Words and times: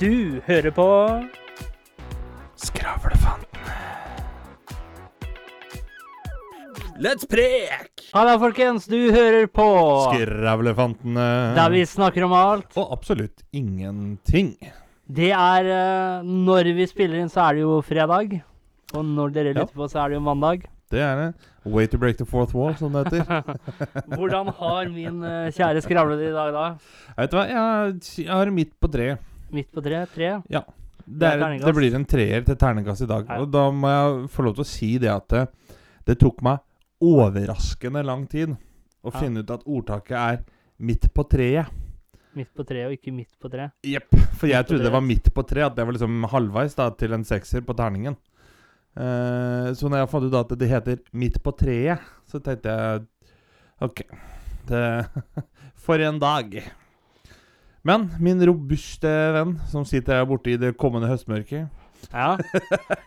Du 0.00 0.40
hører 0.46 0.72
på 0.74 0.86
Skravlefantene. 2.58 3.74
Let's 7.02 7.26
prek! 7.28 7.90
Halla, 8.14 8.36
folkens. 8.38 8.86
Du 8.90 8.98
hører 9.14 9.46
på 9.50 9.66
Skravlefantene. 10.14 11.26
Der 11.58 11.72
vi 11.74 11.82
snakker 11.90 12.26
om 12.28 12.34
alt. 12.38 12.70
Og 12.78 12.92
absolutt 12.94 13.42
ingenting. 13.54 14.54
Det 15.04 15.32
er 15.36 15.66
eh, 15.68 16.22
Når 16.24 16.70
vi 16.78 16.86
spiller 16.88 17.20
inn, 17.20 17.28
så 17.32 17.48
er 17.48 17.58
det 17.58 17.64
jo 17.66 17.80
fredag. 17.84 18.38
Og 18.94 19.04
når 19.04 19.34
dere 19.34 19.52
Ja. 19.52 19.58
lytter 19.60 19.74
på, 19.74 19.88
så 19.90 20.04
er 20.04 20.14
det 20.14 20.20
jo 20.20 20.24
mandag. 20.24 20.64
Det 20.92 21.00
er 21.02 21.16
det. 21.18 21.28
Way 21.64 21.86
to 21.88 21.98
break 21.98 22.16
the 22.20 22.24
fourth 22.28 22.54
wall, 22.54 22.74
som 22.76 22.92
det 22.94 23.06
heter. 23.10 23.42
Hvordan 24.14 24.50
har 24.58 24.88
min 24.92 25.22
eh, 25.24 25.50
kjære 25.56 25.82
skravle 25.82 26.16
det 26.20 26.30
i 26.30 26.34
dag, 26.34 26.52
da? 26.54 26.66
Vet 27.18 27.30
du 27.32 27.38
hva, 27.38 27.44
jeg, 27.50 28.00
jeg 28.22 28.30
har 28.32 28.52
midt 28.54 28.74
på 28.80 28.90
treet. 28.92 29.30
Midt 29.54 29.70
på 29.74 29.82
tre? 29.84 30.00
Tre? 30.12 30.30
Ja. 30.50 30.64
Det 31.04 31.28
er 31.28 31.58
det 31.60 31.74
blir 31.76 31.94
en 31.94 32.06
treer 32.08 32.44
til 32.46 32.56
terningkast 32.56 33.04
i 33.04 33.08
dag. 33.10 33.26
Nei. 33.28 33.38
Og 33.44 33.50
da 33.52 33.66
må 33.74 33.90
jeg 33.92 34.28
få 34.32 34.46
lov 34.46 34.54
til 34.56 34.64
å 34.64 34.68
si 34.68 34.90
det 35.02 35.10
at 35.12 35.28
det, 35.34 35.42
det 36.08 36.16
tok 36.22 36.40
meg 36.46 36.62
overraskende 37.04 38.02
lang 38.06 38.26
tid 38.30 38.54
å 39.04 39.12
Ja. 39.12 39.18
finne 39.20 39.42
ut 39.44 39.50
at 39.52 39.64
ordtaket 39.68 40.16
er 40.16 40.44
midt 40.80 41.10
på 41.12 41.26
treet. 41.28 41.68
Midt 42.34 42.50
på 42.56 42.64
treet 42.66 42.88
og 42.88 42.96
ikke 42.96 43.12
midt 43.14 43.36
på 43.38 43.50
treet? 43.52 43.70
Jepp. 43.86 44.10
For 44.34 44.48
jeg 44.48 44.58
Midt 44.64 44.68
trodde 44.68 44.82
det 44.88 44.92
var 44.92 45.04
midt 45.04 45.28
på 45.34 45.44
treet, 45.46 45.66
at 45.70 45.76
det 45.76 45.84
var 45.86 45.92
liksom 45.92 46.24
halvveis 46.32 46.74
da, 46.74 46.88
til 46.90 47.12
en 47.12 47.22
sekser 47.24 47.60
på 47.62 47.76
terningen. 47.76 48.16
Eh, 48.96 49.68
så 49.74 49.90
når 49.90 50.00
jeg 50.02 50.10
fant 50.10 50.24
ut 50.24 50.34
at 50.40 50.58
det 50.58 50.68
heter 50.70 50.98
midt 51.12 51.38
på 51.42 51.52
treet, 51.58 52.00
så 52.26 52.40
tenkte 52.42 52.72
jeg 52.74 53.06
OK. 53.82 54.02
Det, 54.66 54.82
for 55.84 56.00
en 56.00 56.18
dag. 56.18 56.56
Men 57.84 58.08
min 58.16 58.40
robuste 58.48 59.10
venn, 59.36 59.60
som 59.68 59.84
sitter 59.84 60.16
her 60.16 60.24
borte 60.28 60.50
i 60.54 60.60
det 60.60 60.76
kommende 60.80 61.08
høstmørket 61.10 61.68
Ja. 62.08 62.36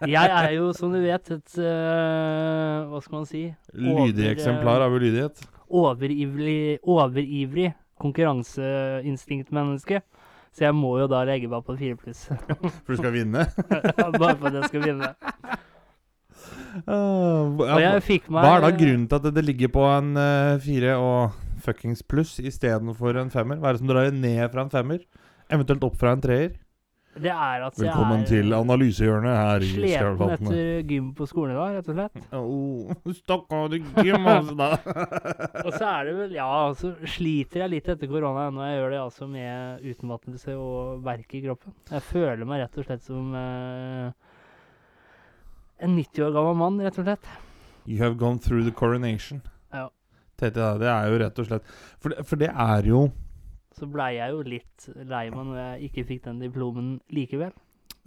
Jeg 0.06 0.30
er 0.30 0.52
jo, 0.53 0.73
som 0.78 0.94
du 0.94 1.00
vet, 1.02 1.31
et 1.33 1.58
uh, 1.58 2.86
Hva 2.92 3.00
skal 3.02 3.17
man 3.17 3.25
si? 3.30 3.53
Lydig 3.73 4.30
eksemplar 4.36 4.81
av 4.86 4.94
ulydighet. 4.94 5.42
Overivrig, 5.67 6.80
overivrig 6.86 7.73
konkurranseinstinktmenneske. 8.02 10.02
Så 10.53 10.64
jeg 10.66 10.73
må 10.78 11.00
jo 11.02 11.08
da 11.09 11.23
legge 11.28 11.48
meg 11.50 11.64
på 11.66 11.75
fire 11.78 11.95
pluss. 11.98 12.28
For 12.86 12.94
du 12.94 12.98
skal 13.02 13.14
vinne. 13.14 13.45
Bare 14.17 14.38
for 14.38 14.48
at 14.50 14.53
jeg 14.61 14.70
skal 14.72 14.81
vinne. 14.86 15.09
Uh, 16.86 17.98
fikk 18.05 18.30
meg 18.30 18.45
Hva 18.45 18.52
er 18.59 18.61
da 18.61 18.70
grunnen 18.78 19.08
til 19.09 19.17
at 19.17 19.25
det 19.33 19.44
ligger 19.45 19.70
på 19.73 19.81
en 19.89 20.14
uh, 20.14 20.61
fire 20.61 20.94
og 21.02 21.33
fuckings 21.68 22.04
pluss 22.08 22.38
istedenfor 22.40 23.20
en 23.22 23.34
femmer? 23.34 23.60
Hva 23.60 23.72
er 23.72 23.78
det 23.78 23.84
som 23.84 23.92
drar 23.92 24.14
ned 24.16 24.46
fra 24.54 24.64
en 24.66 24.73
femmer? 24.73 25.04
Eventuelt 25.52 25.86
opp 25.88 26.00
fra 26.00 26.16
en 26.16 26.23
treer? 26.23 26.56
Det 27.18 27.32
er 27.34 27.64
at 27.66 27.78
Velkommen 27.80 28.22
jeg 28.22 28.28
til 28.30 28.52
er 28.54 28.60
analysehjørnet 28.62 29.38
her 29.40 29.64
i 29.66 29.70
sliten 29.72 30.20
etter 30.28 30.84
gym 30.86 31.08
på 31.18 31.26
skolen 31.30 31.56
i 31.56 31.58
dag, 31.58 31.78
rett 31.80 31.90
og 31.90 31.98
slett. 31.98 32.28
Oh, 32.38 33.14
Stakkar, 33.18 33.72
du 33.72 33.78
gym, 33.80 34.28
altså, 34.30 34.54
da. 34.60 34.70
Og 35.66 35.72
så 35.73 35.82
er 35.90 36.10
det 36.10 36.16
vel 36.20 36.36
Ja, 36.38 36.50
så 36.78 36.94
sliter 37.10 37.64
jeg 37.66 37.73
litt 37.73 37.90
etter 37.90 38.12
korona 38.12 38.48
ennå. 38.52 38.64
Jeg 38.68 38.80
gjør 38.80 38.94
det 38.94 39.02
altså 39.02 39.30
med 39.32 39.90
utmattelse 39.94 40.58
og 40.62 41.02
verk 41.08 41.34
i 41.40 41.44
kroppen. 41.48 41.76
Jeg 41.90 42.06
føler 42.06 42.45
meg 42.45 42.66
rett 42.66 42.78
og 42.78 42.90
slett 42.90 43.06
som 43.08 43.34
eh, 43.42 44.32
en 45.88 45.98
90 45.98 46.28
år 46.28 46.38
gammel 46.38 46.58
mann, 46.62 46.82
rett 46.86 47.02
og 47.02 47.10
slett. 47.10 47.30
You 47.88 48.04
have 48.04 48.18
gone 48.22 48.38
through 48.38 48.68
the 48.68 48.76
coronation. 48.76 49.42
Tenkte 50.38 50.74
det 50.82 50.90
er 50.92 51.08
jo 51.10 51.18
rett 51.24 51.40
og 51.42 51.48
slett 51.50 51.72
For 51.98 52.14
det, 52.14 52.26
for 52.30 52.42
det 52.42 52.52
er 52.52 52.90
jo 52.90 53.08
Så 53.78 53.90
blei 53.90 54.12
jeg 54.18 54.36
jo 54.36 54.44
litt 54.46 54.88
lei 55.10 55.24
meg 55.34 55.50
når 55.50 55.58
jeg 55.62 55.90
ikke 55.90 56.06
fikk 56.12 56.24
den 56.28 56.40
diplomen 56.42 56.94
likevel. 57.14 57.52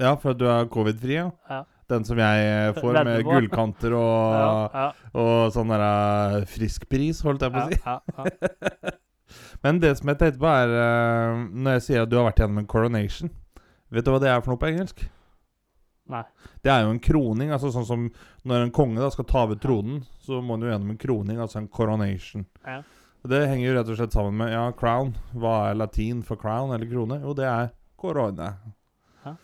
Ja, 0.00 0.15
for 0.16 0.32
at 0.32 0.41
du 0.41 0.47
er 0.49 0.71
covid-fri, 0.72 1.19
ja. 1.19 1.28
Ja. 1.50 1.60
Den 1.91 2.06
som 2.06 2.19
jeg 2.19 2.47
eh, 2.47 2.72
får 2.81 3.00
med 3.06 3.22
gullkanter 3.27 3.94
og, 3.99 4.34
Ja, 4.41 4.50
ja, 4.75 5.12
og 5.21 5.53
sånn 5.54 5.71
der 5.75 6.47
frisk 6.47 6.87
friskpris, 6.87 7.22
holdt 7.27 7.44
jeg 7.47 7.54
på 7.54 7.62
å 7.62 7.69
si. 7.71 8.97
Men 9.62 9.78
det 9.83 9.93
som 9.99 10.10
jeg 10.10 10.19
tenkte 10.19 10.43
på, 10.43 10.50
er 10.50 10.72
eh, 10.75 11.43
Når 11.54 11.77
jeg 11.77 11.87
sier 11.87 12.03
at 12.03 12.10
du 12.10 12.16
har 12.19 12.27
vært 12.31 12.43
gjennom 12.43 12.62
en 12.62 12.71
coronation 12.71 13.31
Vet 13.91 14.06
du 14.06 14.10
hva 14.15 14.22
det 14.22 14.31
er 14.31 14.43
for 14.43 14.54
noe 14.54 14.62
på 14.62 14.71
engelsk? 14.71 15.04
Nei. 16.10 16.25
Det 16.65 16.72
er 16.72 16.84
jo 16.84 16.94
en 16.94 17.03
kroning. 17.03 17.53
altså 17.54 17.71
Sånn 17.75 17.87
som 17.88 18.09
når 18.48 18.66
en 18.66 18.75
konge 18.75 19.03
da 19.03 19.10
skal 19.15 19.28
ta 19.28 19.44
over 19.47 19.60
tronen, 19.60 20.03
så 20.25 20.41
må 20.43 20.56
han 20.56 20.66
jo 20.66 20.72
gjennom 20.72 20.94
en 20.94 21.00
kroning, 21.00 21.38
altså 21.41 21.60
en 21.60 21.71
coronation. 21.71 22.47
Ja. 22.66 22.81
Det 23.31 23.41
henger 23.50 23.66
jo 23.66 23.72
rett 23.76 23.88
og 23.93 23.98
slett 23.98 24.16
sammen 24.16 24.38
med 24.41 24.53
ja, 24.54 24.65
crown. 24.76 25.12
Hva 25.37 25.56
er 25.69 25.76
latin 25.76 26.22
for 26.25 26.41
crown 26.41 26.72
eller 26.72 26.88
krone? 26.88 27.21
Jo, 27.21 27.34
det 27.37 27.48
er 27.48 27.72
korona. 28.00 28.54
Ja. 29.26 29.34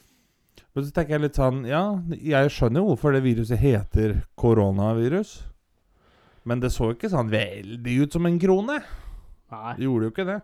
Og 0.73 0.87
så 0.87 0.93
tenker 0.97 1.17
jeg 1.17 1.27
litt 1.27 1.37
sånn 1.39 1.67
Ja, 1.69 1.83
jeg 2.17 2.53
skjønner 2.55 2.81
jo 2.81 2.95
hvorfor 2.95 3.13
det 3.13 3.25
viruset 3.27 3.61
heter 3.61 4.23
koronavirus. 4.41 5.39
Men 6.47 6.63
det 6.63 6.73
så 6.73 6.93
ikke 6.95 7.11
sånn 7.13 7.29
veldig 7.33 7.99
ut 8.05 8.17
som 8.17 8.29
en 8.29 8.41
krone. 8.41 8.81
Nei. 9.53 9.73
Det 9.77 9.85
gjorde 9.85 10.09
jo 10.09 10.15
ikke 10.15 10.29
det. 10.31 10.41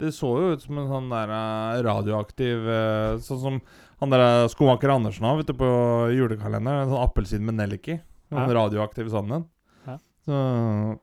Det 0.00 0.10
så 0.14 0.30
jo 0.40 0.52
ut 0.54 0.62
som 0.64 0.78
en 0.80 0.88
sånn 0.90 1.10
der 1.12 1.30
eh, 1.30 1.82
radioaktiv 1.86 2.64
eh, 2.66 3.18
Sånn 3.22 3.40
som 3.42 3.58
han 4.00 4.10
der 4.10 4.24
eh, 4.24 4.48
skomaker 4.50 4.90
Andersen 4.90 5.24
har 5.28 5.36
vet 5.38 5.46
du, 5.52 5.54
på 5.54 5.68
julekalenderen. 6.12 6.84
En 6.84 6.90
sånn 6.92 7.04
appelsin 7.04 7.44
med 7.46 7.54
nellik 7.60 7.88
i. 7.94 8.00
En 8.34 8.40
Ja. 8.42 8.46
radioaktiv 8.58 9.08
sånn. 9.12 9.44
Ja. 9.86 9.98
Så 10.26 10.98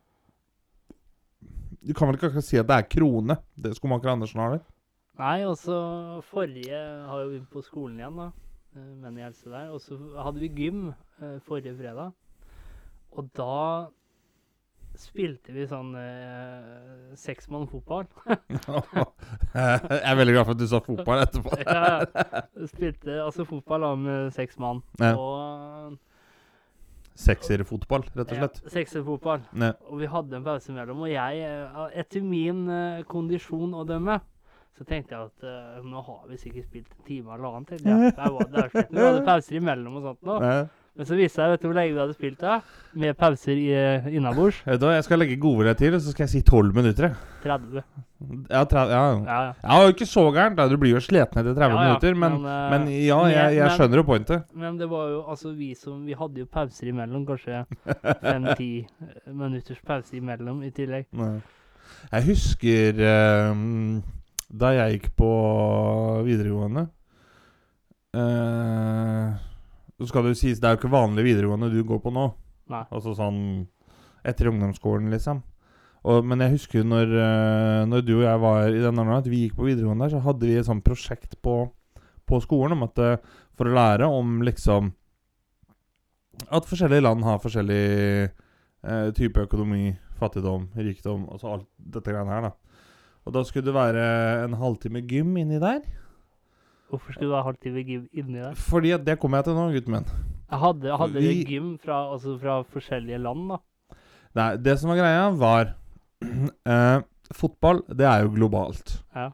Du 1.81 1.93
kan 1.97 2.11
vel 2.11 2.17
ikke 2.19 2.43
si 2.43 2.59
at 2.59 2.67
det 2.67 2.75
er 2.77 2.89
krone, 2.91 3.37
det 3.57 3.73
skomaker 3.77 4.11
Andersen 4.13 4.39
har 4.43 4.51
der? 4.57 4.65
Nei, 5.17 5.39
også 5.45 6.21
forrige 6.29 6.77
har 7.07 7.23
jo 7.23 7.29
begynt 7.31 7.49
på 7.53 7.63
skolen 7.65 7.97
igjen, 7.99 8.17
da. 8.17 8.27
Menn 8.75 9.17
i 9.17 9.23
helse 9.25 9.49
der. 9.49 9.71
Og 9.73 9.81
så 9.81 9.97
hadde 10.21 10.39
vi 10.43 10.49
gym 10.49 10.93
forrige 11.47 11.73
fredag. 11.79 12.13
Og 13.11 13.27
da 13.35 13.89
spilte 14.99 15.53
vi 15.55 15.65
sånn 15.69 15.93
eh, 15.97 17.15
seksmann 17.19 17.67
fotball. 17.71 18.05
jeg 18.27 19.99
er 20.01 20.17
veldig 20.19 20.35
glad 20.35 20.45
for 20.45 20.53
at 20.55 20.61
du 20.61 20.67
sa 20.69 20.81
fotball 20.83 21.23
etterpå. 21.23 21.57
ja, 21.63 22.01
spilte 22.71 23.19
altså 23.23 23.47
fotball 23.49 23.87
da 23.87 23.91
med 23.99 24.33
seks 24.35 24.59
mann. 24.61 24.83
Ja. 25.01 25.15
Og 25.15 25.99
Sekserfotball, 27.21 28.05
rett 28.15 28.31
og 28.31 28.37
slett. 28.39 28.59
Ja, 28.63 28.71
sekserfotball. 28.73 29.41
Ja. 29.59 29.73
Og 29.91 29.99
vi 30.01 30.09
hadde 30.09 30.37
en 30.37 30.45
pause 30.45 30.73
mellom. 30.73 31.03
Og 31.05 31.11
jeg, 31.11 31.41
eh, 31.45 31.81
etter 32.01 32.23
min 32.25 32.63
eh, 32.71 33.01
kondisjon 33.09 33.75
å 33.77 33.83
dømme, 33.87 34.15
så 34.77 34.87
tenkte 34.87 35.13
jeg 35.17 35.27
at 35.29 35.45
eh, 35.45 35.81
nå 35.85 36.01
har 36.07 36.21
vi 36.29 36.39
sikkert 36.41 36.69
spilt 36.69 36.93
en 36.95 37.05
time 37.05 37.35
eller 37.35 37.49
annet. 37.51 37.73
tenkte 37.73 37.89
jeg. 37.91 38.13
Jeg 38.21 38.35
var, 38.37 38.47
det 38.47 38.63
er 38.63 38.71
sliten. 38.71 38.95
Vi 38.95 39.05
hadde 39.05 39.25
pauser 39.27 39.59
imellom 39.59 39.99
og 39.99 40.07
sånt 40.07 40.23
Da. 40.29 40.37
Ja. 40.41 40.61
Men 40.97 41.07
så 41.07 41.15
viste 41.15 41.39
jeg 41.39 41.49
vet 41.53 41.61
du 41.63 41.67
hvor 41.69 41.75
lenge 41.77 41.93
du 41.95 41.99
hadde 42.01 42.13
spilt 42.17 42.39
da? 42.43 42.57
Med 42.99 43.15
pauser 43.17 43.55
i, 43.55 43.69
eh, 43.71 44.07
innabords. 44.11 44.57
Vet 44.67 44.79
du 44.81 44.85
hva, 44.85 44.95
Jeg 44.97 45.05
skal 45.07 45.19
legge 45.23 45.37
godvilje 45.39 45.73
til, 45.79 45.93
og 45.95 46.01
så 46.03 46.11
skal 46.11 46.25
jeg 46.27 46.29
si 46.33 46.41
tolv 46.43 46.75
minutter. 46.75 47.07
jeg. 47.07 47.15
30. 47.45 47.83
Ja, 48.51 48.63
tre, 48.69 48.83
ja. 48.91 48.99
Ja, 49.23 49.37
ja. 49.47 49.53
Ja, 49.63 49.69
det 49.71 49.77
er 49.77 49.87
jo 49.87 49.93
ikke 49.95 50.09
så 50.11 50.25
gærent. 50.35 50.55
da. 50.59 50.67
Du 50.67 50.75
blir 50.77 50.91
jo 50.93 50.99
sliten 51.01 51.39
etter 51.41 51.55
30 51.55 51.61
Ja, 51.63 51.69
ja, 51.71 51.87
minutter. 51.87 52.13
Men, 52.13 52.35
men, 52.43 52.69
men, 52.75 52.87
eh, 52.91 53.05
ja, 53.07 53.17
jeg, 53.31 53.55
jeg 53.55 53.63
men- 53.65 53.77
skjønner 53.77 53.95
jo 53.95 54.03
pointet. 54.03 54.43
Men 54.53 54.77
det 54.77 54.89
var 54.91 55.07
jo 55.09 55.23
altså 55.31 55.55
vi 55.55 55.73
som 55.79 56.05
Vi 56.05 56.13
hadde 56.13 56.43
jo 56.43 56.45
pauser 56.45 56.87
imellom, 56.91 57.25
kanskje 57.25 57.65
fem-ti 58.21 58.69
minutters 59.31 59.79
pause 59.87 60.13
imellom 60.19 60.61
i 60.67 60.71
tillegg. 60.75 61.05
Nei. 61.13 61.39
Jeg 62.11 62.23
husker 62.27 62.99
ehm, 62.99 64.01
da 64.51 64.73
jeg 64.75 64.99
gikk 64.99 65.09
på 65.15 65.31
videregående 66.27 66.89
eh, 68.13 69.00
Så 70.01 70.07
skal 70.09 70.25
det 70.25 70.33
jo 70.33 70.39
sies, 70.39 70.57
det 70.57 70.65
er 70.65 70.73
jo 70.73 70.81
ikke 70.81 70.95
vanlig 70.95 71.27
videregående 71.27 71.69
du 71.69 71.83
går 71.85 71.99
på 72.01 72.09
nå. 72.13 72.25
Nei. 72.73 72.81
Altså 72.89 73.13
sånn 73.13 73.67
etter 74.25 74.49
ungdomsskolen, 74.49 75.11
liksom. 75.13 75.43
Og, 76.01 76.25
men 76.25 76.41
jeg 76.41 76.55
husker 76.55 76.85
når, 76.87 77.11
eh, 77.13 77.81
når 77.85 78.01
du 78.05 78.15
og 78.15 78.25
jeg 78.25 78.41
var 78.41 78.63
i 78.71 78.79
den 78.81 78.97
alderen 78.97 79.19
at 79.19 79.29
vi 79.29 79.43
gikk 79.43 79.59
på 79.59 79.67
videregående 79.67 80.07
der, 80.07 80.15
så 80.15 80.23
hadde 80.25 80.49
vi 80.49 80.57
et 80.57 80.65
sånt 80.65 80.85
prosjekt 80.85 81.37
på, 81.45 81.59
på 82.25 82.39
skolen 82.41 82.73
om 82.73 82.87
at 82.87 83.01
eh, 83.01 83.19
for 83.57 83.69
å 83.69 83.75
lære 83.77 84.09
om 84.09 84.39
liksom 84.45 84.89
At 86.49 86.65
forskjellige 86.65 87.05
land 87.05 87.21
har 87.21 87.41
forskjellig 87.43 87.85
eh, 88.25 89.07
type 89.13 89.45
økonomi, 89.45 89.91
fattigdom, 90.17 90.71
rikdom, 90.73 91.27
altså 91.29 91.51
alt 91.51 91.67
dette 91.77 92.09
greiene 92.09 92.33
her, 92.33 92.47
da. 92.49 92.79
Og 93.29 93.35
da 93.35 93.43
skulle 93.45 93.67
det 93.67 93.75
være 93.77 94.05
en 94.47 94.57
halvtime 94.57 95.03
gym 95.05 95.35
inni 95.37 95.59
der. 95.61 95.83
Hvorfor 96.91 97.15
skulle 97.15 97.31
du 97.31 97.35
ha 97.37 97.43
halvtime 97.47 97.83
gym 97.87 98.07
inni 98.11 98.41
der? 98.43 98.55
Fordi 98.59 98.91
det 99.07 99.15
kommer 99.21 99.39
jeg 99.39 99.47
til 99.49 99.55
nå, 99.57 99.67
gutten 99.71 99.95
min. 99.95 100.07
Jeg 100.51 100.59
hadde, 100.59 100.97
hadde 100.99 101.21
Vi- 101.23 101.45
gym 101.47 101.69
fra, 101.79 102.01
altså 102.11 102.33
fra 102.41 102.57
forskjellige 102.67 103.21
land, 103.23 103.45
da? 103.53 103.59
Nei, 104.35 104.49
det 104.63 104.77
som 104.79 104.91
var 104.91 104.99
greia, 104.99 105.29
var 105.39 105.71
eh, 106.67 107.01
Fotball, 107.31 107.79
det 107.87 108.03
er 108.05 108.25
jo 108.25 108.33
globalt. 108.35 108.97
Ja. 109.15 109.29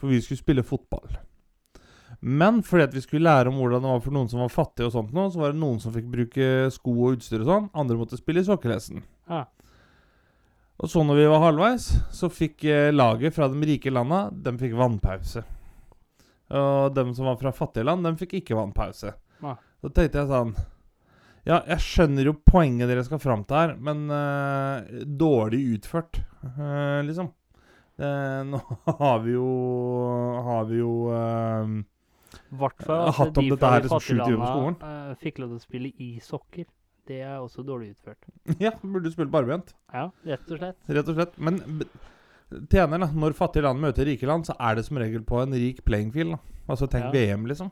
For 0.00 0.10
vi 0.10 0.18
skulle 0.24 0.40
spille 0.40 0.64
fotball. 0.66 1.06
Men 2.26 2.62
fordi 2.66 2.82
at 2.88 2.94
vi 2.96 3.00
skulle 3.04 3.22
lære 3.28 3.52
om 3.52 3.58
hvordan 3.60 3.84
det 3.84 3.90
var 3.92 4.00
for 4.02 4.10
noen 4.16 4.28
som 4.32 4.40
var 4.42 4.50
fattige, 4.50 4.88
og 4.88 4.94
sånt 4.96 5.12
nå, 5.14 5.28
så 5.30 5.38
var 5.44 5.52
det 5.54 5.60
noen 5.62 5.78
som 5.82 5.94
fikk 5.94 6.08
bruke 6.10 6.48
sko 6.74 6.90
og 7.06 7.18
utstyr 7.20 7.44
og 7.44 7.50
sånn. 7.52 7.68
Andre 7.76 7.98
måtte 8.00 8.18
spille 8.18 8.42
i 8.42 8.48
sokkelesten. 8.48 9.04
Ja. 9.30 9.44
Og 10.82 10.90
så 10.92 11.04
når 11.06 11.20
vi 11.20 11.28
var 11.30 11.44
halvveis, 11.46 11.86
så 12.12 12.28
fikk 12.32 12.64
eh, 12.68 12.90
laget 12.92 13.32
fra 13.36 13.46
de 13.48 13.62
rike 13.70 13.92
landa 13.94 14.26
De 14.32 14.52
fikk 14.60 14.74
vannpause. 14.76 15.44
Og 16.54 16.94
dem 16.94 17.12
som 17.16 17.26
var 17.26 17.38
fra 17.40 17.50
fattige 17.54 17.86
land, 17.88 18.04
dem 18.06 18.18
fikk 18.20 18.36
ikke 18.40 18.58
vannpause. 18.58 19.14
Så 19.82 19.90
tenkte 19.92 20.22
jeg 20.22 20.30
sånn 20.30 20.52
Ja, 21.46 21.60
jeg 21.68 21.82
skjønner 21.82 22.30
jo 22.30 22.36
poenget 22.46 22.90
dere 22.90 23.02
skal 23.06 23.20
fram 23.22 23.42
til 23.46 23.58
her, 23.58 23.74
men 23.78 24.06
uh, 24.10 25.02
dårlig 25.06 25.60
utført, 25.76 26.22
uh, 26.42 27.02
liksom. 27.06 27.32
Eh, 27.96 28.40
nå 28.44 28.58
har 28.98 29.22
vi 29.24 29.32
jo 29.32 29.44
Har 30.44 30.66
vi 30.68 30.82
jo 30.82 30.90
hvert 32.56 32.82
fall 32.84 33.06
at 33.08 33.16
hatt 33.18 33.38
om 33.38 33.46
de 33.46 33.52
dette 33.54 33.70
her 33.72 33.86
som 33.90 34.02
sju 34.02 34.16
timer 34.18 34.42
på 34.42 34.64
landa, 34.64 34.90
eh, 34.90 35.14
fikk 35.22 35.40
lov 35.42 35.54
til 35.54 35.60
å 35.60 35.64
spille 35.64 35.92
i 36.02 36.10
sokker. 36.22 36.66
Det 37.06 37.20
er 37.22 37.38
også 37.38 37.62
dårlig 37.66 37.94
utført. 37.94 38.28
Ja, 38.64 38.72
burde 38.82 39.12
spille 39.14 39.30
barbent. 39.30 39.74
Ja, 39.92 40.08
rett 40.26 40.50
og 40.50 40.60
slett. 40.60 40.78
Rett 40.90 41.10
og 41.12 41.18
slett. 41.18 41.36
Men 41.38 41.60
tjener, 42.70 43.02
da. 43.02 43.08
Når 43.12 43.34
fattige 43.38 43.66
land 43.66 43.82
møter 43.82 44.06
rike 44.06 44.28
land, 44.28 44.46
så 44.46 44.54
er 44.58 44.78
det 44.78 44.86
som 44.86 45.00
regel 45.00 45.24
på 45.26 45.40
en 45.42 45.56
rik 45.56 45.82
playing 45.86 46.12
field. 46.14 46.36
Da. 46.36 46.62
Altså 46.68 46.88
tenk 46.90 47.08
Ja. 47.08 47.14
VM, 47.14 47.46
liksom. 47.46 47.70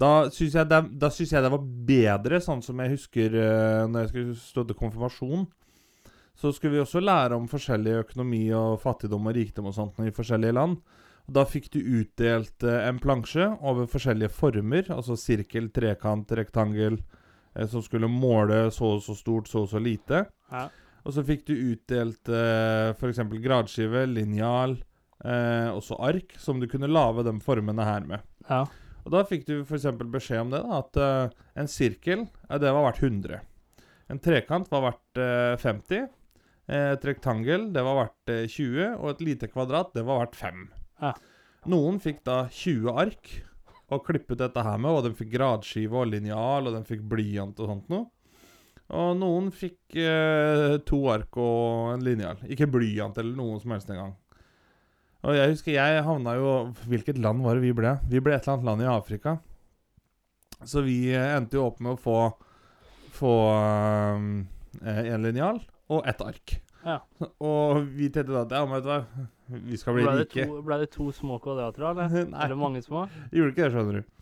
Da 0.00 0.30
syns 0.32 0.54
jeg, 0.54 0.68
jeg 0.70 1.42
det 1.44 1.52
var 1.52 1.64
bedre, 1.88 2.40
sånn 2.40 2.62
som 2.64 2.78
jeg 2.80 2.94
husker 2.94 3.34
uh, 3.36 3.88
når 3.90 4.06
jeg 4.06 4.08
skulle 4.12 4.36
stå 4.38 4.64
til 4.64 4.78
konfirmasjon. 4.78 5.46
Så 6.40 6.54
skulle 6.56 6.78
vi 6.78 6.80
også 6.80 7.02
lære 7.04 7.36
om 7.36 7.48
forskjellig 7.50 7.98
økonomi 8.06 8.46
og 8.56 8.80
fattigdom 8.80 9.28
og 9.28 9.36
rikdom 9.36 9.68
og 9.68 9.76
sånt 9.76 9.98
i 10.00 10.14
forskjellige 10.14 10.56
land. 10.56 10.78
Og 11.28 11.34
Da 11.36 11.44
fikk 11.44 11.68
du 11.74 11.80
utdelt 11.80 12.64
uh, 12.64 12.88
en 12.88 13.00
plansje 13.02 13.44
over 13.60 13.90
forskjellige 13.90 14.32
former, 14.32 14.88
altså 14.88 15.18
sirkel, 15.20 15.68
trekant, 15.68 16.32
rektangel, 16.32 16.96
uh, 17.58 17.66
som 17.68 17.84
skulle 17.84 18.08
måle 18.08 18.70
så 18.72 18.96
og 18.96 19.04
så 19.04 19.16
stort, 19.18 19.52
så 19.52 19.66
og 19.66 19.68
så 19.74 19.82
lite. 19.82 20.24
Ja. 20.50 20.68
Og 21.06 21.14
så 21.16 21.24
fikk 21.24 21.46
du 21.48 21.54
utdelt 21.72 22.28
eh, 22.28 22.90
f.eks. 22.92 23.20
gradskive, 23.40 24.02
linjal, 24.10 24.76
eh, 25.24 25.68
også 25.72 25.96
ark, 26.04 26.34
som 26.38 26.60
du 26.60 26.66
kunne 26.68 26.90
lage 26.90 27.24
de 27.24 27.34
formene 27.44 27.86
her 27.86 28.04
med. 28.08 28.24
Ja. 28.50 28.64
Og 29.06 29.14
da 29.14 29.22
fikk 29.24 29.46
du 29.48 29.54
f.eks. 29.62 29.86
beskjed 30.12 30.42
om 30.44 30.50
det, 30.52 30.60
da, 30.66 30.80
at 30.82 31.00
eh, 31.00 31.36
en 31.62 31.70
sirkel 31.72 32.26
eh, 32.26 32.58
det 32.60 32.72
var 32.76 32.90
verdt 32.90 33.02
100. 33.06 33.40
En 34.12 34.20
trekant 34.20 34.68
var 34.72 34.88
verdt 34.90 35.20
eh, 35.22 35.56
50. 35.62 36.08
Eh, 36.70 36.92
Et 36.94 37.04
rektangel 37.08 37.70
det 37.74 37.82
var 37.86 38.02
verdt 38.04 38.34
eh, 38.34 38.44
20, 38.50 38.98
og 39.00 39.14
et 39.14 39.24
lite 39.32 39.48
kvadrat 39.50 39.94
det 39.96 40.04
var 40.06 40.20
verdt 40.26 40.36
5. 40.38 40.66
Ja. 41.00 41.14
Noen 41.70 41.96
fikk 42.00 42.20
da 42.28 42.42
20 42.52 42.92
ark 43.00 43.32
og 43.90 44.04
klippet 44.06 44.38
dette 44.38 44.62
her 44.62 44.76
med, 44.78 44.92
og 44.94 45.02
de 45.08 45.16
fikk 45.18 45.32
gradskive 45.32 45.96
og 46.04 46.12
linjal, 46.12 46.68
og 46.68 46.76
de 46.76 46.84
fikk 46.86 47.02
blyant 47.10 47.58
og 47.58 47.72
sånt 47.72 47.88
noe. 47.90 48.06
Og 48.90 49.12
noen 49.20 49.50
fikk 49.54 49.94
eh, 50.02 50.78
to 50.88 50.98
ark 51.12 51.36
og 51.38 51.92
en 51.94 52.02
linjal. 52.02 52.40
Ikke 52.50 52.66
blyant 52.70 53.18
eller 53.22 53.36
noe 53.38 53.60
som 53.62 53.70
helst 53.74 53.90
engang. 53.94 54.16
Og 55.20 55.36
jeg 55.36 55.50
husker 55.52 55.74
jeg 55.74 56.00
havna 56.06 56.32
jo 56.38 56.52
Hvilket 56.88 57.18
land 57.20 57.42
var 57.44 57.58
det 57.58 57.66
vi 57.66 57.74
ble? 57.76 57.90
Vi 58.08 58.22
ble 58.24 58.32
et 58.38 58.46
eller 58.46 58.54
annet 58.56 58.68
land 58.70 58.82
i 58.86 58.88
Afrika. 58.88 59.34
Så 60.64 60.82
vi 60.86 60.96
eh, 61.14 61.36
endte 61.36 61.58
jo 61.60 61.66
opp 61.68 61.78
med 61.84 61.94
å 61.94 62.00
få 62.00 62.16
Få 63.20 63.34
eh, 63.52 65.00
en 65.12 65.22
linjal 65.26 65.58
og 65.90 66.06
ett 66.08 66.20
ark. 66.22 66.52
Ja. 66.86 67.00
Og 67.42 67.80
vi 67.92 68.06
tenkte 68.14 68.32
da 68.32 68.44
at 68.46 68.52
ja, 68.54 68.60
men 68.64 68.78
vet 68.78 68.84
du 68.86 68.90
hva, 68.92 69.24
vi 69.66 69.76
skal 69.80 69.96
bli 69.96 70.04
Ble 70.06 70.12
rike. 70.22 70.44
to, 70.46 70.60
ble 70.64 70.78
det 70.80 70.86
to 70.94 71.08
små 71.12 71.40
kvadrater, 71.42 71.82
eller? 71.90 72.14
Nei. 72.30 72.44
Eller 72.46 72.56
mange 72.60 72.80
små? 72.86 73.02
Gjorde 73.34 73.50
ikke 73.52 73.64
det, 73.66 73.72
skjønner 73.74 73.98
du. 73.98 74.12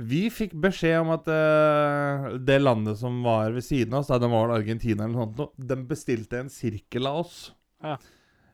Vi 0.00 0.22
fikk 0.32 0.54
beskjed 0.62 1.00
om 1.02 1.10
at 1.12 1.26
uh, 1.28 2.30
det 2.40 2.56
landet 2.62 2.96
som 3.00 3.18
var 3.26 3.52
ved 3.52 3.64
siden 3.66 3.92
av 3.96 4.00
oss, 4.04 4.08
da 4.12 4.18
det 4.22 4.30
var 4.32 4.52
Argentina 4.54 5.04
eller 5.04 5.16
noe 5.18 5.28
sånt, 5.36 5.54
de 5.70 5.76
bestilte 5.90 6.40
en 6.40 6.48
sirkel 6.52 7.08
av 7.10 7.22
oss. 7.24 7.40
Ja. 7.84 7.98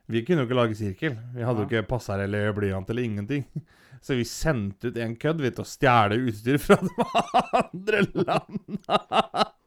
Vi 0.07 0.21
kunne 0.27 0.43
jo 0.43 0.47
ikke 0.47 0.57
lage 0.59 0.75
sirkel. 0.79 1.17
Vi 1.35 1.43
hadde 1.43 1.63
jo 1.63 1.67
Ja. 1.67 1.81
ikke 1.81 1.89
passer 1.89 2.19
eller 2.23 2.53
blyant 2.55 2.89
eller 2.89 3.03
ingenting. 3.03 3.45
Så 4.03 4.15
vi 4.15 4.23
sendte 4.29 4.91
ut 4.91 4.97
en 5.01 5.15
kødd 5.19 5.39
vi, 5.41 5.49
til 5.51 5.63
å 5.63 5.67
stjele 5.67 6.19
utstyr 6.29 6.59
fra 6.61 6.77
de 6.85 7.07
andre 7.63 8.03
landene. 8.13 9.47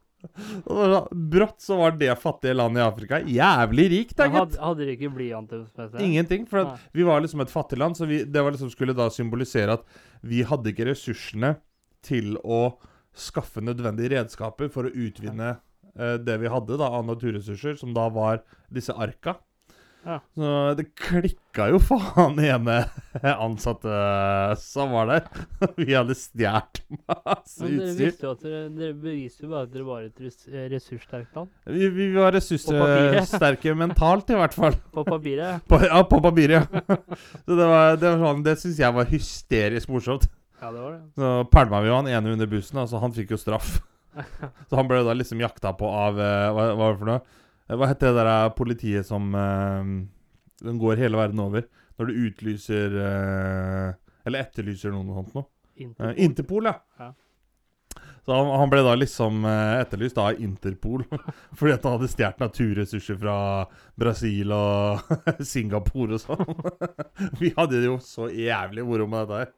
Brått 1.33 1.61
så 1.65 1.75
var 1.79 1.95
det 1.97 2.13
fattige 2.21 2.53
landet 2.55 2.81
i 2.81 2.85
Afrika 2.85 3.19
jævlig 3.25 3.87
rikt, 3.91 4.15
da, 4.19 4.27
gitt. 4.29 4.37
hadde, 4.37 4.59
hadde 4.61 4.83
dere 4.83 4.93
ikke 4.95 5.09
blyanter? 5.15 5.63
Ingenting. 5.99 6.45
For 6.49 6.61
at 6.63 6.85
vi 6.95 7.05
var 7.07 7.23
liksom 7.25 7.41
et 7.43 7.51
fattig 7.53 7.79
land, 7.81 7.97
så 7.97 8.05
vi, 8.09 8.21
det 8.23 8.43
var 8.45 8.53
liksom 8.55 8.69
skulle 8.73 8.95
da 8.97 9.09
symbolisere 9.13 9.79
at 9.79 9.85
vi 10.21 10.43
hadde 10.47 10.71
ikke 10.73 10.87
ressursene 10.91 11.55
til 12.05 12.35
å 12.43 12.63
skaffe 13.11 13.63
nødvendige 13.63 14.15
redskaper 14.15 14.71
for 14.71 14.87
å 14.87 14.93
utvinne 14.93 15.53
eh, 15.97 16.17
det 16.21 16.39
vi 16.41 16.51
hadde 16.51 16.79
da 16.79 16.91
av 16.97 17.05
naturressurser, 17.09 17.77
som 17.79 17.95
da 17.97 18.07
var 18.13 18.43
disse 18.71 18.95
arka. 18.95 19.37
Ja. 20.01 20.15
Så 20.33 20.51
det 20.79 20.87
klikka 20.97 21.67
jo 21.69 21.77
faen 21.83 22.39
igjen 22.41 22.65
ene 22.65 23.33
ansatte 23.35 23.91
som 24.57 24.95
var 24.95 25.11
der. 25.11 25.27
Vi 25.77 25.93
hadde 25.93 26.15
stjålet 26.17 26.81
masse 26.89 27.61
Men 27.61 27.75
dere 27.77 27.91
utstyr. 27.91 28.07
visste 28.07 28.25
jo 28.25 28.31
at 28.33 28.41
dere, 28.41 28.63
dere 28.73 28.95
beviste 28.97 29.45
jo 29.45 29.51
bare 29.51 29.67
at 29.67 29.75
dere 29.75 29.85
var 29.85 30.07
et 30.07 30.23
res 30.25 30.39
eh, 30.49 30.65
ressurssterkt 30.73 31.37
land. 31.37 31.53
Vi, 31.69 31.91
vi 31.93 32.09
var 32.17 32.33
ressurssterke 32.33 33.75
mentalt, 33.77 34.33
i 34.33 34.41
hvert 34.41 34.57
fall. 34.57 34.79
På 34.95 35.05
papiret. 35.05 35.61
På, 35.69 35.83
ja, 35.85 36.01
på 36.09 36.21
papiret, 36.23 36.65
ja. 36.65 36.99
Så 37.45 37.61
det 37.61 37.71
var, 37.75 37.97
det 38.01 38.07
var 38.09 38.21
sånn 38.25 38.45
Det 38.47 38.57
syns 38.63 38.81
jeg 38.81 38.97
var 38.97 39.13
hysterisk 39.13 39.93
morsomt. 39.93 40.25
Ja, 40.61 40.69
det 40.69 40.81
var 40.81 40.91
det. 40.93 41.01
Så 41.17 41.29
pælma 41.49 41.81
vi 41.81 41.89
jo 41.89 41.95
han 41.97 42.09
ene 42.11 42.35
under 42.35 42.49
bussen, 42.49 42.77
altså 42.77 43.01
han 43.01 43.13
fikk 43.15 43.33
jo 43.33 43.39
straff. 43.41 43.79
Så 44.69 44.75
han 44.75 44.89
ble 44.89 45.01
da 45.07 45.15
liksom 45.15 45.39
jakta 45.41 45.71
på 45.79 45.87
av 45.87 46.19
eh, 46.19 46.49
Hva, 46.51 46.65
hva 46.73 46.79
var 46.81 46.91
det 46.91 46.99
for 46.99 47.09
noe? 47.09 47.21
Eh, 47.67 47.77
Hva 47.79 47.87
heter 47.87 48.11
det 48.11 48.19
der 48.19 48.29
eh, 48.33 48.53
politiet 48.57 49.07
som 49.07 49.31
uh, 49.31 49.87
Den 50.61 50.81
går 50.81 50.99
hele 50.99 51.19
verden 51.19 51.39
over. 51.39 51.65
Når 51.95 52.09
du 52.09 52.21
utlyser 52.27 52.97
uh, 52.97 53.89
Eller 54.27 54.45
etterlyser 54.45 54.93
noen 54.93 55.13
og 55.13 55.21
sånt 55.21 55.35
noe. 55.39 55.47
Interpol. 55.81 56.11
Uh, 56.11 56.23
Interpol, 56.27 56.69
ja. 56.69 56.75
Ja. 56.99 57.11
Så 58.21 58.35
han, 58.35 58.51
han 58.53 58.69
ble 58.69 58.83
da 58.85 58.91
liksom 58.99 59.47
etterlyst 59.47 60.19
av 60.21 60.37
Interpol. 60.43 61.07
fordi 61.57 61.73
at 61.73 61.87
han 61.87 61.95
hadde 61.95 62.11
stjålet 62.11 62.43
naturressurser 62.43 63.17
fra 63.17 63.37
Brasil 63.97 64.53
og 64.53 65.15
Singapore 65.53 66.19
og 66.19 66.21
sånn. 66.21 67.31
Vi 67.39 67.49
hadde 67.55 67.79
det 67.79 67.89
jo 67.89 67.97
så 68.03 68.29
jævlig 68.29 68.85
moro 68.85 69.07
med 69.09 69.23
dette 69.23 69.41
her. 69.41 69.55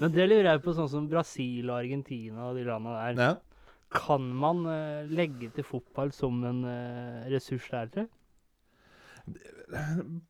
Men 0.00 0.14
det 0.14 0.26
lurer 0.30 0.48
jeg 0.54 0.62
på, 0.64 0.74
sånn 0.76 0.90
som 0.90 1.08
Brasil 1.10 1.68
og 1.68 1.76
Argentina 1.80 2.48
og 2.48 2.56
de 2.58 2.64
landene 2.68 3.02
der. 3.18 3.20
Ja. 3.20 3.76
Kan 3.90 4.30
man 4.38 4.62
uh, 4.68 5.02
legge 5.10 5.50
til 5.54 5.66
fotball 5.66 6.12
som 6.14 6.40
en 6.46 6.62
uh, 6.64 7.26
ressurs 7.32 7.66
der, 7.72 7.90
tror 7.90 8.06
jeg? 8.06 8.14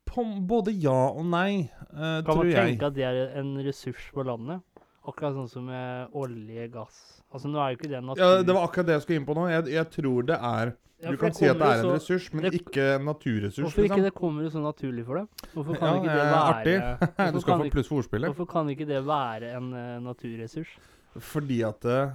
På, 0.09 0.25
både 0.49 0.75
ja 0.77 0.99
og 1.15 1.25
nei, 1.31 1.69
tror 1.89 2.03
jeg. 2.05 2.25
Kan 2.27 2.41
man 2.41 2.51
tenke 2.53 2.91
at 2.91 2.97
det 2.97 3.07
er 3.07 3.39
en 3.41 3.55
ressurs 3.65 4.11
for 4.13 4.27
landet? 4.29 4.65
Akkurat 5.09 5.37
sånn 5.39 5.49
som 5.49 5.69
med 5.71 6.17
olje, 6.19 6.67
gass. 6.73 6.99
Altså 7.31 7.49
Nå 7.49 7.61
er 7.63 7.73
jo 7.73 7.79
ikke 7.79 7.93
det 7.93 8.03
naturlig. 8.05 8.27
Ja, 8.27 8.43
Det 8.45 8.57
var 8.57 8.67
akkurat 8.67 8.89
det 8.91 8.97
jeg 8.99 9.05
skulle 9.07 9.21
inn 9.23 9.29
på 9.29 9.37
nå. 9.39 9.47
Jeg, 9.49 9.71
jeg 9.73 9.89
tror 9.95 10.27
det 10.29 10.37
er 10.51 10.75
Ja, 11.01 11.11
Du 11.11 11.17
kan 11.17 11.33
si 11.33 11.47
at 11.49 11.57
det 11.57 11.65
er 11.67 11.81
en 11.81 11.95
ressurs, 11.95 12.27
men 12.35 12.43
det- 12.45 12.53
ikke 12.61 12.83
en 12.99 13.05
naturressurs. 13.09 13.63
Hvorfor 13.65 13.85
ikke 13.87 13.97
liksom. 13.97 14.05
det 14.05 14.15
kommer 14.15 14.43
jo 14.45 14.51
så 14.53 14.61
naturlig 14.61 15.05
for 15.07 15.15
deg? 15.17 15.29
Hvorfor 15.55 15.79
kan 15.79 15.89
Ja, 15.89 15.95
ikke 15.97 16.11
det 16.13 16.25
være 16.29 16.43
artig. 16.55 16.75
Du 17.35 17.41
skal 17.41 17.59
få 17.63 17.71
pluss 17.71 17.89
for 17.89 17.97
ordspillet. 18.03 18.29
Hvorfor 18.35 18.49
kan 18.53 18.69
ikke 18.69 18.87
det 18.87 19.01
være 19.07 19.55
en 19.57 19.73
uh, 19.73 20.01
naturressurs? 20.05 20.75
Fordi 21.19 21.63
at 21.63 21.85
uh, 21.89 22.13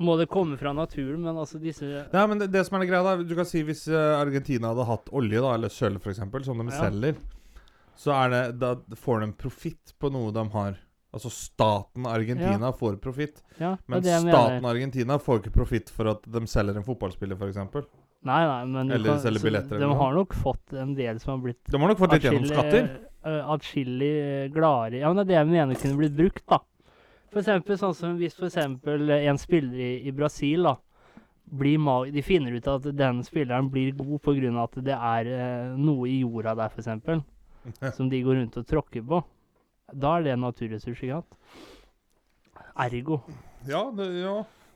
Må 0.00 0.16
det 0.16 0.28
komme 0.30 0.56
fra 0.56 0.72
naturen, 0.72 1.20
men 1.20 1.36
altså 1.36 1.58
disse 1.60 1.84
Nei, 2.12 2.26
men 2.30 2.38
det, 2.38 2.50
det 2.54 2.64
som 2.66 2.76
er 2.78 2.84
det 2.84 2.88
greia, 2.92 3.02
da 3.04 3.22
Du 3.22 3.34
kan 3.34 3.44
si 3.48 3.62
hvis 3.66 3.88
eh, 3.90 4.20
Argentina 4.20 4.70
hadde 4.72 4.86
hatt 4.86 5.08
olje, 5.12 5.40
da, 5.42 5.54
eller 5.58 5.68
sølv 5.74 5.98
f.eks., 6.00 6.20
som 6.46 6.58
de 6.62 6.70
Ja. 6.72 6.80
selger, 6.88 7.16
så 7.98 8.14
er 8.14 8.28
det 8.30 8.42
Da 8.60 8.74
får 8.94 9.20
de 9.26 9.32
profitt 9.32 9.92
på 9.98 10.10
noe 10.14 10.30
de 10.32 10.44
har. 10.54 10.78
Altså 11.14 11.30
staten 11.32 12.04
Argentina 12.06 12.68
får 12.76 12.98
profitt, 13.00 13.38
Ja, 13.56 13.76
men 13.86 14.02
staten. 14.04 14.64
Argentina 14.68 15.16
får 15.18 15.40
ikke 15.40 15.54
profitt 15.54 15.88
for 15.90 16.10
at 16.12 16.26
de 16.28 16.42
selger 16.46 16.76
en 16.76 16.84
fotballspiller, 16.84 17.38
f.eks. 17.40 17.56
Nei, 18.28 18.40
nei, 18.44 18.64
men 18.66 18.90
Eller 18.92 19.14
kan, 19.14 19.20
selger 19.22 19.44
billetter 19.46 19.76
eller 19.76 19.86
de 19.86 19.92
noe. 19.94 19.98
har 20.02 20.16
nok 20.18 20.34
fått 20.34 20.74
en 20.74 20.94
del 20.98 21.20
som 21.22 21.36
har 21.36 21.44
blitt 21.46 21.70
De 21.70 21.78
har 21.80 21.88
nok 21.92 22.00
fått 22.02 22.12
litt 22.16 22.26
gjennom 22.26 22.44
skatter. 22.50 22.88
eh, 23.24 23.52
Atskillig 23.54 24.10
eh, 24.18 24.48
gladere 24.52 25.00
Ja, 25.04 25.12
men 25.12 25.20
det 25.22 25.22
er 25.24 25.30
det 25.30 25.38
jeg 25.38 25.48
mener 25.52 25.80
kunne 25.80 26.00
blitt 26.02 26.16
brukt, 26.18 26.44
da. 26.50 26.58
For 27.30 27.40
eksempel 27.40 27.78
sånn 27.78 27.94
som 27.96 28.18
hvis 28.18 28.34
for 28.36 28.48
eksempel 28.50 29.08
eh, 29.14 29.28
en 29.30 29.38
spiller 29.40 29.78
i, 29.78 29.90
i 30.08 30.12
Brasil, 30.12 30.66
da 30.66 30.76
De 32.12 32.20
finner 32.26 32.52
ut 32.58 32.66
at 32.68 32.90
den 32.98 33.22
spilleren 33.24 33.70
blir 33.72 33.94
god 33.96 34.20
av 34.60 34.68
at 34.68 34.84
det 34.84 34.98
er 34.98 35.32
eh, 35.32 35.76
noe 35.80 36.08
i 36.10 36.18
jorda 36.20 36.54
der, 36.58 36.68
eksempel, 36.84 37.22
som 37.96 38.10
de 38.12 38.20
går 38.26 38.42
rundt 38.42 38.58
og 38.60 38.66
tråkker 38.68 39.06
på. 39.08 39.22
Da 39.92 40.16
er 40.18 40.26
det 40.26 40.34
en 40.34 40.44
naturressurs, 40.44 41.00
ikke 41.00 41.20
sant? 41.20 41.36
Ergo. 42.78 43.22
Ja 43.66 43.88
det, 43.94 44.06
ja, 44.20 44.34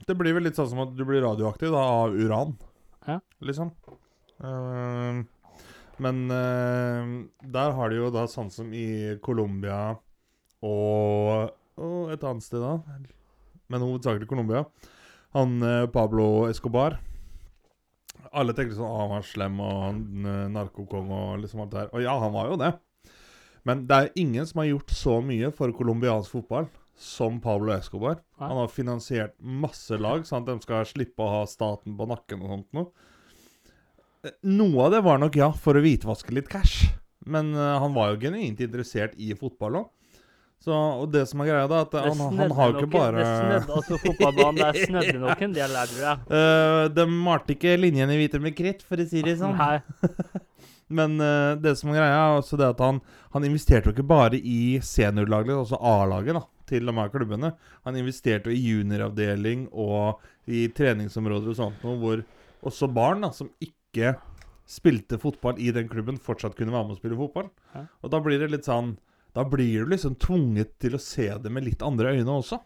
det 0.09 0.17
blir 0.19 0.35
vel 0.35 0.49
litt 0.49 0.59
sånn 0.59 0.71
som 0.73 0.83
at 0.83 0.95
du 0.97 1.05
blir 1.07 1.23
radioaktiv 1.23 1.71
da, 1.75 1.83
av 2.03 2.17
uran. 2.17 2.57
Ja. 3.07 3.21
Liksom. 3.45 3.71
Uh, 4.43 5.23
men 6.03 6.25
uh, 6.33 7.13
der 7.55 7.77
har 7.77 7.93
de 7.93 8.01
jo 8.01 8.11
da 8.15 8.27
sånn 8.31 8.51
som 8.51 8.73
i 8.75 9.19
Colombia 9.23 9.93
og, 10.63 11.53
og 11.79 12.13
et 12.15 12.27
annet 12.27 12.47
sted, 12.47 12.63
da. 12.63 12.79
Men 13.73 13.85
hovedsakelig 13.87 14.29
Colombia. 14.31 14.67
Han 15.33 15.63
eh, 15.65 15.87
Pablo 15.89 16.47
Escobar. 16.51 16.99
Alle 18.37 18.55
tenker 18.57 18.77
sånn 18.77 18.89
ah, 18.89 18.99
han 19.01 19.15
var 19.15 19.25
slem 19.27 19.61
og 19.65 19.79
han, 19.81 20.03
eh, 20.29 20.49
narkokong 20.53 21.09
og 21.09 21.31
liksom 21.41 21.65
alt 21.65 21.73
det 21.73 21.81
her. 21.81 21.93
Og 21.97 22.05
ja, 22.05 22.17
han 22.21 22.35
var 22.35 22.51
jo 22.53 22.59
det. 22.61 22.73
Men 23.69 23.85
det 23.87 23.99
er 23.99 24.11
ingen 24.19 24.47
som 24.49 24.63
har 24.63 24.71
gjort 24.73 24.91
så 24.95 25.21
mye 25.23 25.53
for 25.55 25.73
colombiansk 25.77 26.35
fotball 26.35 26.67
som 26.99 27.39
Pablo 27.43 27.73
Escobar. 27.75 28.19
Nei. 28.39 28.49
Han 28.49 28.59
har 28.61 28.69
finansiert 28.71 29.35
masse 29.39 29.97
lag, 29.99 30.27
sånn 30.27 30.43
at 30.45 30.51
de 30.51 30.67
skal 30.67 30.87
slippe 30.89 31.23
å 31.25 31.31
ha 31.39 31.43
staten 31.51 31.97
på 31.99 32.09
nakken 32.11 32.43
og 32.45 32.53
sånt 32.57 32.69
noe. 32.77 33.09
Eh, 34.27 34.35
Noe 34.51 34.87
av 34.87 34.93
det 34.95 35.01
var 35.07 35.23
nok, 35.23 35.39
ja, 35.39 35.51
for 35.55 35.79
å 35.79 35.83
hvitvaske 35.83 36.35
litt 36.35 36.51
cash. 36.53 36.91
Men 37.27 37.55
uh, 37.55 37.79
han 37.83 37.95
var 37.95 38.13
jo 38.13 38.21
genuint 38.27 38.61
interessert 38.63 39.15
i 39.19 39.31
fotball 39.39 39.83
òg. 39.85 39.91
Og 40.63 41.09
det 41.11 41.25
som 41.27 41.41
er 41.43 41.49
greia, 41.49 41.67
da, 41.67 41.81
at 41.83 41.95
han, 42.05 42.21
han 42.39 42.53
har 42.55 42.69
jo 42.71 42.83
ikke 42.85 42.93
bare 42.93 43.19
Det 43.19 43.31
snødde 43.33 43.79
altså 43.81 43.97
fotballbanen 43.99 44.61
der 44.61 44.77
snødde 44.79 45.19
nok 45.19 45.41
en 45.43 45.57
del 45.57 45.75
der, 45.75 45.91
tror 45.91 46.05
jeg. 46.07 46.21
Uh, 46.31 46.85
De 46.95 47.07
malte 47.11 47.57
ikke 47.57 47.73
linjene 47.83 48.15
hvite 48.21 48.39
med 48.43 48.55
kritt, 48.55 48.85
for 48.87 49.03
å 49.03 49.07
si 49.11 49.25
det 49.27 49.41
sånn. 49.41 49.59
Nei. 49.59 49.81
Men 50.93 51.17
uh, 51.21 51.59
det 51.61 51.75
som 51.81 51.93
er 51.93 52.01
greia, 52.01 52.17
er 52.19 52.41
også 52.41 52.59
det 52.61 52.69
at 52.75 52.83
han, 52.85 53.01
han 53.35 53.47
investerte 53.49 53.89
jo 53.89 53.97
ikke 53.97 54.09
bare 54.09 54.39
i 54.39 54.79
seniorlaget, 54.85 55.55
altså 55.57 55.81
A-laget, 55.81 56.37
da, 56.39 56.45
til 56.69 56.89
de 56.89 56.97
her 56.99 57.13
klubbene. 57.13 57.55
Han 57.89 57.99
investerte 58.01 58.51
jo 58.51 58.57
i 58.57 58.67
junioravdeling 58.73 59.69
og 59.73 60.23
i 60.51 60.67
treningsområder 60.75 61.53
og 61.53 61.59
sånt 61.59 61.87
noe, 61.87 61.99
hvor 62.01 62.25
også 62.69 62.91
barn 62.93 63.25
da, 63.27 63.33
som 63.35 63.51
ikke 63.63 64.15
spilte 64.69 65.19
fotball 65.21 65.59
i 65.61 65.73
den 65.75 65.89
klubben, 65.91 66.21
fortsatt 66.21 66.57
kunne 66.57 66.75
være 66.75 66.89
med 66.89 66.97
å 66.97 67.01
spille 67.01 67.19
fotball. 67.19 67.49
Hæ? 67.75 67.87
Og 68.03 68.13
da 68.15 68.21
blir 68.25 68.43
det 68.43 68.53
litt 68.53 68.69
sånn 68.69 68.97
Da 69.33 69.47
blir 69.49 69.87
du 69.87 69.89
liksom 69.89 70.19
tvunget 70.21 70.75
til 70.83 70.93
å 70.93 71.01
se 71.01 71.25
det 71.41 71.49
med 71.49 71.65
litt 71.65 71.81
andre 71.83 72.11
øyne 72.13 72.35
også. 72.37 72.59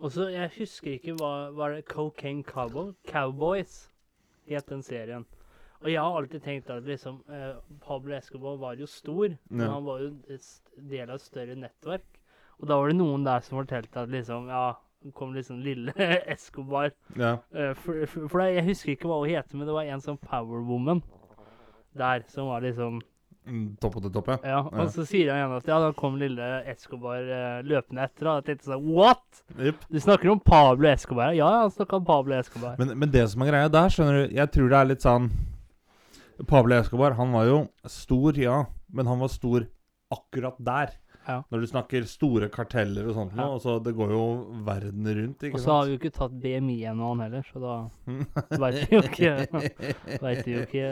Og 0.00 0.10
så, 0.10 0.26
Jeg 0.32 0.50
husker 0.56 0.96
ikke 0.96 1.14
hva 1.20 1.52
Var 1.54 1.76
det 1.76 1.84
Cocaine 1.86 2.42
Cowboy? 2.42 2.94
Cowboys 3.06 3.90
het 4.50 4.66
den 4.66 4.82
serien. 4.82 5.26
Og 5.82 5.88
jeg 5.88 6.00
har 6.02 6.16
alltid 6.20 6.42
tenkt 6.44 6.70
at 6.70 6.84
liksom 6.84 7.22
eh, 7.32 7.54
Pablo 7.86 8.12
Escobar 8.16 8.56
var 8.60 8.74
jo 8.76 8.86
stor, 8.86 9.28
men 9.48 9.66
Ja. 9.66 9.72
han 9.72 9.84
var 9.84 10.00
jo 10.02 10.08
en 10.28 10.88
del 10.90 11.08
av 11.08 11.14
et 11.16 11.20
større 11.24 11.56
nettverk. 11.56 12.04
Og 12.60 12.68
da 12.68 12.76
var 12.76 12.88
det 12.92 12.96
noen 12.98 13.24
der 13.24 13.40
som 13.40 13.56
fortalte 13.62 14.02
at 14.02 14.10
liksom 14.12 14.48
Ja, 14.52 14.74
det 15.02 15.14
kom 15.16 15.32
liksom 15.32 15.62
lille 15.64 15.94
Escobar 16.28 16.90
Ja. 17.16 17.38
Eh, 17.54 17.72
for, 17.74 18.04
for, 18.06 18.28
for 18.28 18.40
det, 18.42 18.54
Jeg 18.58 18.64
husker 18.66 18.92
ikke 18.92 19.08
hva 19.08 19.22
hun 19.22 19.30
heter, 19.32 19.56
men 19.56 19.66
det 19.66 19.72
var 19.78 19.88
en 19.88 20.00
sånn 20.04 20.18
powerwoman 20.20 21.00
der 21.96 22.22
som 22.28 22.46
var 22.52 22.60
liksom 22.62 23.00
Topp 23.80 23.94
Topp 23.96 24.02
til 24.04 24.12
topp, 24.12 24.28
ja. 24.28 24.36
Ja, 24.44 24.58
Ja. 24.70 24.82
og 24.84 24.90
så 24.92 25.02
sier 25.08 25.30
han 25.32 25.40
igjen 25.40 25.56
at 25.56 25.66
ja, 25.72 25.78
da 25.80 25.88
kom 25.96 26.18
lille 26.20 26.44
Escobar 26.70 27.24
eh, 27.24 27.62
løpende 27.66 28.04
etter. 28.04 28.28
Og 28.28 28.36
jeg 28.44 28.44
tenkte 28.50 28.68
sånn 28.68 28.84
What?! 28.94 29.40
Yep. 29.56 29.86
Du 29.90 29.98
snakker 29.98 30.30
om 30.30 30.38
Pablo 30.44 30.86
Escobar? 30.92 31.32
Ja, 31.34 31.48
han 31.64 31.72
snakka 31.72 31.96
om 31.96 32.04
Pablo 32.04 32.36
Escobar. 32.36 32.76
Men, 32.78 32.92
men 33.00 33.10
det 33.10 33.24
som 33.32 33.42
er 33.42 33.48
greia 33.50 33.72
der, 33.72 33.88
skjønner 33.90 34.28
du 34.28 34.36
Jeg 34.36 34.52
tror 34.54 34.68
det 34.68 34.78
er 34.82 34.90
litt 34.92 35.02
sånn 35.08 35.30
Pablo 36.48 36.76
Escobar, 36.78 37.14
han 37.18 37.32
var 37.32 37.44
jo 37.48 37.58
stor, 37.90 38.36
ja, 38.38 38.64
men 38.92 39.06
han 39.10 39.20
var 39.20 39.28
stor 39.32 39.66
akkurat 40.14 40.56
der. 40.58 40.96
Ja. 41.28 41.42
Når 41.52 41.60
du 41.62 41.66
snakker 41.68 42.06
store 42.08 42.48
karteller 42.50 43.06
og 43.10 43.14
sånt 43.14 43.34
Ja. 43.36 43.44
nå, 43.44 43.58
så 43.60 43.74
det 43.84 43.92
går 43.94 44.10
jo 44.14 44.22
verden 44.66 45.04
rundt, 45.04 45.42
ikke 45.44 45.54
Og 45.54 45.60
så 45.60 45.74
har 45.76 45.84
vi 45.86 45.92
jo 45.92 45.98
ikke 46.00 46.12
tatt 46.16 46.32
BMI 46.40 46.78
ennå, 46.90 47.10
han 47.12 47.20
heller, 47.26 47.44
så 47.52 47.60
da 47.60 47.74
veit 48.62 48.78
vi 48.88 48.96
jo 48.96 49.02
ikke 49.04 49.34
vet 50.24 50.46
vi 50.46 50.54
jo 50.56 50.62
ikke 50.64 50.86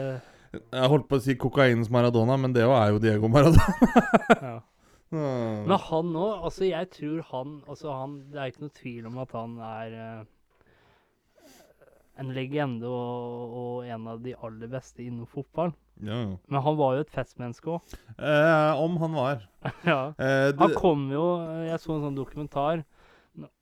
Jeg 0.69 0.91
holdt 0.93 1.09
på 1.09 1.17
å 1.17 1.23
si 1.25 1.35
kokainens 1.35 1.89
Maradona, 1.89 2.37
men 2.37 2.53
det 2.53 2.61
er 2.63 2.93
jo 2.93 3.01
Diego 3.01 3.27
Maradona. 3.27 3.97
ja. 4.49 4.53
Men 5.09 5.73
han 5.89 6.13
òg, 6.13 6.43
altså 6.45 6.69
jeg 6.69 6.91
tror 6.93 7.23
han 7.31 7.53
Altså 7.65 7.89
han 7.89 8.11
Det 8.29 8.37
er 8.37 8.51
ikke 8.51 8.61
noe 8.67 8.75
tvil 8.77 9.07
om 9.09 9.15
at 9.23 9.31
han 9.33 9.55
er 9.65 9.95
eh, 9.97 10.19
en 12.19 12.33
legende 12.35 12.87
og, 12.89 13.53
og 13.61 13.85
en 13.87 14.07
av 14.11 14.21
de 14.23 14.33
aller 14.43 14.67
beste 14.71 15.03
innen 15.05 15.25
fotball. 15.29 15.71
ja, 16.03 16.17
ja. 16.25 16.37
Men 16.51 16.61
han 16.65 16.77
var 16.79 16.95
jo 16.97 17.05
et 17.05 17.13
festmenneske 17.15 17.71
òg. 17.77 17.93
Eh, 18.17 18.81
om 18.83 18.97
han 19.01 19.15
var. 19.15 19.45
ja. 19.87 19.99
Eh, 20.19 20.51
Han 20.59 20.73
kom 20.75 21.07
jo 21.11 21.23
Jeg 21.67 21.79
så 21.83 21.95
en 21.95 22.03
sånn 22.09 22.17
dokumentar. 22.19 22.83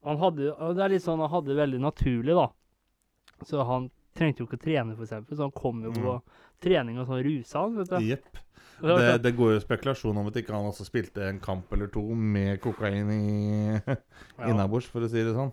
Han 0.06 0.18
hadde 0.22 0.50
Det 0.74 0.84
er 0.84 0.90
litt 0.96 1.04
sånn 1.06 1.22
han 1.22 1.30
hadde 1.30 1.52
det 1.54 1.60
veldig 1.62 1.80
naturlig, 1.84 2.34
da. 2.38 2.48
Så 3.46 3.62
han 3.68 3.90
trengte 4.18 4.42
jo 4.42 4.48
ikke 4.48 4.58
å 4.58 4.64
trene, 4.66 4.96
eksempel, 4.98 5.38
så 5.38 5.46
han 5.46 5.54
kom 5.54 5.84
jo 5.86 5.92
på 5.94 6.14
trening 6.66 6.98
og 6.98 7.06
sånn 7.06 7.22
rusa 7.22 7.62
han, 7.68 7.76
vet 7.78 7.92
du. 7.94 7.98
Yep. 8.16 8.26
Det 8.78 8.94
Det, 8.94 9.06
sånn- 9.30 9.38
går 9.38 9.52
jo 9.56 9.62
spekulasjon 9.64 10.18
om 10.22 10.28
at 10.30 10.36
ikke 10.38 10.54
han 10.54 10.66
også 10.70 10.86
spilte 10.86 11.24
en 11.30 11.40
kamp 11.42 11.72
eller 11.74 11.90
to 11.94 12.02
med 12.14 12.60
kokain 12.62 13.10
i 13.14 13.78
innabords, 14.50 14.86
for 14.90 15.02
å 15.06 15.10
si 15.10 15.22
det 15.26 15.34
sånn. 15.38 15.50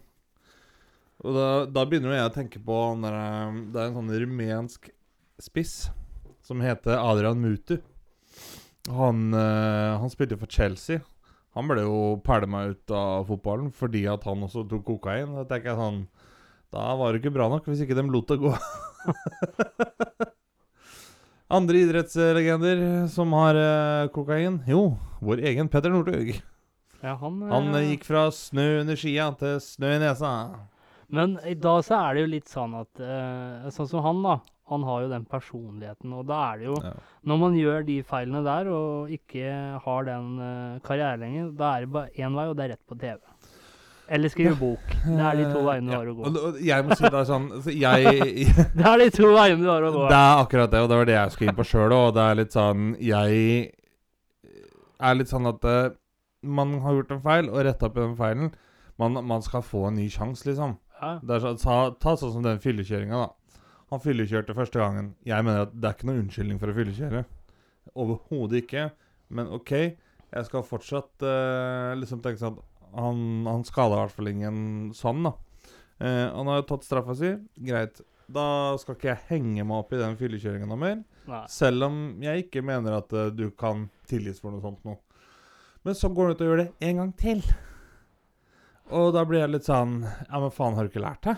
Og 1.25 1.33
da, 1.33 1.49
da 1.73 1.87
begynner 1.88 2.12
jeg 2.12 2.28
å 2.28 2.35
tenke 2.35 2.61
på 2.61 2.78
der, 3.00 3.14
um, 3.49 3.62
Det 3.73 3.81
er 3.81 3.88
en 3.88 3.97
sånn 3.97 4.12
rumensk 4.25 4.90
spiss 5.40 5.88
som 6.45 6.61
heter 6.61 6.99
Adrian 7.00 7.40
Mutu. 7.40 7.78
Han, 8.93 9.31
eh, 9.33 9.95
han 9.97 10.11
spilte 10.12 10.37
for 10.37 10.50
Chelsea. 10.52 11.00
Han 11.57 11.71
ble 11.71 11.87
jo 11.87 12.21
pælma 12.26 12.66
ut 12.69 12.93
av 12.93 13.25
fotballen 13.31 13.71
fordi 13.73 14.02
at 14.11 14.26
han 14.28 14.45
også 14.45 14.66
tok 14.69 14.85
kokain. 14.85 15.33
Da 15.38 15.47
tenker 15.49 15.73
jeg 15.73 15.81
sånn 15.81 16.02
Da 16.75 16.90
var 16.99 17.14
det 17.14 17.23
ikke 17.23 17.33
bra 17.37 17.47
nok 17.49 17.69
hvis 17.71 17.81
ikke 17.85 17.97
de 17.97 18.04
lot 18.11 18.28
det 18.28 18.40
gå. 18.43 18.52
Andre 21.54 21.85
idrettslegender 21.87 22.83
som 23.14 23.33
har 23.38 23.57
eh, 23.57 24.11
kokain? 24.12 24.59
Jo, 24.69 24.99
vår 25.25 25.45
egen 25.49 25.71
Petter 25.73 25.95
Northug. 25.95 26.35
ja, 27.00 27.14
han, 27.21 27.40
Han 27.49 27.73
eh, 27.78 27.93
gikk 27.95 28.04
fra 28.11 28.26
snø 28.35 28.83
under 28.83 28.99
skia 28.99 29.31
til 29.40 29.61
snø 29.62 29.95
i 29.97 30.02
nesa. 30.02 30.35
Men 31.08 31.38
i 31.44 31.54
dag 31.54 31.82
så 31.87 31.99
er 32.00 32.14
det 32.14 32.25
jo 32.25 32.32
litt 32.32 32.50
sånn 32.50 32.75
at 32.78 33.00
eh, 33.02 33.70
Sånn 33.75 33.88
som 33.90 34.04
han, 34.04 34.23
da. 34.25 34.38
Han 34.73 34.84
har 34.88 35.02
jo 35.04 35.11
den 35.11 35.26
personligheten, 35.28 36.12
og 36.16 36.25
da 36.30 36.38
er 36.52 36.62
det 36.62 36.70
jo 36.70 36.78
Ja. 36.80 36.94
Når 37.28 37.40
man 37.40 37.58
gjør 37.58 37.84
de 37.84 37.99
feilene 38.04 38.40
der 38.44 38.70
og 38.73 39.12
ikke 39.12 39.50
har 39.84 40.06
den 40.08 40.30
uh, 40.40 40.80
karrieren 40.84 41.20
lenger, 41.20 41.50
da 41.58 41.75
er 41.75 41.84
det 41.84 41.92
bare 41.92 42.12
én 42.16 42.37
vei, 42.37 42.46
og 42.49 42.56
det 42.56 42.64
er 42.64 42.73
rett 42.75 42.88
på 42.88 42.96
TV. 43.00 43.18
Eller 44.08 44.28
skrive 44.28 44.52
bok. 44.61 44.90
Det 45.04 45.20
er 45.20 45.38
de 45.38 45.44
to 45.49 45.62
veiene 45.64 45.88
du 45.88 45.94
har 45.96 46.08
å 46.08 46.14
gå. 46.16 46.25
Og, 46.28 46.37
og 46.49 46.58
jeg 46.61 46.84
må 46.84 46.96
si 46.96 47.04
det 47.08 47.20
er 47.20 47.28
sånn 47.28 47.46
så 47.64 47.73
jeg, 47.73 48.25
Det 48.76 48.88
er 48.90 49.00
de 49.00 49.08
to 49.16 49.30
veiene 49.32 49.64
du 49.64 49.70
har 49.73 49.87
å 49.88 49.92
gå. 49.94 50.04
Det 50.12 50.18
er 50.18 50.42
akkurat 50.42 50.75
det, 50.75 50.82
og 50.84 50.90
det 50.92 50.99
var 51.00 51.08
det 51.08 51.16
jeg 51.16 51.34
skulle 51.34 51.52
inn 51.52 51.61
på 51.61 51.68
sjøl 51.68 51.96
òg. 51.96 52.11
Det 52.16 52.25
er 52.25 52.40
litt 52.40 52.56
sånn 52.56 52.90
Jeg 53.00 53.38
er 55.00 55.16
litt 55.18 55.32
sånn 55.32 55.49
at 55.49 55.68
eh, 55.68 55.96
man 56.44 56.78
har 56.84 56.99
gjort 56.99 57.14
en 57.16 57.25
feil, 57.25 57.49
og 57.49 57.64
retta 57.64 57.88
opp 57.88 57.96
i 57.96 58.04
den 58.04 58.16
feilen. 58.18 58.52
Man, 59.00 59.18
man 59.26 59.42
skal 59.42 59.64
få 59.64 59.88
en 59.88 59.96
ny 59.99 60.06
sjanse, 60.12 60.44
liksom. 60.49 60.76
Ja. 61.04 61.16
Det 61.20 61.37
er 61.37 61.42
så, 61.44 61.54
ta, 61.61 61.78
ta 62.00 62.14
sånn 62.18 62.32
som 62.38 62.44
den 62.46 62.62
fyllekjøringa, 62.62 63.26
da. 63.26 63.58
Han 63.92 64.02
fyllekjørte 64.02 64.56
første 64.56 64.80
gangen. 64.80 65.12
Jeg 65.28 65.44
mener 65.46 65.66
at 65.66 65.75
det 65.76 65.88
er 65.88 65.96
ikke 65.96 66.08
noen 66.08 66.23
unnskyldning 66.25 66.61
for 66.62 66.73
å 66.73 66.76
fyllekjøre. 66.76 67.25
Overhodet 68.00 68.62
ikke. 68.64 68.88
Men 69.34 69.50
OK, 69.54 69.73
jeg 70.34 70.49
skal 70.49 70.66
fortsatt 70.66 71.25
uh, 71.26 71.92
liksom 72.00 72.23
tenke 72.25 72.40
sånn 72.40 72.56
at 72.56 72.73
han, 72.94 73.20
han 73.49 73.66
skada 73.66 73.99
i 73.99 74.00
hvert 74.04 74.16
fall 74.16 74.30
ingen 74.30 74.58
sånn, 74.96 75.26
da. 75.28 75.34
Uh, 76.00 76.26
han 76.32 76.50
har 76.50 76.62
jo 76.62 76.68
tatt 76.73 76.88
straffa 76.88 77.16
si. 77.18 77.34
Greit. 77.68 78.00
Da 78.34 78.46
skal 78.80 78.96
ikke 78.96 79.11
jeg 79.11 79.26
henge 79.28 79.66
meg 79.68 79.82
opp 79.82 79.92
i 79.92 80.00
den 80.00 80.16
fyllekjøringa 80.18 80.70
noe 80.70 80.80
mer. 80.80 81.02
Nei. 81.28 81.44
Selv 81.52 81.90
om 81.90 82.00
jeg 82.25 82.46
ikke 82.46 82.64
mener 82.64 82.99
at 83.02 83.12
uh, 83.14 83.28
du 83.34 83.50
kan 83.58 83.87
tilgis 84.11 84.40
for 84.42 84.54
noe 84.54 84.64
sånt 84.64 84.82
noe. 84.88 84.99
Men 85.84 85.96
så 85.99 86.08
går 86.08 86.30
han 86.30 86.34
ut 86.34 86.42
og 86.42 86.50
gjør 86.50 86.62
det 86.62 86.70
en 86.88 87.02
gang 87.02 87.14
til. 87.20 87.44
Og 88.93 89.14
da 89.17 89.25
blir 89.25 89.41
jeg 89.41 89.55
litt 89.55 89.67
sånn 89.69 90.03
Ja, 90.05 90.38
men 90.43 90.53
faen, 90.53 90.76
har 90.76 90.85
du 90.85 90.93
ikke 90.93 91.05
lært 91.05 91.25
det? 91.25 91.37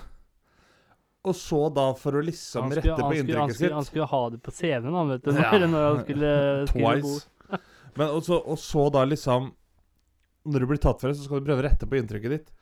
Og 1.26 1.34
så 1.34 1.60
da, 1.74 1.88
for 1.98 2.18
å 2.18 2.22
liksom 2.22 2.68
skulle, 2.70 2.82
rette 2.82 2.94
på 2.94 3.06
han, 3.08 3.16
skulle, 3.16 3.38
han, 3.40 3.50
inntrykket 3.50 3.58
skulle, 3.58 3.78
han 3.80 3.86
skulle 3.88 4.06
ha 4.12 4.20
det 4.30 4.38
på 4.46 4.52
CV-en, 4.54 4.92
han, 4.94 5.08
vet 5.10 5.24
du. 5.24 5.32
Ja. 5.34 5.48
Når, 5.72 5.86
han 5.88 6.02
skulle. 6.04 6.34
Twice. 6.70 7.56
Men 7.98 8.12
også, 8.20 8.38
og 8.38 8.60
så 8.60 8.84
da 8.94 9.02
liksom 9.08 9.48
Når 10.46 10.62
du 10.62 10.68
blir 10.70 10.80
tatt 10.82 11.02
for 11.02 11.10
det, 11.10 11.18
så 11.18 11.26
skal 11.26 11.42
du 11.42 11.48
prøve 11.48 11.64
å 11.64 11.66
rette 11.66 11.88
på 11.90 11.98
inntrykket 11.98 12.34
ditt. 12.36 12.52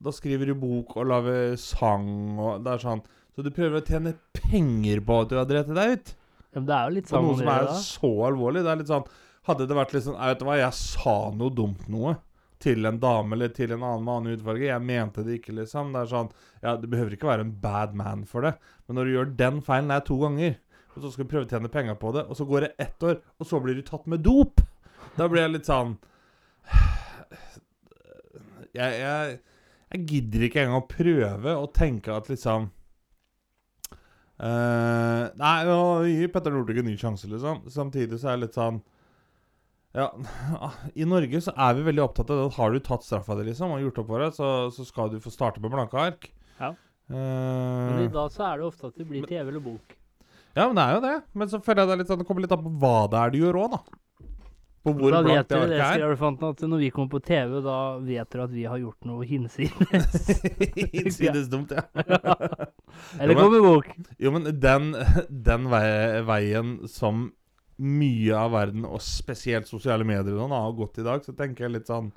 Da 0.00 0.12
skriver 0.12 0.52
du 0.52 0.56
bok 0.60 0.96
og 1.00 1.08
lager 1.08 1.56
sang 1.60 2.10
og 2.40 2.64
det 2.64 2.74
er 2.74 2.84
sånn 2.84 3.02
Så 3.32 3.44
du 3.44 3.50
prøver 3.52 3.80
å 3.80 3.84
tjene 3.84 4.14
penger 4.36 5.00
på 5.04 5.22
at 5.24 5.32
du 5.32 5.38
har 5.40 5.48
drept 5.48 5.72
deg 5.76 5.96
ut. 5.96 6.14
Ja, 6.50 6.58
men 6.58 6.68
det 6.68 6.76
er 6.76 6.88
jo 6.88 6.96
litt 6.98 7.12
sånn 7.12 7.28
noe 7.28 7.40
som 7.40 7.52
er 7.52 7.68
da. 7.70 7.76
så 7.86 8.12
alvorlig. 8.28 8.64
Det 8.66 8.72
er 8.72 8.82
litt 8.82 8.92
sånn 8.92 9.08
Hadde 9.48 9.64
det 9.64 9.76
vært 9.78 9.94
litt 9.96 10.04
sånn 10.04 10.18
Vet 10.20 10.34
vet 10.34 10.44
hva, 10.44 10.60
jeg 10.60 10.76
sa 10.76 11.16
noe 11.32 11.56
dumt 11.56 11.88
noe 11.88 12.18
til 12.60 12.88
en 12.88 12.98
dame 13.00 13.36
eller 13.36 13.52
til 13.56 13.72
en 13.72 13.82
annen 13.82 14.04
med 14.04 14.14
annen 14.14 14.34
hudfarge. 14.34 14.66
Jeg 14.68 14.84
mente 14.84 15.24
det 15.26 15.38
ikke, 15.40 15.54
liksom. 15.60 15.94
Det 15.94 16.02
er 16.02 16.10
sånn 16.12 16.32
Ja, 16.60 16.74
du 16.76 16.86
behøver 16.92 17.16
ikke 17.16 17.30
være 17.30 17.46
en 17.46 17.54
bad 17.62 17.94
man 17.96 18.26
for 18.28 18.44
det, 18.44 18.54
men 18.86 18.98
når 18.98 19.08
du 19.08 19.14
gjør 19.14 19.30
den 19.38 19.62
feilen 19.64 19.92
der 19.92 20.04
to 20.04 20.18
ganger, 20.20 20.58
og 20.90 20.98
så 21.02 21.12
skal 21.12 21.24
du 21.24 21.30
prøve 21.30 21.46
å 21.46 21.50
tjene 21.50 21.72
penger 21.72 21.96
på 22.00 22.12
det, 22.16 22.26
og 22.28 22.36
så 22.36 22.46
går 22.48 22.66
det 22.66 22.72
ett 22.84 23.06
år, 23.06 23.20
og 23.40 23.48
så 23.48 23.60
blir 23.64 23.78
du 23.78 23.84
tatt 23.86 24.04
med 24.10 24.24
dop, 24.26 24.60
da 25.16 25.28
blir 25.30 25.46
jeg 25.46 25.54
litt 25.54 25.70
sånn 25.70 25.96
jeg, 28.76 29.00
jeg, 29.00 29.38
jeg 29.90 30.04
gidder 30.12 30.44
ikke 30.46 30.62
engang 30.62 30.82
å 30.82 30.90
prøve 30.90 31.56
å 31.58 31.66
tenke 31.74 32.12
at 32.14 32.28
liksom 32.30 32.68
uh, 34.38 35.24
Nei, 35.40 35.56
nå 35.66 35.78
gir 36.06 36.30
Petter 36.34 36.54
Northug 36.54 36.82
en 36.82 36.88
ny 36.90 36.96
sjanse, 37.00 37.30
liksom. 37.30 37.64
Samtidig 37.72 38.20
så 38.20 38.30
er 38.30 38.36
jeg 38.36 38.44
litt 38.44 38.58
sånn 38.58 38.80
Ja, 39.96 40.06
i 40.94 41.04
Norge 41.08 41.40
så 41.42 41.54
er 41.56 41.74
vi 41.78 41.82
veldig 41.88 42.04
opptatt 42.04 42.30
av 42.30 42.36
det. 42.38 42.44
at 42.52 42.58
Har 42.60 42.74
du 42.74 42.78
tatt 42.86 43.06
straffa 43.06 43.34
di, 43.40 43.48
liksom, 43.50 43.72
og 43.74 43.82
gjort 43.82 44.02
opp 44.04 44.10
for 44.12 44.22
det, 44.24 44.28
så, 44.36 44.50
så 44.74 44.86
skal 44.86 45.10
du 45.10 45.18
få 45.22 45.32
starte 45.34 45.62
på 45.62 45.70
blanke 45.72 45.98
ark. 45.98 46.28
Ja. 46.60 46.74
Uh, 47.10 47.16
Men 47.16 48.04
i 48.04 48.12
dag 48.14 48.28
så 48.30 48.44
er 48.52 48.60
det 48.60 48.68
ofte 48.68 48.86
at 48.92 49.00
det 49.00 49.08
blir 49.08 49.24
TV 49.26 49.48
eller 49.50 49.64
bok. 49.64 49.96
ja, 50.54 50.68
men 50.68 50.76
det 50.78 50.84
er 50.84 50.92
jo 50.94 51.00
det. 51.08 51.16
Men 51.34 51.50
så 51.50 51.58
føler 51.64 51.82
jeg 51.82 51.88
det 51.90 51.94
er 51.96 52.00
litt 52.04 52.12
sånn 52.12 52.20
Det 52.22 52.26
kommer 52.28 52.44
litt 52.44 52.52
an 52.54 52.62
på 52.62 52.70
hva 52.84 52.94
det 53.10 53.18
er 53.24 53.32
du 53.34 53.40
gjør 53.40 53.58
òg, 53.64 53.74
da. 53.74 53.80
På 54.80 54.94
hvor 54.96 55.10
da 55.12 55.18
vet 55.20 55.26
blankt 55.26 55.50
det 55.50 55.56
dere 55.58 55.66
det, 55.68 55.74
arket 55.76 55.90
er? 55.90 55.98
Skreelefanten, 55.98 56.52
at 56.54 56.62
når 56.70 56.78
vi 56.80 56.86
kommer 56.94 57.10
på 57.12 57.18
TV, 57.26 57.56
da 57.66 57.74
vet 58.00 58.30
dere 58.32 58.44
at 58.46 58.54
vi 58.54 58.62
har 58.70 58.78
gjort 58.80 59.08
noe 59.10 59.26
hinsides. 59.28 60.30
hinsides 60.94 61.50
dumt, 61.52 61.74
ja. 61.74 61.82
Eller 63.18 63.34
Ja, 63.34 63.34
men- 63.34 63.42
kommer 63.42 63.66
bok. 63.66 63.90
Jo, 64.22 64.32
men 64.38 64.46
den, 64.62 64.88
den 65.50 65.68
veien 65.74 66.72
som 66.88 67.26
mye 67.80 68.34
av 68.36 68.50
verden, 68.52 68.84
og 68.84 69.00
spesielt 69.04 69.68
sosiale 69.70 70.04
medier, 70.04 70.36
sånn, 70.36 70.52
har 70.52 70.74
gått 70.76 70.98
i 71.00 71.06
dag, 71.06 71.22
så 71.24 71.32
tenker 71.36 71.66
jeg 71.66 71.78
litt 71.78 71.88
sånn 71.90 72.10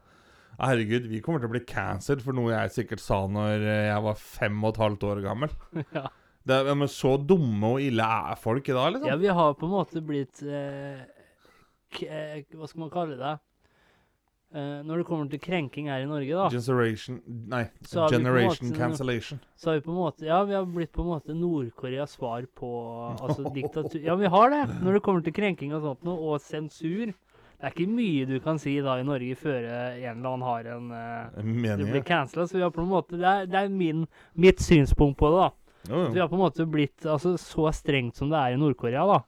Herregud, 0.59 1.07
vi 1.09 1.17
kommer 1.25 1.41
til 1.41 1.49
å 1.49 1.53
bli 1.55 1.63
cancelled 1.65 2.21
for 2.21 2.35
noe 2.37 2.51
jeg 2.53 2.73
sikkert 2.75 3.01
sa 3.01 3.23
når 3.25 3.63
jeg 3.65 4.01
var 4.05 4.19
fem 4.21 4.59
og 4.61 4.75
et 4.75 4.81
halvt 4.83 5.05
år 5.09 5.21
gammel. 5.25 5.55
Ja. 5.97 6.03
Det, 6.45 6.57
er- 6.59 6.75
men 6.75 6.89
så 6.91 7.15
dumme 7.17 7.69
og 7.77 7.81
ille 7.81 8.03
er 8.03 8.35
folk 8.37 8.67
i 8.69 8.75
dag, 8.75 8.91
liksom. 8.93 9.07
ja, 9.09 9.15
vi 9.17 9.31
har 9.33 9.53
på 9.57 9.65
en 9.65 9.71
måte 9.73 10.01
blitt 10.03 10.41
eh, 10.43 10.99
eh, 12.03 12.43
Hva 12.53 12.67
skal 12.67 12.83
man 12.83 12.91
kalle 12.93 13.15
det? 13.17 13.33
Eh, 14.53 14.83
når 14.85 14.99
det 15.01 15.05
kommer 15.07 15.29
til 15.31 15.39
krenking 15.41 15.87
her 15.89 16.03
i 16.03 16.05
Norge, 16.05 16.29
da, 16.29 16.45
Generation 16.53 17.15
Nei, 17.49 17.63
på 17.89 18.03
generation 18.11 18.67
måte- 18.69 18.77
cancellation. 18.77 19.39
så 19.57 19.71
har 19.71 19.79
vi 19.79 19.81
på 19.87 19.89
en 19.89 19.97
måte 19.97 20.27
Ja, 20.27 20.43
vi 20.45 20.53
har 20.53 20.67
blitt 20.69 20.91
på 20.93 21.01
en 21.01 21.09
måte 21.09 21.33
Nord-Koreas 21.33 22.13
svar 22.19 22.45
på 22.53 22.69
altså 23.25 23.49
diktatur 23.55 24.03
Ja, 24.03 24.13
vi 24.15 24.29
har 24.29 24.53
det! 24.53 24.61
Når 24.83 24.93
det 24.99 25.01
kommer 25.01 25.25
til 25.25 25.33
krenking 25.33 25.73
og 25.73 25.81
sånt 25.81 26.05
noe, 26.05 26.19
og 26.35 26.41
sensur. 26.45 27.15
Det 27.15 27.65
er 27.65 27.73
ikke 27.73 27.89
mye 27.95 28.29
du 28.29 28.39
kan 28.43 28.61
si 28.61 28.75
da 28.83 28.99
i 28.99 29.07
Norge 29.07 29.33
før 29.41 29.57
eh, 29.65 30.05
en 30.05 30.21
eller 30.21 30.29
annen 30.35 30.45
har 30.45 30.71
en 30.75 30.95
eh, 31.01 31.75
Du 31.81 31.85
blir 31.89 32.05
cancela, 32.05 32.45
så 32.45 32.59
vi 32.59 32.61
har 32.61 32.73
på 32.75 32.83
en 32.85 32.93
måte 32.93 33.17
Det 33.17 33.25
er, 33.25 33.45
det 33.49 33.57
er 33.57 33.69
min, 33.73 34.05
mitt 34.35 34.61
synspunkt 34.61 35.17
på 35.17 35.33
det, 35.33 35.47
da. 35.47 35.51
Oh. 35.89 36.09
Vi 36.13 36.19
har 36.19 36.29
på 36.29 36.37
en 36.37 36.45
måte 36.45 36.69
blitt 36.69 37.05
altså, 37.09 37.37
så 37.41 37.71
strengt 37.73 38.21
som 38.21 38.29
det 38.29 38.37
er 38.37 38.53
i 38.53 38.59
Nord-Korea, 38.61 39.07
da. 39.09 39.23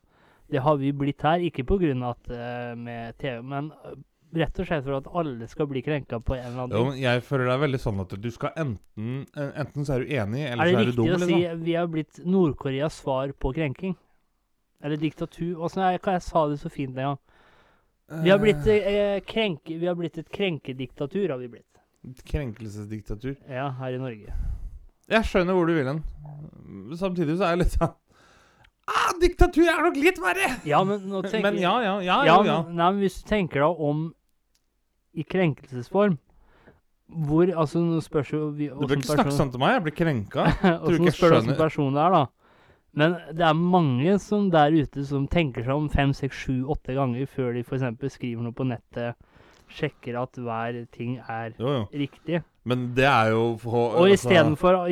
Det 0.53 0.61
har 0.61 0.77
vi 0.77 0.93
blitt 0.93 1.25
her, 1.25 1.41
ikke 1.41 1.65
pga. 1.65 1.95
at 2.11 2.29
uh, 2.29 2.75
med 2.77 3.17
TV, 3.17 3.41
men 3.41 3.71
uh, 3.81 3.95
rett 4.35 4.59
og 4.59 4.67
slett 4.67 4.83
for 4.85 4.97
at 4.97 5.07
alle 5.15 5.47
skal 5.47 5.67
bli 5.71 5.81
krenka 5.85 6.19
på 6.19 6.35
en 6.35 6.45
eller 6.45 6.63
annen 6.65 6.75
Jo, 6.77 6.83
men 6.91 6.97
jeg 7.01 7.23
føler 7.23 7.45
det 7.49 7.53
er 7.55 7.61
veldig 7.65 7.79
sånn 7.83 7.99
at 8.03 8.15
du 8.21 8.29
skal 8.31 8.51
enten 8.61 9.25
eh, 9.35 9.51
Enten 9.63 9.85
så 9.87 9.95
er 9.95 10.03
du 10.05 10.13
enig, 10.15 10.43
eller 10.51 10.65
Er 10.65 10.85
det 10.89 10.95
dum. 10.97 11.05
er 11.07 11.15
det 11.15 11.15
riktig 11.15 11.15
å 11.15 11.19
si 11.25 11.35
Liksom. 11.35 11.63
vi 11.65 11.73
har 11.79 11.87
blitt 11.87 12.19
Nord-Koreas 12.25 12.99
svar 13.01 13.31
på 13.39 13.53
krenking? 13.55 13.95
Eller 14.83 14.97
diktatur? 15.01 15.55
Åssen 15.65 15.81
er 15.81 15.97
hva 15.99 16.17
jeg 16.19 16.21
sa 16.27 16.47
det 16.51 16.59
så 16.61 16.69
fint 16.69 16.93
den 16.95 17.05
gang? 17.11 17.21
Vi 18.21 18.29
har 18.29 18.37
blitt, 18.37 18.67
eh, 18.67 19.19
krenke, 19.25 19.79
vi 19.81 19.87
har 19.87 19.95
blitt 19.97 20.17
et 20.21 20.29
krenkediktatur, 20.29 21.29
har 21.29 21.39
vi 21.41 21.47
blitt. 21.47 21.65
Krenkelsesdiktatur. 22.29 23.35
Ja, 23.49 23.69
her 23.79 23.95
i 23.95 23.97
Norge. 24.01 24.33
Jeg 25.09 25.23
skjønner 25.29 25.53
hvor 25.57 25.65
du 25.69 25.73
vil 25.77 25.87
hen. 25.89 26.03
Samtidig 26.97 27.37
så 27.39 27.47
er 27.47 27.55
jeg 27.55 27.63
litt 27.65 27.77
sånn 27.77 27.93
Ah, 28.85 29.13
diktatur 29.17 29.65
er 29.65 29.79
nok 29.81 29.95
litt 29.97 30.19
verre! 30.21 30.51
Ja, 30.69 30.83
men 30.85 31.07
nå 31.09 31.23
tenker 31.25 31.41
Men 31.47 31.55
ja, 31.57 31.71
ja, 31.81 31.93
ja. 32.05 32.17
Ja, 32.27 32.35
ja. 32.45 32.57
men- 32.67 32.75
Nei, 32.77 32.89
men 32.91 32.99
hvis 33.01 33.15
du 33.23 33.29
tenker 33.31 33.63
deg 33.65 33.79
om 33.81 34.03
i 35.15 35.23
krenkelsesform 35.23 36.17
Hvor 37.27 37.51
Altså, 37.53 37.79
nå 37.85 37.99
spørs 38.01 38.31
jo 38.33 38.47
vi, 38.55 38.67
Du 38.69 38.87
bør 38.87 38.97
ikke 38.97 39.11
snakke 39.13 39.35
sånn 39.35 39.51
til 39.53 39.61
meg. 39.61 39.75
Jeg 39.75 39.83
blir 39.85 39.95
krenka. 39.99 40.45
Og 40.83 40.95
ikke 40.95 41.11
jeg 41.11 41.17
skjønner. 41.19 41.57
person 41.59 41.93
det 41.93 42.01
er, 42.01 42.15
da. 42.15 42.23
Men 42.95 43.15
det 43.35 43.43
er 43.45 43.53
mange 43.59 44.15
som 44.23 44.49
der 44.53 44.71
ute 44.73 45.03
som 45.05 45.27
tenker 45.27 45.65
seg 45.67 45.75
om 45.75 45.89
fem, 45.91 46.13
seks, 46.15 46.45
sju, 46.45 46.63
åtte 46.71 46.95
ganger 46.95 47.27
før 47.27 47.53
de 47.57 47.63
f.eks. 47.67 47.83
skriver 48.15 48.41
noe 48.45 48.55
på 48.55 48.65
nettet, 48.69 49.19
sjekker 49.75 50.15
at 50.21 50.37
hver 50.39 50.79
ting 50.95 51.17
er 51.27 51.53
Jo, 51.59 51.73
jo. 51.81 51.85
riktig. 51.93 52.41
Men 52.65 52.87
det 52.97 53.05
er 53.05 53.33
jo 53.35 53.57
for, 53.61 53.97
Og 53.99 54.07
altså- 54.07 54.31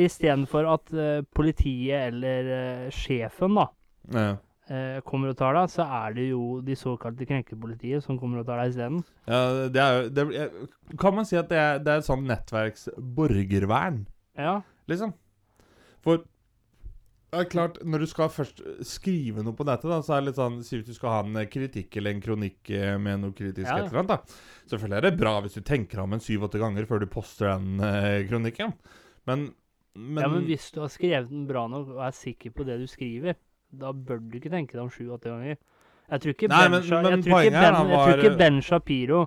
istedenfor 0.04 0.50
for 0.52 0.72
at 0.76 0.92
uh, 0.94 1.24
politiet 1.34 2.12
eller 2.12 2.50
uh, 2.86 2.90
sjefen 2.94 3.56
da 3.58 3.66
ja. 4.12 4.36
Eh, 4.68 5.00
kommer 5.06 5.32
og 5.32 5.38
tar 5.40 5.56
deg, 5.56 5.70
så 5.72 5.86
er 5.86 6.14
det 6.16 6.28
jo 6.30 6.60
de 6.64 6.76
såkalte 6.78 7.26
krenkepolitiet 7.28 8.04
som 8.04 8.18
kommer 8.20 8.40
og 8.42 8.46
tar 8.48 8.62
deg 8.62 8.72
isteden. 8.74 9.02
ja, 9.28 9.40
det 9.72 9.82
er 9.82 9.96
jo 9.98 10.12
det, 10.16 10.50
Kan 11.00 11.14
man 11.18 11.26
si 11.28 11.36
at 11.40 11.48
det 11.50 11.58
er, 11.58 11.78
det 11.84 11.92
er 11.92 12.02
et 12.04 12.08
sånn 12.08 12.24
nettverksborgervern? 12.28 14.04
Ja. 14.38 14.60
liksom? 14.90 15.12
For 16.04 16.24
det 17.34 17.40
er 17.42 17.48
klart, 17.50 17.78
når 17.82 18.04
du 18.04 18.06
skal 18.06 18.28
først 18.30 18.60
skrive 18.86 19.42
noe 19.42 19.56
på 19.58 19.64
nettet, 19.66 19.88
da, 19.90 19.98
så 20.06 20.14
er 20.14 20.20
det 20.22 20.28
litt 20.28 20.38
sånn 20.38 20.60
Si 20.62 20.76
hvis 20.78 20.86
du 20.86 20.94
skal 20.94 21.10
ha 21.10 21.22
en 21.24 21.48
kritikk 21.50 21.96
eller 21.98 22.14
en 22.14 22.22
kronikk 22.22 22.70
eh, 22.70 22.94
med 23.02 23.24
noe 23.24 23.34
kritisk 23.34 23.66
Ja. 23.66 23.80
et 23.80 23.88
eller 23.88 24.04
annet, 24.04 24.12
da. 24.12 24.68
Selvfølgelig 24.70 24.98
er 25.00 25.06
det 25.08 25.18
bra 25.18 25.32
hvis 25.42 25.56
du 25.58 25.64
tenker 25.66 26.02
om 26.04 26.14
en 26.14 26.22
syv-åtte 26.22 26.60
ganger 26.62 26.86
før 26.86 27.02
du 27.02 27.08
poster 27.10 27.50
den 27.56 27.82
eh, 27.82 28.20
kronikken. 28.28 28.76
Men, 29.26 29.48
men, 29.96 30.22
ja, 30.22 30.28
men 30.30 30.46
hvis 30.46 30.68
du 30.74 30.78
har 30.84 30.92
skrevet 30.94 31.32
den 31.32 31.48
bra 31.50 31.66
nok 31.72 31.90
og 31.96 32.04
er 32.06 32.14
sikker 32.14 32.54
på 32.54 32.66
det 32.68 32.78
du 32.82 32.86
skriver, 32.90 33.34
da 33.80 33.92
bør 33.92 34.20
du 34.20 34.38
ikke 34.38 34.50
tenke 34.52 34.76
deg 34.76 34.82
om 34.84 34.90
sju-åtte 34.92 35.30
ganger. 35.32 35.56
Jeg 36.10 36.20
tror 36.20 36.34
ikke, 36.34 36.48
Nei, 36.52 36.62
ben, 36.68 36.70
men- 36.70 36.88
men 36.90 37.12
jeg 37.14 37.24
tror 37.24 37.40
ikke, 37.40 37.50
ben, 37.60 37.72
var... 37.74 37.88
jeg 37.88 37.98
tror 38.04 38.24
ikke 38.24 38.38
Ben 38.38 38.60
Shapiro, 38.62 39.20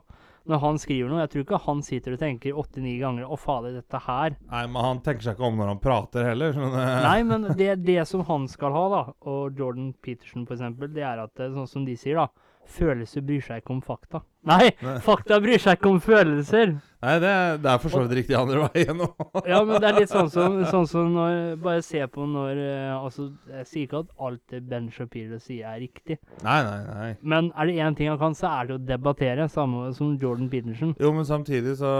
når 0.47 0.59
han 0.63 0.77
skriver 0.79 1.09
noe, 1.11 1.19
jeg 1.25 1.29
tror 1.33 1.43
ikke 1.43 1.59
han 1.65 1.81
sitter 1.83 2.13
og 2.15 2.19
tenker 2.21 2.53
åtte-ni 2.61 2.93
ganger 3.01 3.25
'Å, 3.27 3.37
fader, 3.41 3.73
dette 3.81 3.99
her'. 4.05 4.35
Nei, 4.51 4.65
men 4.67 4.81
han 4.85 4.99
tenker 5.01 5.21
seg 5.25 5.35
ikke 5.35 5.47
om 5.49 5.57
når 5.57 5.67
han 5.73 5.79
prater 5.83 6.23
heller. 6.29 6.53
Sånn, 6.53 6.71
eh, 6.77 7.01
Nei, 7.03 7.23
men 7.31 7.47
det, 7.57 7.83
det 7.83 8.07
som 8.07 8.23
han 8.29 8.47
skal 8.47 8.71
ha, 8.71 8.85
da, 8.93 9.01
og 9.27 9.57
Jordan 9.57 9.93
Peterson 10.01 10.45
eksempel, 10.47 10.93
det 10.93 11.03
er 11.03 11.19
at 11.25 11.35
sånn 11.35 11.67
som 11.67 11.83
de 11.85 11.97
sier, 11.99 12.15
da 12.15 12.27
Følelser 12.67 13.23
bryr 13.23 13.41
seg 13.45 13.61
ikke 13.61 13.71
om 13.73 13.79
fakta. 13.81 14.19
Nei, 14.47 14.69
Nei. 14.83 14.97
fakta 15.03 15.37
bryr 15.43 15.59
seg 15.59 15.77
ikke 15.79 15.89
om 15.91 15.97
følelser! 16.03 16.73
Nei, 17.03 17.13
det, 17.21 17.29
er- 17.29 17.57
er 17.61 17.77
for 17.83 17.93
så 17.93 17.99
vidt 18.03 18.13
riktig 18.17 18.35
andre 18.39 18.67
veien 18.73 19.01
òg. 19.05 19.35
Ja, 19.47 19.59
men 19.67 19.79
det 19.83 19.89
er 19.91 19.97
litt 19.99 20.09
sånn 20.11 20.29
som, 20.33 20.55
sånn 20.65 20.87
som 20.89 21.11
når 21.13 21.59
Bare 21.61 21.83
se 21.85 21.99
på 22.09 22.25
når 22.25 22.57
eh, 22.63 22.93
Altså, 22.95 23.27
jeg 23.53 23.67
sier 23.69 23.85
ikke 23.85 23.99
at 24.01 24.09
alt 24.27 24.41
det 24.49 24.61
Ben 24.71 24.87
Shapiro 24.91 25.37
sier, 25.43 25.67
er 25.69 25.79
riktig. 25.83 26.17
Nei, 26.45 26.57
nei, 26.65 26.79
nei. 26.87 27.09
Men 27.21 27.51
er 27.53 27.69
det 27.69 27.77
én 27.85 27.97
ting 27.99 28.09
han 28.09 28.17
kan, 28.21 28.33
så 28.37 28.49
er 28.49 28.71
det 28.71 28.77
å 28.79 28.81
debattere, 28.89 29.45
samme 29.53 29.91
som 29.97 30.15
Jordan 30.17 30.49
Peterson. 30.49 30.95
Jo, 30.99 31.13
men 31.13 31.27
samtidig 31.29 31.77
så 31.79 31.93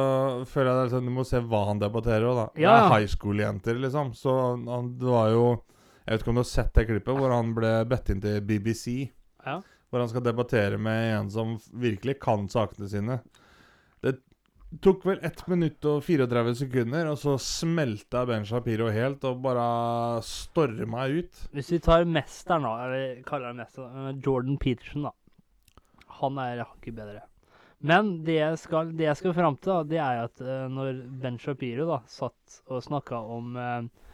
føler 0.49 0.71
jeg 0.71 0.79
det 0.81 0.85
er 0.87 0.93
sånn, 0.97 1.07
du 1.11 1.15
må 1.19 1.27
se 1.29 1.43
hva 1.45 1.63
han 1.69 1.79
debatterer 1.83 2.27
òg, 2.31 2.41
da. 2.41 2.47
Ja, 2.63 2.73
Det 2.73 2.83
er 2.87 2.93
high 2.97 3.11
school-jenter, 3.13 3.79
liksom. 3.85 4.11
Så 4.17 4.33
han, 4.65 4.93
det 4.97 5.07
var 5.13 5.31
jo 5.35 5.45
Jeg 6.07 6.15
vet 6.15 6.21
ikke 6.23 6.31
om 6.31 6.37
du 6.39 6.45
har 6.45 6.51
sett 6.55 6.73
det 6.73 6.87
klippet 6.89 7.17
hvor 7.19 7.33
han 7.35 7.49
ble 7.55 7.71
bedt 7.91 8.09
inn 8.13 8.21
til 8.23 8.41
BBC. 8.47 9.11
Ja. 9.45 9.59
Hvor 9.87 10.03
han 10.03 10.09
skal 10.11 10.25
debattere 10.25 10.79
med 10.81 11.13
en 11.15 11.29
som 11.31 11.53
virkelig 11.71 12.17
kan 12.23 12.47
sakene 12.51 12.89
sine. 12.91 13.21
Det 14.03 14.17
tok 14.83 15.05
vel 15.07 15.21
1 15.25 15.45
minutt 15.47 15.85
og 15.87 16.01
34 16.03 16.55
sekunder, 16.61 17.07
og 17.11 17.19
så 17.21 17.37
smelta 17.39 18.25
Ben 18.27 18.45
Shapiro 18.47 18.89
helt 18.91 19.23
og 19.27 19.39
bare 19.45 19.67
storma 20.27 21.07
ut. 21.07 21.45
Hvis 21.55 21.71
vi 21.71 21.79
tar 21.83 22.07
mesteren, 22.09 22.67
da, 22.67 22.73
eller 22.87 23.23
kaller 23.27 23.53
han 23.53 23.63
mesteren, 23.63 24.21
Jordan 24.25 24.59
Peterson, 24.61 25.07
da. 25.07 25.15
Han 26.19 26.39
er 26.41 26.65
hakket 26.65 26.97
bedre. 26.97 27.23
Men 27.85 28.25
det 28.25 28.39
jeg 28.39 28.57
skal, 28.59 28.91
det 28.97 29.11
skal 29.19 29.35
fram 29.37 29.55
til, 29.61 29.71
da, 29.71 29.81
det 29.85 30.01
er 30.01 30.23
at 30.25 30.41
eh, 30.41 30.65
når 30.73 31.03
Ben 31.21 31.37
Shapiro 31.39 31.85
da, 31.91 32.01
satt 32.09 32.59
og 32.73 32.81
snakka 32.83 33.19
om 33.37 33.55
eh, 33.61 34.06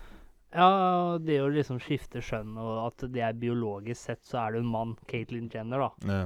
ja, 0.53 1.17
det 1.21 1.39
å 1.41 1.49
liksom 1.49 1.79
skifte 1.81 2.21
skjønn, 2.21 2.55
og 2.61 2.85
at 2.87 3.05
det 3.13 3.23
er 3.25 3.33
biologisk 3.37 3.99
sett, 4.09 4.21
så 4.27 4.43
er 4.43 4.53
det 4.53 4.63
en 4.63 4.69
mann, 4.69 4.95
Caitlyn 5.09 5.49
Jenner, 5.53 5.87
da. 5.87 6.13
Ja. 6.13 6.23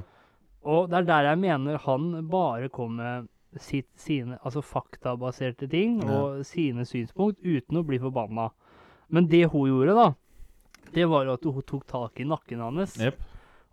Og 0.67 0.89
det 0.91 0.99
er 0.99 1.07
der 1.07 1.29
jeg 1.29 1.39
mener 1.39 1.79
han 1.85 2.09
bare 2.27 2.67
kom 2.73 2.97
med 2.99 3.29
sitt, 3.63 3.87
sine 3.95 4.37
altså 4.43 4.61
faktabaserte 4.61 5.69
ting 5.71 6.01
Ja. 6.03 6.09
og 6.11 6.45
sine 6.45 6.83
synspunkt 6.85 7.39
uten 7.41 7.79
å 7.79 7.85
bli 7.87 7.99
forbanna. 7.99 8.49
Men 9.09 9.29
det 9.31 9.45
hun 9.53 9.69
gjorde, 9.69 9.95
da, 9.95 10.07
det 10.93 11.07
var 11.07 11.25
jo 11.25 11.37
at 11.37 11.47
hun 11.47 11.63
tok 11.63 11.87
tak 11.87 12.19
i 12.19 12.27
nakken 12.27 12.59
hans 12.59 12.97
yep. 12.99 13.15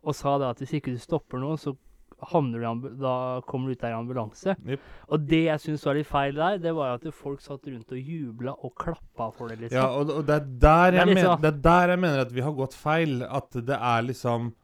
og 0.02 0.14
sa 0.14 0.38
det 0.38 0.52
at 0.52 0.62
hvis 0.62 0.76
ikke 0.78 0.94
du 0.94 0.98
stopper 1.02 1.42
nå, 1.42 1.56
så 1.58 1.74
da 2.20 3.40
kommer 3.46 3.68
du 3.68 3.72
ut 3.74 3.80
der 3.80 3.90
i 3.90 3.96
ambulanse. 3.98 4.54
Yep. 4.66 4.80
Og 5.08 5.26
det 5.28 5.40
jeg 5.44 5.60
syns 5.60 5.84
var 5.86 5.94
litt 5.98 6.06
feil 6.08 6.34
der, 6.38 6.58
det 6.58 6.74
var 6.74 6.94
at 6.94 7.04
folk 7.14 7.40
satt 7.44 7.66
rundt 7.66 7.92
og 7.92 7.98
jubla 7.98 8.54
og 8.64 8.74
klappa 8.80 9.30
for 9.34 9.48
det, 9.48 9.58
liksom. 9.64 9.78
Ja, 9.78 9.88
og, 9.90 10.10
og 10.10 10.26
det, 10.26 10.34
er 10.34 10.46
der 10.46 10.56
Det 10.58 10.70
er 10.70 10.98
jeg 11.00 11.06
litt 11.10 11.14
men, 11.20 11.24
sånn- 11.26 11.42
det 11.42 11.50
er 11.52 11.60
der 11.66 11.88
jeg 11.94 12.00
mener 12.06 12.22
at 12.24 12.32
vi 12.32 12.40
har 12.46 12.52
gått 12.52 12.74
feil. 12.74 13.22
At 13.28 13.50
det 13.66 13.76
er 13.80 14.02
liksom 14.08 14.54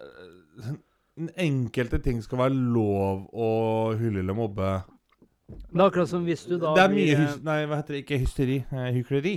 øh, 0.00 0.74
Enkelte 1.38 2.00
ting 2.02 2.22
skal 2.24 2.40
være 2.40 2.56
lov 2.74 3.28
å 3.30 3.48
hylle 4.00 4.18
eller 4.24 4.34
mobbe. 4.34 4.70
Det 5.46 5.78
er 5.78 5.84
akkurat 5.86 6.10
som 6.10 6.24
hvis 6.26 6.42
du 6.48 6.56
da 6.58 6.72
det 6.74 6.82
er 6.88 6.94
mye 6.94 7.12
eh, 7.12 7.20
hys 7.20 7.36
Nei, 7.46 7.58
hva 7.70 7.78
heter 7.78 7.94
det? 7.94 8.00
Ikke 8.02 8.18
hysteri. 8.18 8.56
eh, 8.72 8.88
Hykleri. 8.96 9.34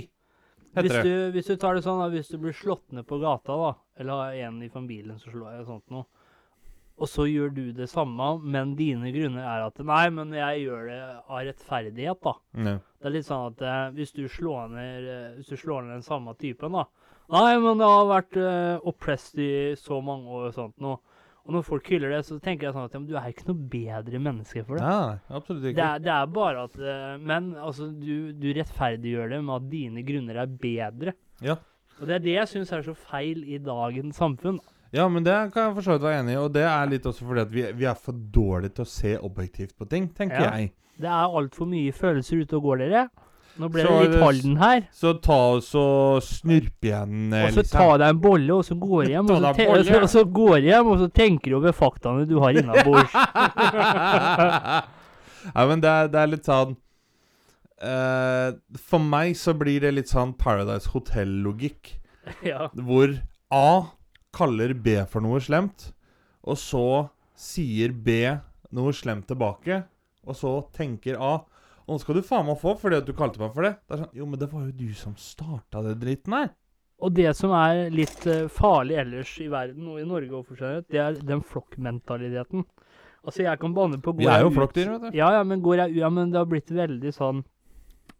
Hvis 0.78 0.94
du, 1.06 1.12
hvis 1.34 1.46
du 1.48 1.54
tar 1.58 1.74
det 1.78 1.82
sånn, 1.86 2.00
da, 2.02 2.08
hvis 2.12 2.28
du 2.30 2.36
blir 2.42 2.54
slått 2.54 2.92
ned 2.94 3.06
på 3.08 3.18
gata, 3.22 3.54
da, 3.56 3.70
eller 3.98 4.20
har 4.24 4.34
en 4.48 4.58
i 4.62 4.68
familien 4.70 5.18
som 5.18 5.32
slår 5.32 5.52
deg, 5.54 5.62
og 5.62 5.70
sånt 5.70 5.94
noe, 5.94 6.04
og 6.98 7.08
så 7.10 7.24
gjør 7.30 7.52
du 7.54 7.62
det 7.76 7.86
samme, 7.90 8.26
men 8.42 8.74
dine 8.78 9.12
grunner 9.14 9.44
er 9.46 9.66
at 9.68 9.78
Nei, 9.86 10.04
men 10.10 10.32
jeg 10.34 10.64
gjør 10.66 10.86
det 10.90 11.00
av 11.28 11.42
rettferdighet, 11.46 12.20
da. 12.24 12.32
Ja. 12.58 12.76
Det 12.98 13.06
er 13.10 13.14
litt 13.14 13.28
sånn 13.28 13.52
at 13.52 13.62
eh, 13.62 13.84
hvis 13.94 14.12
du 14.16 14.24
slår 14.28 14.72
ned 14.72 15.06
eh, 15.06 15.28
Hvis 15.38 15.52
du 15.52 15.56
slår 15.60 15.84
ned 15.86 15.98
den 16.00 16.06
samme 16.06 16.34
typen, 16.40 16.74
da 16.74 16.88
Nei, 17.30 17.58
men 17.60 17.76
det 17.78 17.86
har 17.86 18.06
vært 18.08 18.36
eh, 18.40 18.78
oppressed 18.88 19.38
i 19.44 19.52
så 19.76 19.98
mange 20.02 20.26
år 20.32 20.46
og 20.48 20.54
sånt 20.56 20.78
noe. 20.80 20.96
Og 21.48 21.52
når 21.54 21.64
folk 21.64 21.86
hyller 21.92 22.10
det, 22.12 22.22
så 22.24 22.38
tenker 22.40 22.66
jeg 22.68 22.74
sånn 22.76 22.86
at 22.88 22.94
ja, 22.96 23.00
du 23.04 23.12
er 23.20 23.28
ikke 23.32 23.46
noe 23.50 23.66
bedre 23.72 24.18
menneske 24.20 24.62
for 24.64 24.76
det. 24.80 24.84
Nei, 24.88 25.18
absolutt 25.36 25.62
Det 25.66 25.70
ikke. 25.74 25.86
er, 25.94 26.02
det 26.04 26.12
er 26.14 26.32
bare 26.32 26.64
at 26.66 26.74
eh, 26.80 27.14
Men 27.20 27.50
altså, 27.56 27.90
du, 27.92 28.32
du 28.36 28.48
rettferdiggjør 28.56 29.30
det 29.36 29.42
med 29.44 29.54
at 29.60 29.68
dine 29.72 30.04
grunner 30.08 30.40
er 30.42 30.56
bedre. 30.64 31.14
Ja. 31.44 31.58
Og 32.00 32.08
det 32.08 32.16
er 32.18 32.24
det 32.24 32.34
jeg 32.38 32.50
syns 32.54 32.72
er 32.76 32.84
så 32.88 32.96
feil 32.96 33.44
i 33.44 33.60
dagens 33.60 34.16
samfunn. 34.20 34.58
Ja, 34.92 35.04
men 35.08 35.22
det 35.24 35.34
kan 35.52 35.66
jeg 35.68 35.74
for 35.76 35.82
så 35.84 35.92
vidt 35.98 36.02
være 36.06 36.20
enig 36.22 36.32
i. 36.32 36.36
Og 36.40 36.52
det 36.54 36.62
er 36.64 36.86
litt 36.88 37.04
også 37.10 37.26
fordi 37.28 37.40
at 37.44 37.50
vi, 37.52 37.62
vi 37.76 37.84
er 37.90 37.94
for 38.00 38.12
dårlige 38.16 38.72
til 38.78 38.84
å 38.86 38.88
se 38.88 39.16
objektivt 39.18 39.74
på 39.76 39.84
ting, 39.88 40.08
tenker 40.16 40.40
Ja. 40.40 40.50
jeg. 40.56 40.72
Det 40.98 41.06
er 41.06 41.28
altfor 41.38 41.66
mye 41.68 41.92
følelser 41.94 42.40
ute 42.42 42.56
og 42.56 42.62
går, 42.62 42.76
dere. 42.78 43.08
Nå 43.58 43.68
ble 43.74 43.82
Så 43.82 43.88
det 43.90 44.00
litt 44.06 44.12
det- 44.14 44.22
Halden 44.22 44.56
her. 44.58 44.80
Så 44.94 45.12
ta 45.20 45.34
og 45.34 45.62
og 45.74 46.22
snurp 46.22 46.80
igjen, 46.82 47.32
eh, 47.34 47.44
Og 47.46 47.50
så 47.52 47.56
liksom. 47.62 47.78
ta 47.78 47.96
deg 47.98 48.08
en 48.14 48.20
bolle, 48.20 48.50
og 48.54 48.64
så 48.64 48.74
går 48.78 49.04
hjem. 49.12 49.26
Ta 49.26 49.32
Og 49.34 49.38
så, 49.38 49.42
deg 49.42 49.54
te 49.56 49.62
en 49.62 49.68
bolle. 49.68 49.80
og 49.80 49.86
så, 49.86 50.02
og 50.02 50.08
så 50.08 50.24
går 50.32 50.58
hjem, 50.68 50.86
og 50.86 50.98
så 50.98 51.08
tenker 51.12 51.50
du 51.50 51.56
over 51.58 51.72
faktaene 51.72 52.26
du 52.28 52.38
har 52.40 52.50
innabords. 52.50 53.12
ja, 55.54 55.66
men 55.66 55.80
det 55.82 55.90
er, 55.90 56.08
det 56.12 56.20
er 56.22 56.30
litt 56.32 56.48
sånn 56.48 56.74
eh, 57.82 58.50
For 58.90 59.02
meg 59.02 59.36
så 59.38 59.54
blir 59.58 59.80
det 59.84 59.92
litt 59.94 60.10
sånn 60.10 60.34
Paradise 60.38 60.90
Hotel-logikk. 60.94 61.94
ja. 62.46 62.68
Hvor 62.74 63.18
A 63.50 63.66
kaller 64.34 64.74
B 64.74 64.98
for 65.10 65.24
noe 65.24 65.40
slemt, 65.40 65.92
og 66.44 66.58
så 66.60 66.84
sier 67.38 67.92
B 67.92 68.18
noe 68.74 68.92
slemt 68.92 69.28
tilbake, 69.30 69.82
og 70.28 70.36
så 70.36 70.56
tenker 70.76 71.16
A 71.20 71.38
og 71.88 71.94
nå 71.96 72.02
skal 72.02 72.18
du 72.18 72.20
faen 72.26 72.44
meg 72.44 72.58
få 72.60 72.74
fordi 72.76 72.98
at 73.00 73.06
du 73.08 73.14
kalte 73.16 73.40
meg 73.40 73.54
for 73.54 73.64
det. 73.64 73.70
Det 73.88 73.94
er 73.96 74.00
sånn, 74.02 74.10
Jo, 74.18 74.26
men 74.28 74.38
det 74.42 74.50
var 74.52 74.66
jo 74.66 74.72
du 74.76 74.90
som 74.92 75.14
starta 75.16 75.80
det 75.86 75.94
dritten 76.02 76.34
her. 76.36 76.50
Og 77.00 77.14
det 77.16 77.30
som 77.38 77.54
er 77.56 77.86
litt 77.94 78.26
eh, 78.28 78.42
farlig 78.52 78.98
ellers 79.00 79.30
i 79.40 79.46
verden, 79.48 79.86
og 79.88 80.00
i 80.02 80.04
Norge 80.04 80.42
for 80.44 80.60
seg, 80.60 80.82
det 80.92 81.00
er 81.00 81.16
den 81.24 81.40
flokkmentaliteten. 81.40 82.66
Altså, 83.24 83.42
jeg 83.46 83.60
kan 83.62 83.72
banne 83.72 84.02
på 84.04 84.12
Vi 84.18 84.28
er 84.28 84.44
jo 84.44 84.50
flokkdyr, 84.52 84.90
vet 84.98 85.06
du. 85.06 85.16
Ja, 85.16 85.30
ja, 85.38 85.40
men 85.48 85.62
går 85.64 85.80
jeg 85.80 85.94
ut 85.96 86.00
Ja, 86.02 86.10
men 86.12 86.30
det 86.34 86.38
har 86.42 86.46
blitt 86.50 86.70
veldig 86.70 87.10
sånn 87.16 87.40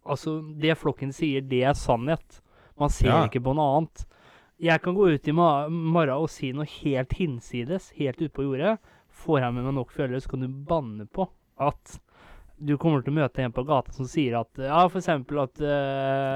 Altså, 0.09 0.39
det 0.59 0.73
flokken 0.79 1.13
sier, 1.13 1.41
det 1.45 1.61
er 1.69 1.77
sannhet. 1.77 2.41
Man 2.79 2.89
ser 2.89 3.11
Ja. 3.11 3.21
ikke 3.27 3.41
på 3.45 3.53
noe 3.53 3.77
annet. 3.77 4.05
Jeg 4.59 4.81
kan 4.83 4.95
gå 4.95 5.07
ut 5.13 5.27
i 5.27 5.33
morgen 5.33 6.09
og 6.17 6.27
si 6.31 6.51
noe 6.51 6.67
helt 6.67 7.13
hinsides, 7.15 7.93
helt 7.95 8.19
ute 8.19 8.33
på 8.35 8.43
jordet. 8.43 8.75
Får 9.21 9.39
jeg 9.39 9.55
med 9.55 9.67
meg 9.69 9.75
nok 9.77 9.93
følgere, 9.95 10.19
så 10.19 10.33
kan 10.33 10.43
du 10.43 10.49
banne 10.67 11.05
på 11.07 11.29
at 11.63 11.99
du 12.59 12.73
kommer 12.79 13.03
til 13.03 13.13
å 13.13 13.19
møte 13.21 13.43
en 13.43 13.55
på 13.55 13.63
gata 13.67 13.93
som 13.95 14.07
sier 14.07 14.35
at 14.41 14.59
Ja, 14.59 14.81
for 14.91 14.99
eksempel 14.99 15.39
at 15.45 15.61
uh, 15.63 15.69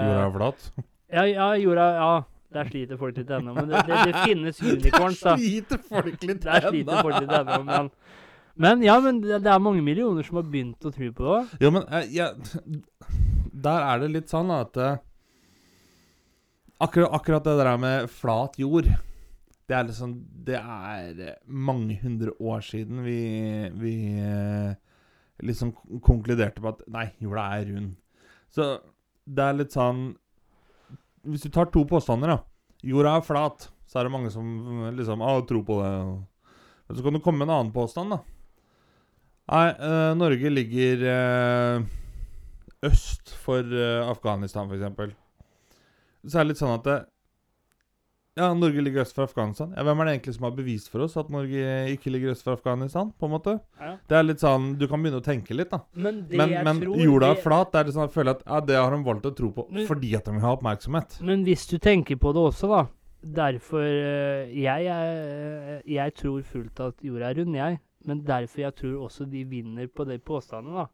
Jorda 0.07 0.21
er 0.23 0.35
flat. 0.37 0.69
Ja, 1.13 1.25
ja, 1.27 1.49
jorda 1.59 1.87
Ja, 1.97 2.11
der 2.55 2.69
sliter 2.71 2.99
folk 3.01 3.19
litt 3.19 3.31
ennå. 3.33 3.55
Men 3.57 3.67
det, 3.69 3.83
det, 3.89 3.99
det 4.07 4.23
finnes 4.23 4.61
unicorns, 4.63 5.19
da. 5.19 5.35
Der 5.35 5.43
sliter 5.43 5.83
folk 5.89 6.23
litt 6.23 6.45
Der 6.47 6.69
sliter 6.69 7.03
folk 7.03 7.19
litt 7.19 7.35
ennå, 7.41 7.59
men 7.67 7.91
Men 8.55 8.83
ja, 8.85 8.99
men 9.01 9.19
det, 9.25 9.41
er 9.43 9.59
mange 9.59 9.81
millioner 9.81 10.23
som 10.23 10.37
har 10.39 10.47
begynt 10.47 10.85
å 10.85 10.91
tro 10.93 11.11
på 11.17 11.25
det 11.25 11.37
Ja, 11.41 11.63
Jo, 11.65 11.71
men 11.73 11.87
jeg, 11.89 12.11
jeg, 12.21 12.81
Der 13.67 13.87
er 13.89 14.03
det 14.03 14.11
litt 14.13 14.31
sånn 14.31 14.51
at 14.53 14.77
eh, 14.77 14.99
akkurat, 16.83 17.11
akkurat 17.17 17.47
det 17.47 17.57
der 17.59 17.77
med 17.81 18.09
flat 18.11 18.57
jord 18.59 18.87
Det 19.67 19.75
er 19.75 19.85
liksom 19.87 20.15
Det 20.47 20.59
er 20.59 21.37
mange 21.47 21.97
hundre 22.01 22.33
år 22.39 22.63
siden 22.65 23.03
vi, 23.05 23.19
vi 23.79 23.93
eh, 24.19 24.73
liksom 25.43 25.73
konkluderte 26.03 26.61
på 26.61 26.73
at 26.73 26.83
Nei, 26.91 27.07
jorda 27.23 27.47
er 27.57 27.69
rund. 27.71 27.95
Så 28.53 28.75
det 29.25 29.45
er 29.45 29.57
litt 29.57 29.75
sånn 29.75 30.11
Hvis 31.23 31.47
du 31.47 31.49
tar 31.53 31.71
to 31.71 31.85
påstander, 31.87 32.35
da. 32.35 32.39
Jorda 32.83 33.17
er 33.17 33.25
flat. 33.25 33.69
Så 33.87 33.99
er 33.99 34.07
det 34.07 34.13
mange 34.13 34.31
som 34.33 34.45
liksom 34.97 35.23
Å, 35.23 35.33
tror 35.47 35.63
på 35.67 35.79
det. 35.79 35.95
Men 36.83 36.97
så 36.97 37.05
kan 37.05 37.15
du 37.15 37.23
komme 37.23 37.39
med 37.39 37.47
en 37.47 37.57
annen 37.57 37.75
påstand, 37.75 38.11
da. 38.11 38.19
Nei, 39.51 39.67
øh, 39.75 40.11
Norge 40.15 40.49
ligger 40.51 41.03
øh, 41.13 41.85
øst 42.87 43.33
for 43.43 43.59
øh, 43.63 44.09
Afghanistan, 44.09 44.71
f.eks. 44.71 45.22
Så 46.25 46.39
er 46.39 46.43
det 46.45 46.53
litt 46.53 46.61
sånn 46.63 46.77
at 46.79 46.83
det, 46.87 46.99
Ja, 48.35 48.47
Norge 48.57 48.81
ligger 48.81 49.03
øst 49.03 49.13
for 49.13 49.27
Afghanistan. 49.27 49.75
Ja, 49.77 49.83
Hvem 49.85 49.99
er 50.01 50.05
det 50.07 50.13
egentlig 50.15 50.33
som 50.33 50.43
har 50.47 50.53
bevist 50.57 50.87
for 50.89 51.03
oss 51.05 51.15
at 51.21 51.27
Norge 51.29 51.65
ikke 51.93 52.09
ligger 52.09 52.31
øst 52.33 52.41
for 52.47 52.53
Afghanistan? 52.57 53.11
på 53.19 53.27
en 53.27 53.31
måte? 53.35 53.59
Ja. 53.79 53.91
Det 54.09 54.17
er 54.17 54.23
litt 54.23 54.39
sånn, 54.41 54.71
Du 54.79 54.87
kan 54.87 55.03
begynne 55.03 55.19
å 55.21 55.23
tenke 55.23 55.53
litt, 55.53 55.69
da. 55.69 55.81
Men 55.93 56.25
Men, 56.31 56.49
men 56.65 56.81
jorda 56.81 57.29
er 57.35 57.41
flat. 57.43 57.71
Det 57.71 57.79
er 57.79 57.83
litt 57.85 57.93
sånn, 57.93 58.07
jeg 58.09 58.15
føler 58.15 58.31
at 58.31 58.41
ja, 58.47 58.59
det 58.61 58.75
har 58.75 58.89
de 58.89 59.03
valgt 59.03 59.25
å 59.29 59.35
tro 59.37 59.51
på 59.51 59.67
Men- 59.69 59.85
fordi 59.85 60.15
at 60.15 60.25
de 60.25 60.31
vil 60.31 60.41
ha 60.41 60.55
oppmerksomhet. 60.55 61.21
Men 61.21 61.45
hvis 61.45 61.67
du 61.69 61.77
tenker 61.77 62.15
på 62.17 62.33
det 62.33 62.41
også, 62.41 62.67
da. 62.69 62.87
Derfor 63.23 63.83
jeg, 63.85 64.63
jeg, 64.63 64.87
er- 64.87 65.81
jeg 65.85 66.15
tror 66.15 66.41
fullt 66.41 66.79
at 66.79 66.95
jorda 67.03 67.29
er 67.29 67.35
rund, 67.35 67.53
jeg. 67.55 67.79
Men 68.05 68.23
derfor 68.23 68.57
jeg 68.65 68.75
tror 68.75 69.05
også 69.07 69.29
de 69.29 69.43
vinner 69.45 69.87
på 69.87 70.05
de 70.07 70.17
påstandene, 70.17 70.73
da. 70.73 70.87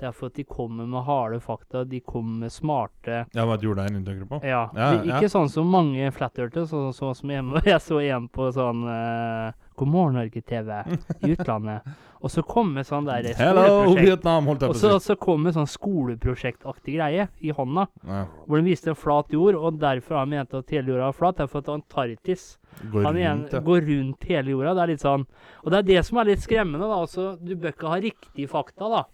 Det 0.00 0.08
er 0.08 0.14
for 0.16 0.32
at 0.32 0.38
de 0.38 0.44
kommer 0.44 0.88
med 0.90 1.06
harde 1.06 1.38
fakta. 1.40 1.84
De 1.86 2.00
kommer 2.02 2.46
med 2.46 2.52
smarte 2.52 3.24
Ja, 3.34 3.44
er 3.44 3.54
en 3.54 3.78
rund, 3.78 4.06
tenker 4.06 4.24
du 4.24 4.30
på? 4.32 4.40
Ja. 4.42 4.64
Ja, 4.74 4.88
de, 4.90 5.08
ja. 5.08 5.20
ikke 5.20 5.30
sånn 5.30 5.50
som 5.52 5.70
mange 5.70 6.10
flat-eartere, 6.14 6.66
sånn 6.66 6.90
sånn 6.96 7.14
som 7.14 7.30
hjemme. 7.30 7.62
Jeg 7.72 7.82
så 7.84 8.00
en 8.02 8.26
på 8.32 8.48
sånn 8.56 8.82
uh, 8.88 9.54
God 9.78 9.90
morgen, 9.90 10.18
Norge-TV 10.18 10.82
i 11.22 11.30
utlandet. 11.34 11.86
Og 12.24 12.32
så 12.32 12.42
kommer 12.46 12.86
sånn 12.86 13.06
der 13.06 13.26
Hello, 13.38 13.62
skoleprosjekt. 13.62 14.08
Vietnam, 14.08 14.50
holdt 14.50 14.64
jeg 14.64 14.72
Og 14.72 14.76
på 14.76 14.80
så, 14.80 14.92
å 14.96 15.00
si. 15.00 15.10
så 15.10 15.16
kommer 15.20 15.54
sånn 15.54 15.70
skoleprosjektaktig 15.70 16.98
greie 16.98 17.26
i 17.44 17.54
hånda, 17.54 17.86
Ja, 18.02 18.20
hvor 18.46 18.60
den 18.60 18.68
viste 18.70 18.92
en 18.92 18.98
flat 18.98 19.34
jord, 19.34 19.58
og 19.58 19.80
derfor 19.82 20.18
har 20.18 20.24
han 20.24 20.32
ment 20.34 20.54
at 20.56 20.74
hele 20.74 20.94
jorda 20.94 21.10
er 21.10 21.18
flat. 21.18 21.38
Det 21.38 21.46
er 21.46 21.50
for 21.52 21.64
at 21.64 21.72
Antarktis 21.74 22.46
går 22.92 23.06
han 23.06 23.18
igjen, 23.20 23.42
rundt, 23.44 23.54
ja. 23.54 23.64
går 23.66 23.84
rundt 23.90 24.30
hele 24.30 24.54
jorda. 24.54 24.74
Det 24.74 24.84
er 24.84 24.92
litt 24.94 25.04
sånn 25.04 25.26
Og 25.62 25.70
det 25.70 25.80
er 25.80 25.90
det 25.90 26.00
som 26.08 26.18
er 26.18 26.32
litt 26.32 26.42
skremmende, 26.42 26.86
da. 26.86 27.02
Altså, 27.04 27.26
du 27.38 27.54
bør 27.54 27.76
ikke 27.76 27.92
ha 27.92 28.00
riktige 28.02 28.50
fakta, 28.50 28.90
da. 28.90 29.04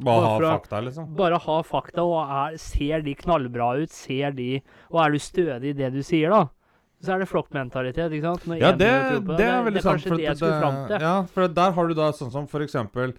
Bare 0.00 0.26
ha 0.26 0.38
fakta, 0.58 0.80
liksom. 0.82 1.14
Bare 1.16 1.38
ha 1.38 1.56
fakta, 1.62 2.02
og 2.02 2.18
er, 2.24 2.56
ser 2.58 3.00
de 3.06 3.14
knallbra 3.14 3.76
ut? 3.82 3.90
Ser 3.94 4.32
de 4.34 4.60
Og 4.90 4.98
er 5.04 5.10
du 5.12 5.18
stødig 5.18 5.70
i 5.70 5.72
det 5.78 5.92
du 5.94 6.02
sier, 6.02 6.30
da? 6.34 6.48
Så 7.04 7.12
er 7.14 7.18
det 7.20 7.28
flokkmentalitet, 7.28 8.10
ikke 8.16 8.22
sant? 8.32 8.46
Når 8.48 8.58
Ja, 8.60 8.72
det, 8.72 8.88
det, 8.88 9.36
det 9.36 9.44
er 9.46 9.62
veldig 9.62 9.74
det 9.74 9.82
sant. 9.84 10.02
for 10.02 10.16
det 10.16 10.26
det, 10.26 10.38
til. 10.40 11.00
Ja, 11.04 11.14
for 11.34 11.46
der 11.48 11.70
har 11.76 11.86
du 11.88 11.94
da 11.94 12.10
sånn 12.16 12.32
som 12.32 12.46
for 12.50 12.60
eksempel 12.64 13.14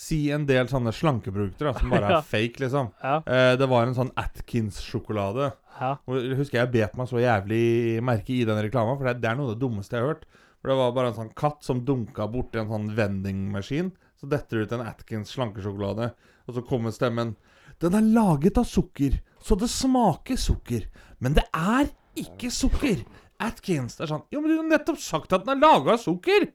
Si 0.00 0.30
en 0.32 0.44
del 0.46 0.66
sånne 0.70 0.92
slankeprodukter 0.94 1.66
da, 1.66 1.72
som 1.78 1.90
bare 1.90 2.04
er 2.08 2.10
Ja. 2.16 2.20
fake, 2.22 2.60
liksom. 2.62 2.92
Ja, 3.02 3.16
Eh, 3.26 3.56
det 3.56 3.66
var 3.68 3.86
en 3.86 3.94
sånn 3.94 4.12
Atkins-sjokolade. 4.16 5.52
ja. 5.80 5.96
Og 6.06 6.36
husker 6.38 6.60
jeg 6.60 6.72
bet 6.72 6.96
meg 6.96 7.08
så 7.08 7.18
jævlig 7.20 8.00
merke 8.04 8.30
i 8.36 8.44
den 8.44 8.60
reklama, 8.62 8.96
for 8.98 9.04
det, 9.08 9.20
det 9.20 9.30
er 9.30 9.36
noe 9.36 9.50
av 9.50 9.56
det 9.58 9.60
dummeste 9.64 9.96
jeg 9.96 10.02
har 10.04 10.14
hørt. 10.14 10.24
For 10.60 10.68
Det 10.70 10.76
var 10.76 10.92
bare 10.92 11.08
en 11.08 11.14
sånn 11.18 11.34
katt 11.34 11.62
som 11.64 11.80
dunka 11.84 12.26
borti 12.30 12.60
en 12.60 12.68
sånn 12.68 12.90
vendingmaskin. 12.96 13.92
Så 14.20 14.28
detter 14.28 14.58
det 14.60 14.66
ut 14.68 14.72
en 14.76 14.84
Atkins 14.84 15.32
slankesjokolade, 15.32 16.10
og 16.46 16.54
så 16.56 16.62
kommer 16.68 16.92
stemmen 16.92 17.34
Den 17.80 17.94
er 17.96 18.04
laget 18.12 18.58
av 18.60 18.66
sukker, 18.68 19.14
så 19.40 19.56
det 19.56 19.70
smaker 19.72 20.36
sukker. 20.36 20.84
Men 21.24 21.32
det 21.38 21.46
er 21.56 21.88
ikke 22.20 22.50
sukker. 22.52 23.00
Atkins. 23.40 23.94
Det 23.96 24.04
er 24.04 24.10
sånn 24.12 24.26
Jo, 24.34 24.42
men 24.42 24.50
du 24.52 24.56
har 24.58 24.66
nettopp 24.68 24.98
sagt 25.00 25.32
at 25.32 25.46
den 25.46 25.54
er 25.56 25.62
laga 25.64 25.94
av 25.94 26.02
sukker! 26.02 26.50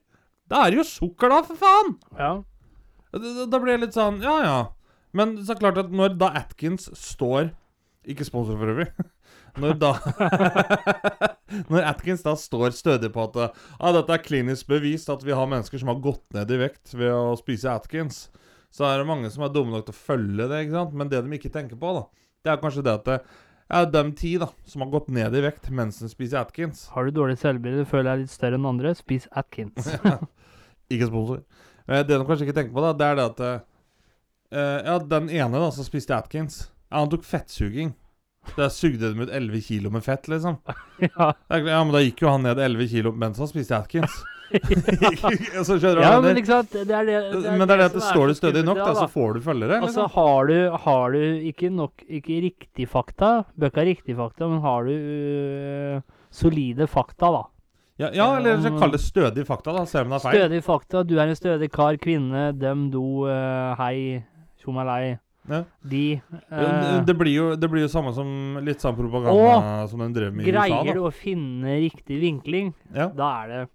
Da 0.46 0.60
er 0.62 0.70
det 0.70 0.78
jo 0.78 0.86
sukker, 0.86 1.32
da, 1.32 1.40
for 1.42 1.58
faen! 1.58 1.96
ja. 2.14 2.28
Da, 3.16 3.46
da- 3.48 3.58
blir 3.62 3.72
jeg 3.76 3.80
litt 3.86 3.96
sånn 3.96 4.18
Ja, 4.22 4.36
ja. 4.44 4.56
Men 5.16 5.36
så 5.40 5.54
er 5.54 5.56
det 5.56 5.62
klart 5.64 5.78
at 5.80 5.90
når 5.94 6.14
da 6.20 6.28
Atkins 6.38 6.86
står 6.94 7.48
Ikke 8.06 8.26
sponsor 8.28 8.58
for 8.60 8.70
øvrig. 8.74 8.86
Når 9.56 9.76
da 9.80 9.92
Når 11.72 11.86
Atkins 11.88 12.24
da 12.26 12.34
står 12.38 12.74
stødig 12.76 13.08
på 13.14 13.22
at 13.28 13.36
ah, 13.46 13.92
dette 13.94 14.12
er 14.16 14.24
klinisk 14.24 14.68
bevist 14.68 15.08
at 15.12 15.22
vi 15.24 15.34
har 15.36 15.48
mennesker 15.48 15.80
som 15.80 15.88
har 15.92 16.00
gått 16.04 16.24
ned 16.36 16.50
i 16.52 16.58
vekt 16.60 16.92
ved 16.98 17.12
å 17.14 17.36
spise 17.38 17.70
Atkins, 17.72 18.26
så 18.74 18.84
er 18.88 19.00
det 19.00 19.08
mange 19.08 19.30
som 19.32 19.44
er 19.46 19.52
dumme 19.54 19.72
nok 19.72 19.86
til 19.88 19.94
å 19.94 20.00
følge 20.00 20.48
det. 20.50 20.62
ikke 20.66 20.74
sant? 20.76 20.96
Men 20.98 21.08
det 21.12 21.22
de 21.24 21.38
ikke 21.38 21.52
tenker 21.54 21.78
på, 21.80 21.92
da, 21.96 22.02
det 22.44 22.52
er 22.52 22.60
kanskje 22.60 22.84
det 22.86 22.96
at 22.98 23.06
det 23.08 23.18
er 23.78 23.86
de 23.94 24.02
ti 24.18 24.32
da, 24.42 24.50
som 24.68 24.84
har 24.84 24.90
gått 24.92 25.08
ned 25.14 25.34
i 25.38 25.42
vekt 25.46 25.70
mens 25.74 26.02
de 26.02 26.10
spiser 26.10 26.42
Atkins. 26.42 26.84
Har 26.94 27.06
du 27.08 27.14
dårlig 27.16 27.38
selvbilde, 27.40 27.86
føler 27.88 28.10
jeg 28.10 28.14
er 28.18 28.24
litt 28.26 28.34
større 28.34 28.58
enn 28.60 28.68
andre, 28.68 28.92
spis 28.98 29.26
Atkins. 29.38 29.88
Ikke 30.92 31.08
sponsor. 31.08 31.40
Eh, 31.86 32.02
Det 32.02 32.12
de 32.12 32.26
kanskje 32.28 32.46
ikke 32.46 32.58
tenker 32.60 32.74
på, 32.76 32.82
da, 32.84 32.92
det 32.94 33.06
er 33.08 33.16
det 33.18 33.28
at 33.32 33.40
eh, 33.46 34.80
Ja, 34.86 34.98
den 35.14 35.30
ene 35.34 35.62
da 35.62 35.70
som 35.74 35.86
spiste 35.86 36.14
Atkins, 36.18 36.66
ja, 36.90 37.00
han 37.00 37.10
tok 37.10 37.24
fettsuging. 37.26 37.94
Der 38.56 38.70
sugde 38.72 39.10
de 39.12 39.26
ut 39.26 39.32
11 39.32 39.60
kilo 39.66 39.90
med 39.90 40.04
fett, 40.04 40.28
liksom. 40.28 40.56
ja. 41.08 41.32
Ja, 41.50 41.84
Men 41.84 41.92
da 41.92 42.00
gikk 42.04 42.22
jo 42.22 42.32
han 42.32 42.46
ned 42.46 42.58
11 42.62 42.88
kilo 42.92 43.12
mens 43.12 43.38
han 43.42 43.50
spiste 43.50 43.76
Atkins. 43.76 44.14
så 45.66 45.74
skjønner 45.74 45.98
du 45.98 46.02
ja, 46.04 46.12
men 46.22 46.38
ikke 46.38 46.52
sant? 46.52 46.70
Det 46.70 46.94
er 46.94 47.08
det, 47.08 47.16
Men 47.42 47.64
det 47.66 47.74
er 47.74 47.80
det 47.80 47.88
at 47.90 47.96
det 47.96 48.04
står 48.04 48.30
du 48.30 48.34
stødig 48.38 48.62
nok, 48.66 48.78
da, 48.78 48.92
så 48.94 49.08
får 49.10 49.34
du 49.34 49.40
følgere. 49.42 49.80
Altså, 49.80 50.04
Liksom. 50.04 50.12
har 50.14 50.46
du, 50.46 50.56
har 50.84 51.16
du 51.16 51.18
ikke 51.50 51.70
nok 51.74 52.04
Ikke 52.06 52.38
riktig 52.44 52.86
fakta, 52.88 53.32
bøkka 53.58 53.84
riktig 53.88 54.16
fakta, 54.18 54.48
men 54.52 54.62
har 54.62 54.86
du 54.86 54.94
øh, 54.94 56.00
solide 56.30 56.86
fakta, 56.86 57.32
da. 57.34 57.44
Ja, 57.98 58.10
ja, 58.12 58.28
eller 58.36 58.60
så 58.60 58.74
kall 58.76 58.92
det 58.92 59.00
stødig 59.00 59.46
fakta, 59.48 59.72
da, 59.72 59.84
selv 59.88 60.06
om 60.06 60.14
det 60.14 60.18
er 60.20 60.24
feil. 60.28 60.40
Stødig 60.42 60.62
fakta. 60.66 61.02
Du 61.08 61.14
er 61.16 61.30
en 61.30 61.38
stødig 61.38 61.70
kar, 61.72 61.96
kvinne, 61.96 62.50
dem, 62.60 62.90
do, 62.92 63.24
øh, 63.26 63.72
hei, 63.80 64.22
tjomalei. 64.60 65.16
Ja. 65.48 65.64
De 65.86 66.20
øh, 66.50 66.50
det- 66.50 67.06
Det 67.06 67.14
blir 67.18 67.34
jo 67.34 67.56
det 67.56 67.68
blir 67.70 67.82
jo 67.86 67.88
samme 67.88 68.12
som 68.14 68.58
litt 68.64 68.80
samme 68.80 68.96
propaganda 68.98 69.86
som 69.88 70.00
den 70.00 70.12
drev 70.12 70.32
med 70.34 70.46
i 70.46 70.50
USA. 70.50 70.66
Greier 70.66 70.94
du 70.94 71.00
å 71.06 71.12
finne 71.12 71.76
riktig 71.80 72.20
vinkling, 72.20 72.74
Ja. 72.94 73.08
da 73.08 73.44
er 73.44 73.48
det 73.48 73.68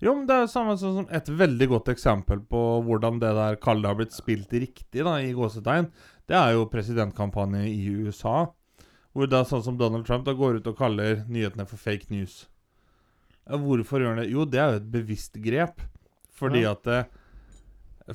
Jo, 0.00 0.14
men 0.14 0.26
det 0.26 0.34
er 0.36 0.40
jo 0.46 0.46
samme 0.52 0.76
som 0.78 1.06
et 1.10 1.26
veldig 1.26 1.68
godt 1.68 1.88
eksempel 1.90 2.38
på 2.46 2.60
hvordan 2.84 3.18
det 3.18 3.32
der 3.34 3.56
kallet 3.56 3.86
har 3.86 3.94
blitt 3.96 4.12
spilt 4.12 4.48
riktig, 4.52 5.02
da, 5.02 5.16
i 5.18 5.32
gåsetegn. 5.32 5.90
Det 6.28 6.36
er 6.36 6.52
jo 6.52 6.66
presidentkampanje 6.66 7.64
i 7.66 7.88
USA. 8.06 8.46
Hvor 9.16 9.26
da 9.28 9.42
sånn 9.42 9.64
som 9.64 9.76
Donald 9.76 10.06
Trump 10.06 10.24
da 10.24 10.32
går 10.34 10.56
ut 10.60 10.66
og 10.68 10.76
kaller 10.78 11.24
nyhetene 11.26 11.66
for 11.66 11.76
fake 11.76 12.10
news. 12.10 12.46
Hvorfor 13.48 13.98
gjør 14.02 14.14
han 14.14 14.22
det? 14.22 14.30
Jo, 14.30 14.44
det 14.44 14.60
er 14.60 14.70
jo 14.72 14.76
et 14.76 14.90
bevisst 14.92 15.32
grep. 15.42 15.80
Fordi 16.38 16.60
Ja. 16.62 16.72
at 16.72 16.86
eh, 16.86 17.04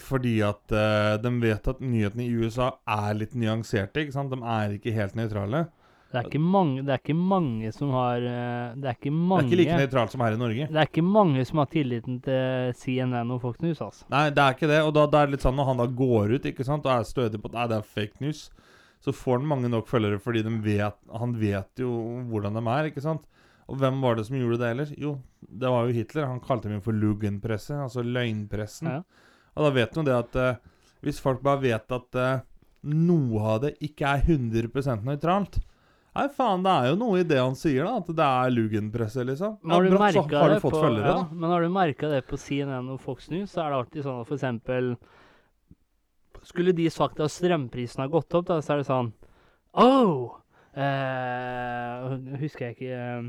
Fordi 0.01 0.39
at 0.41 0.73
uh, 0.73 1.21
de 1.21 1.31
vet 1.43 1.67
at 1.69 1.81
nyhetene 1.83 2.25
i 2.25 2.33
USA 2.41 2.71
er 2.89 3.13
litt 3.19 3.35
nyanserte. 3.37 4.01
ikke 4.01 4.15
sant? 4.15 4.33
De 4.33 4.39
er 4.41 4.77
ikke 4.79 4.95
helt 4.95 5.17
nøytrale. 5.19 5.67
Det 6.13 6.21
er 6.21 6.41
mange, 6.45 6.83
det 6.85 6.93
er 6.93 6.99
ikke 7.01 7.15
mange 7.17 7.71
som 7.73 7.89
har 7.95 8.21
eh, 8.21 8.73
Det 8.77 8.85
er 8.85 8.97
ikke 8.99 9.09
Det 9.09 9.37
er 9.37 9.47
ikke 9.47 9.57
like 9.57 9.77
nøytralt 9.79 10.13
som 10.13 10.21
her 10.21 10.35
i 10.35 10.37
Norge. 10.37 10.67
Det 10.69 10.81
er 10.81 10.89
ikke 10.89 11.05
mange 11.05 11.45
som 11.49 11.61
har 11.63 11.71
tilliten 11.71 12.19
til 12.21 12.73
CNN 12.77 13.31
og 13.33 13.41
Fox 13.41 13.63
News, 13.65 13.81
altså. 13.81 14.05
Nei, 14.13 14.27
det 14.29 14.43
er 14.43 14.53
ikke 14.53 14.69
det. 14.69 14.83
Og 14.85 14.93
da, 14.93 15.07
det 15.09 15.19
er 15.19 15.31
det 15.31 15.33
litt 15.33 15.47
sånn 15.47 15.57
når 15.57 15.69
han 15.71 15.81
da 15.81 15.87
går 16.03 16.35
ut 16.35 16.45
ikke 16.51 16.67
sant, 16.67 16.85
og 16.85 16.93
er 16.93 17.09
stødig 17.09 17.41
på 17.41 17.49
at 17.49 17.71
det 17.71 17.79
er 17.79 17.89
fake 17.95 18.21
news, 18.21 18.43
så 19.01 19.13
får 19.23 19.41
han 19.41 19.49
mange 19.55 19.73
nok 19.73 19.89
følgere 19.89 20.21
fordi 20.21 20.45
de 20.45 20.53
vet, 20.63 20.99
han 21.17 21.33
vet 21.41 21.81
jo 21.81 21.89
hvordan 22.29 22.61
de 22.61 22.65
er. 22.77 22.91
ikke 22.91 23.05
sant? 23.09 23.25
Og 23.65 23.81
hvem 23.81 23.97
var 24.05 24.19
det 24.19 24.27
som 24.27 24.37
gjorde 24.37 24.61
det 24.61 24.69
ellers? 24.69 24.93
Jo, 24.99 25.17
det 25.41 25.71
var 25.73 25.87
jo 25.87 25.97
Hitler. 25.97 26.29
Han 26.29 26.43
kalte 26.43 26.69
dem 26.69 26.77
jo 26.77 26.85
for 26.91 26.99
Lugenpresse, 26.99 27.79
altså 27.87 28.05
løgnpressen. 28.05 28.99
Ja. 28.99 29.31
Og 29.53 29.67
da 29.67 29.73
vet 29.75 29.93
du 29.93 30.01
det 30.07 30.15
at 30.15 30.39
uh, 30.39 30.61
hvis 31.03 31.21
folk 31.21 31.43
bare 31.45 31.61
vet 31.63 31.95
at 31.97 32.19
uh, 32.19 32.41
noe 32.83 33.43
av 33.53 33.61
det 33.65 33.75
ikke 33.85 34.15
er 34.15 34.25
100 34.25 35.03
nøytralt 35.05 35.61
Nei, 36.13 36.27
faen, 36.29 36.61
det 36.61 36.69
er 36.69 36.91
jo 36.91 36.97
noe 36.99 37.21
i 37.23 37.25
det 37.25 37.39
han 37.39 37.55
sier, 37.57 37.87
da. 37.87 37.95
At 37.97 38.09
det 38.19 38.25
er 38.27 38.51
Lugenpresse, 38.53 39.23
liksom. 39.25 39.55
Men 39.63 39.73
har 39.73 39.87
du 39.87 39.95
brått 39.95 40.13
så 40.13 40.23
har 40.29 40.51
du 40.51 40.59
fått 40.61 40.75
på, 40.75 40.81
følgere, 40.83 41.07
ja, 41.09 41.15
da. 41.23 41.39
Men 41.41 41.53
har 41.55 41.65
du 41.65 41.73
merka 41.73 42.09
det 42.11 42.19
på 42.29 42.37
CNN 42.37 42.91
og 42.93 42.99
Fox 43.01 43.31
News, 43.33 43.49
så 43.55 43.63
er 43.63 43.73
det 43.73 43.79
alltid 43.79 44.05
sånn 44.05 44.21
at 44.21 44.29
for 44.29 44.37
eksempel 44.37 44.93
Skulle 46.45 46.75
de 46.77 46.85
sagt 46.93 47.21
at 47.23 47.33
strømprisen 47.33 48.03
har 48.03 48.13
gått 48.13 48.37
opp, 48.37 48.45
da, 48.51 48.59
så 48.61 48.75
er 48.75 48.83
det 48.83 48.89
sånn 48.91 49.09
Oh! 49.73 50.37
Eh, 50.77 52.13
husker 52.41 52.67
jeg 52.67 52.77
ikke 52.77 52.93
eh, 52.93 53.25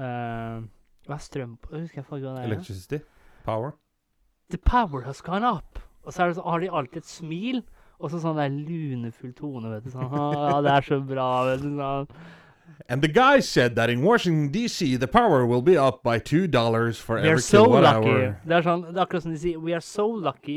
eh, 0.00 0.60
Hva 1.04 1.16
er 1.16 1.20
strøm 1.20 1.58
på 1.60 1.74
Husker 1.76 2.00
jeg 2.00 2.06
faen 2.08 2.22
hva 2.22 2.32
det 2.32 2.42
er. 2.42 2.46
Electricity. 2.48 3.00
Power. 3.44 3.72
The 4.50 4.58
power 4.58 5.02
has 5.04 5.20
gone 5.20 5.44
up! 5.44 5.78
Og 6.06 6.12
så, 6.14 6.26
det 6.30 6.38
så 6.38 6.44
har 6.48 6.60
de 6.62 6.70
alltid 6.72 7.02
et 7.02 7.08
smil, 7.10 7.58
og 8.00 8.10
så 8.12 8.20
sånn 8.22 8.38
der 8.40 8.48
lunefull 8.54 9.34
tone, 9.36 9.68
vet 9.74 9.84
du. 9.84 9.90
Sånn, 9.92 10.08
ja, 10.08 10.60
det 10.64 10.70
er 10.78 10.86
så 10.86 10.98
bra, 11.04 11.26
vet 11.50 11.64
du. 11.66 11.72
Sånn. 11.76 12.06
And 12.88 13.02
the 13.04 13.08
guy 13.12 13.40
said 13.44 13.74
that 13.76 13.90
in 13.90 14.00
Washington 14.02 14.48
D.C. 14.52 14.96
the 14.96 15.08
power 15.08 15.44
will 15.44 15.60
be 15.64 15.76
up 15.76 16.02
by 16.02 16.18
two 16.18 16.46
dollars 16.46 16.96
for 17.00 17.16
We 17.20 17.28
every 17.28 17.42
so 17.42 17.64
kilowatt 17.66 17.82
lucky. 17.98 18.08
hour. 18.08 18.36
Det 18.46 18.56
er, 18.56 18.64
sånn, 18.64 18.84
det 18.88 18.94
er 18.96 19.02
akkurat 19.04 19.24
som 19.26 19.34
de 19.34 19.40
sier 19.42 19.60
We 19.60 19.74
are 19.76 19.84
so 19.84 20.06
lucky 20.16 20.56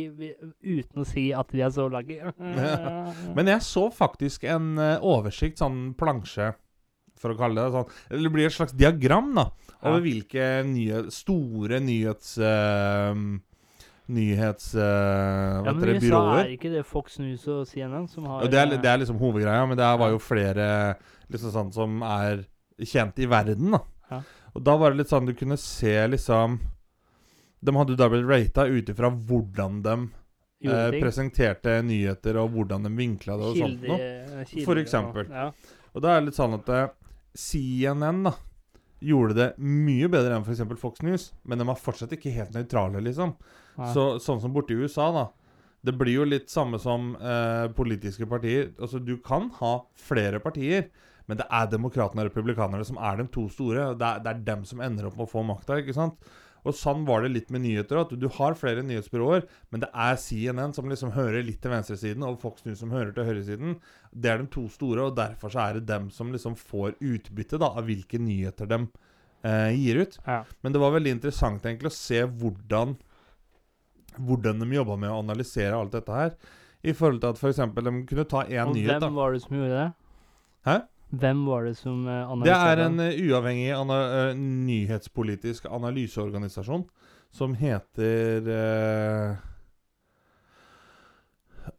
uten 0.62 1.04
å 1.04 1.08
si 1.08 1.26
at 1.36 1.52
vi 1.52 1.64
er 1.66 1.74
so 1.76 1.90
lucky. 1.92 2.20
Men 3.36 3.52
jeg 3.52 3.66
så 3.68 3.88
faktisk 3.92 4.46
en 4.48 4.76
eh, 4.80 4.98
oversikt, 5.04 5.60
sånn 5.60 5.90
plansje, 6.00 6.54
for 7.20 7.34
å 7.36 7.40
kalle 7.44 7.60
det 7.68 7.76
sånn. 7.76 7.92
Eller 8.10 8.28
det 8.30 8.34
blir 8.38 8.48
et 8.52 8.56
slags 8.56 8.76
diagram, 8.78 9.34
da, 9.36 9.50
over 9.82 10.00
Ja. 10.00 10.04
hvilke 10.08 10.50
nye, 10.72 11.04
store 11.12 11.84
nyhets... 11.84 12.38
eh, 12.40 13.24
nyhets... 14.12 14.74
uh, 14.76 15.62
ja, 15.66 15.74
men? 15.74 15.84
USA 15.96 16.04
Byråer. 16.04 16.44
er 16.44 16.54
ikke 16.56 16.72
det 16.74 16.84
Fox 16.88 17.18
News 17.22 17.48
og 17.52 17.64
CNN 17.70 18.08
som 18.12 18.28
har 18.30 18.46
det, 18.46 18.60
er, 18.60 18.76
eh, 18.76 18.82
det 18.84 18.92
er 18.92 19.02
liksom 19.02 19.20
hovedgreia, 19.22 19.64
men 19.70 19.80
det 19.80 19.90
var 20.02 20.14
jo 20.14 20.22
flere 20.22 20.68
liksom 21.32 21.54
sånn 21.56 21.74
som 21.76 22.04
er 22.06 22.46
kjent 22.82 23.20
i 23.22 23.30
verden, 23.32 23.76
da. 23.78 23.82
Ja. 24.12 24.22
Og 24.56 24.66
da 24.68 24.76
var 24.80 24.92
det 24.92 25.02
litt 25.02 25.12
sånn 25.12 25.30
du 25.30 25.36
kunne 25.38 25.56
se 25.62 25.94
liksom 26.12 26.58
De 27.64 27.74
hadde 27.78 27.94
jo 27.94 28.00
da 28.02 28.10
blitt 28.12 28.28
rata 28.28 28.66
ut 28.68 28.90
ifra 28.92 29.12
hvordan 29.14 29.78
de 29.86 29.96
eh, 30.68 30.98
presenterte 30.98 31.78
nyheter, 31.86 32.40
og 32.42 32.56
hvordan 32.56 32.88
de 32.90 32.96
vinkla 32.98 33.38
det 33.40 33.52
og 33.52 33.60
sånt 33.60 33.86
noe. 33.88 34.46
kilder 34.50 34.66
For 34.68 34.82
eksempel. 34.82 35.30
Ja. 35.32 35.52
Og 35.92 36.04
da 36.04 36.16
er 36.16 36.22
det 36.22 36.32
litt 36.32 36.40
sånn 36.40 36.58
at 36.58 36.72
eh, 36.74 36.90
CNN 37.38 38.26
da 38.28 38.36
gjorde 39.02 39.38
det 39.38 39.50
mye 39.58 40.10
bedre 40.12 40.38
enn 40.38 40.46
f.eks. 40.46 40.64
Fox 40.80 41.04
News, 41.06 41.32
men 41.44 41.62
de 41.62 41.68
var 41.68 41.80
fortsatt 41.80 42.14
ikke 42.16 42.34
helt 42.36 42.54
nøytrale, 42.56 43.02
liksom. 43.04 43.34
Ja. 43.78 43.92
Så, 43.94 44.08
sånn 44.24 44.42
som 44.44 44.54
borte 44.54 44.76
i 44.76 44.82
USA, 44.82 45.10
da. 45.16 45.28
Det 45.82 45.96
blir 45.98 46.20
jo 46.20 46.28
litt 46.28 46.52
samme 46.54 46.78
som 46.82 47.16
eh, 47.18 47.66
politiske 47.74 48.28
partier. 48.30 48.70
Altså, 48.78 49.02
du 49.02 49.16
kan 49.26 49.50
ha 49.58 49.80
flere 49.98 50.42
partier, 50.44 50.92
men 51.26 51.40
det 51.40 51.48
er 51.50 51.70
demokratene 51.72 52.22
og 52.22 52.30
republikanerne 52.30 52.86
som 52.86 53.00
er 53.02 53.18
de 53.18 53.26
to 53.34 53.48
store. 53.50 53.92
Det 53.98 54.08
er, 54.08 54.22
det 54.22 54.34
er 54.34 54.46
dem 54.52 54.66
som 54.70 54.84
ender 54.86 55.10
opp 55.10 55.18
med 55.18 55.26
å 55.26 55.32
få 55.32 55.44
makta, 55.48 55.80
ikke 55.82 55.98
sant? 55.98 56.32
Og 56.68 56.76
sånn 56.78 57.06
var 57.08 57.24
det 57.24 57.32
litt 57.34 57.52
med 57.54 57.64
nyheter. 57.66 58.02
At 58.04 58.14
du 58.18 58.28
har 58.38 58.58
flere 58.60 58.84
nyhetsbyråer, 58.86 59.48
men 59.74 59.84
det 59.84 59.90
er 59.92 60.20
CNN 60.22 60.76
som 60.78 60.90
liksom 60.90 61.14
hører 61.16 61.46
litt 61.46 61.62
til 61.64 61.74
venstresiden, 61.74 62.26
og 62.28 62.40
Fox 62.44 62.66
News 62.68 62.82
som 62.84 62.94
hører 62.94 63.14
til 63.16 63.28
høyresiden. 63.28 63.78
Det 64.12 64.32
er 64.32 64.42
de 64.42 64.50
to 64.54 64.68
store, 64.72 65.08
og 65.10 65.18
derfor 65.18 65.54
så 65.54 65.66
er 65.66 65.80
det 65.80 65.88
dem 65.90 66.10
som 66.14 66.34
liksom 66.34 66.58
får 66.60 66.98
utbytte 67.00 67.62
da, 67.62 67.72
av 67.78 67.90
hvilke 67.90 68.22
nyheter 68.22 68.70
de 68.70 68.84
eh, 69.48 69.72
gir 69.78 70.04
ut. 70.04 70.20
Ja. 70.28 70.42
Men 70.62 70.76
det 70.76 70.84
var 70.84 70.96
veldig 70.98 71.16
interessant 71.18 71.66
egentlig 71.66 71.94
å 71.94 72.00
se 72.02 72.26
hvordan 72.26 73.00
Hvordan 74.12 74.60
de 74.60 74.66
jobba 74.76 74.98
med 75.00 75.08
å 75.08 75.22
analysere 75.22 75.72
alt 75.72 75.94
dette 75.96 76.12
her. 76.12 76.34
I 76.84 76.92
forhold 76.92 77.22
til 77.24 77.32
at 77.32 77.38
f.eks. 77.40 77.62
de 77.78 77.92
kunne 78.10 78.26
ta 78.28 78.42
én 78.44 78.68
Og 78.68 78.76
hvem 78.76 79.16
var 79.16 79.32
det 79.32 79.40
som 79.46 79.56
gjorde 79.56 79.78
det? 79.78 79.86
Hæ? 80.68 80.74
Hvem 81.12 81.46
var 81.46 81.68
det 81.68 81.76
som 81.76 82.08
analyserte? 82.08 82.48
Det 82.48 82.58
er 82.72 82.84
en 82.88 83.00
uh, 83.04 83.22
uavhengig 83.28 83.72
ana 83.76 84.02
uh, 84.32 84.36
nyhetspolitisk 84.40 85.68
analyseorganisasjon 85.68 86.86
som 87.32 87.56
heter 87.60 88.48
uh, 88.48 89.40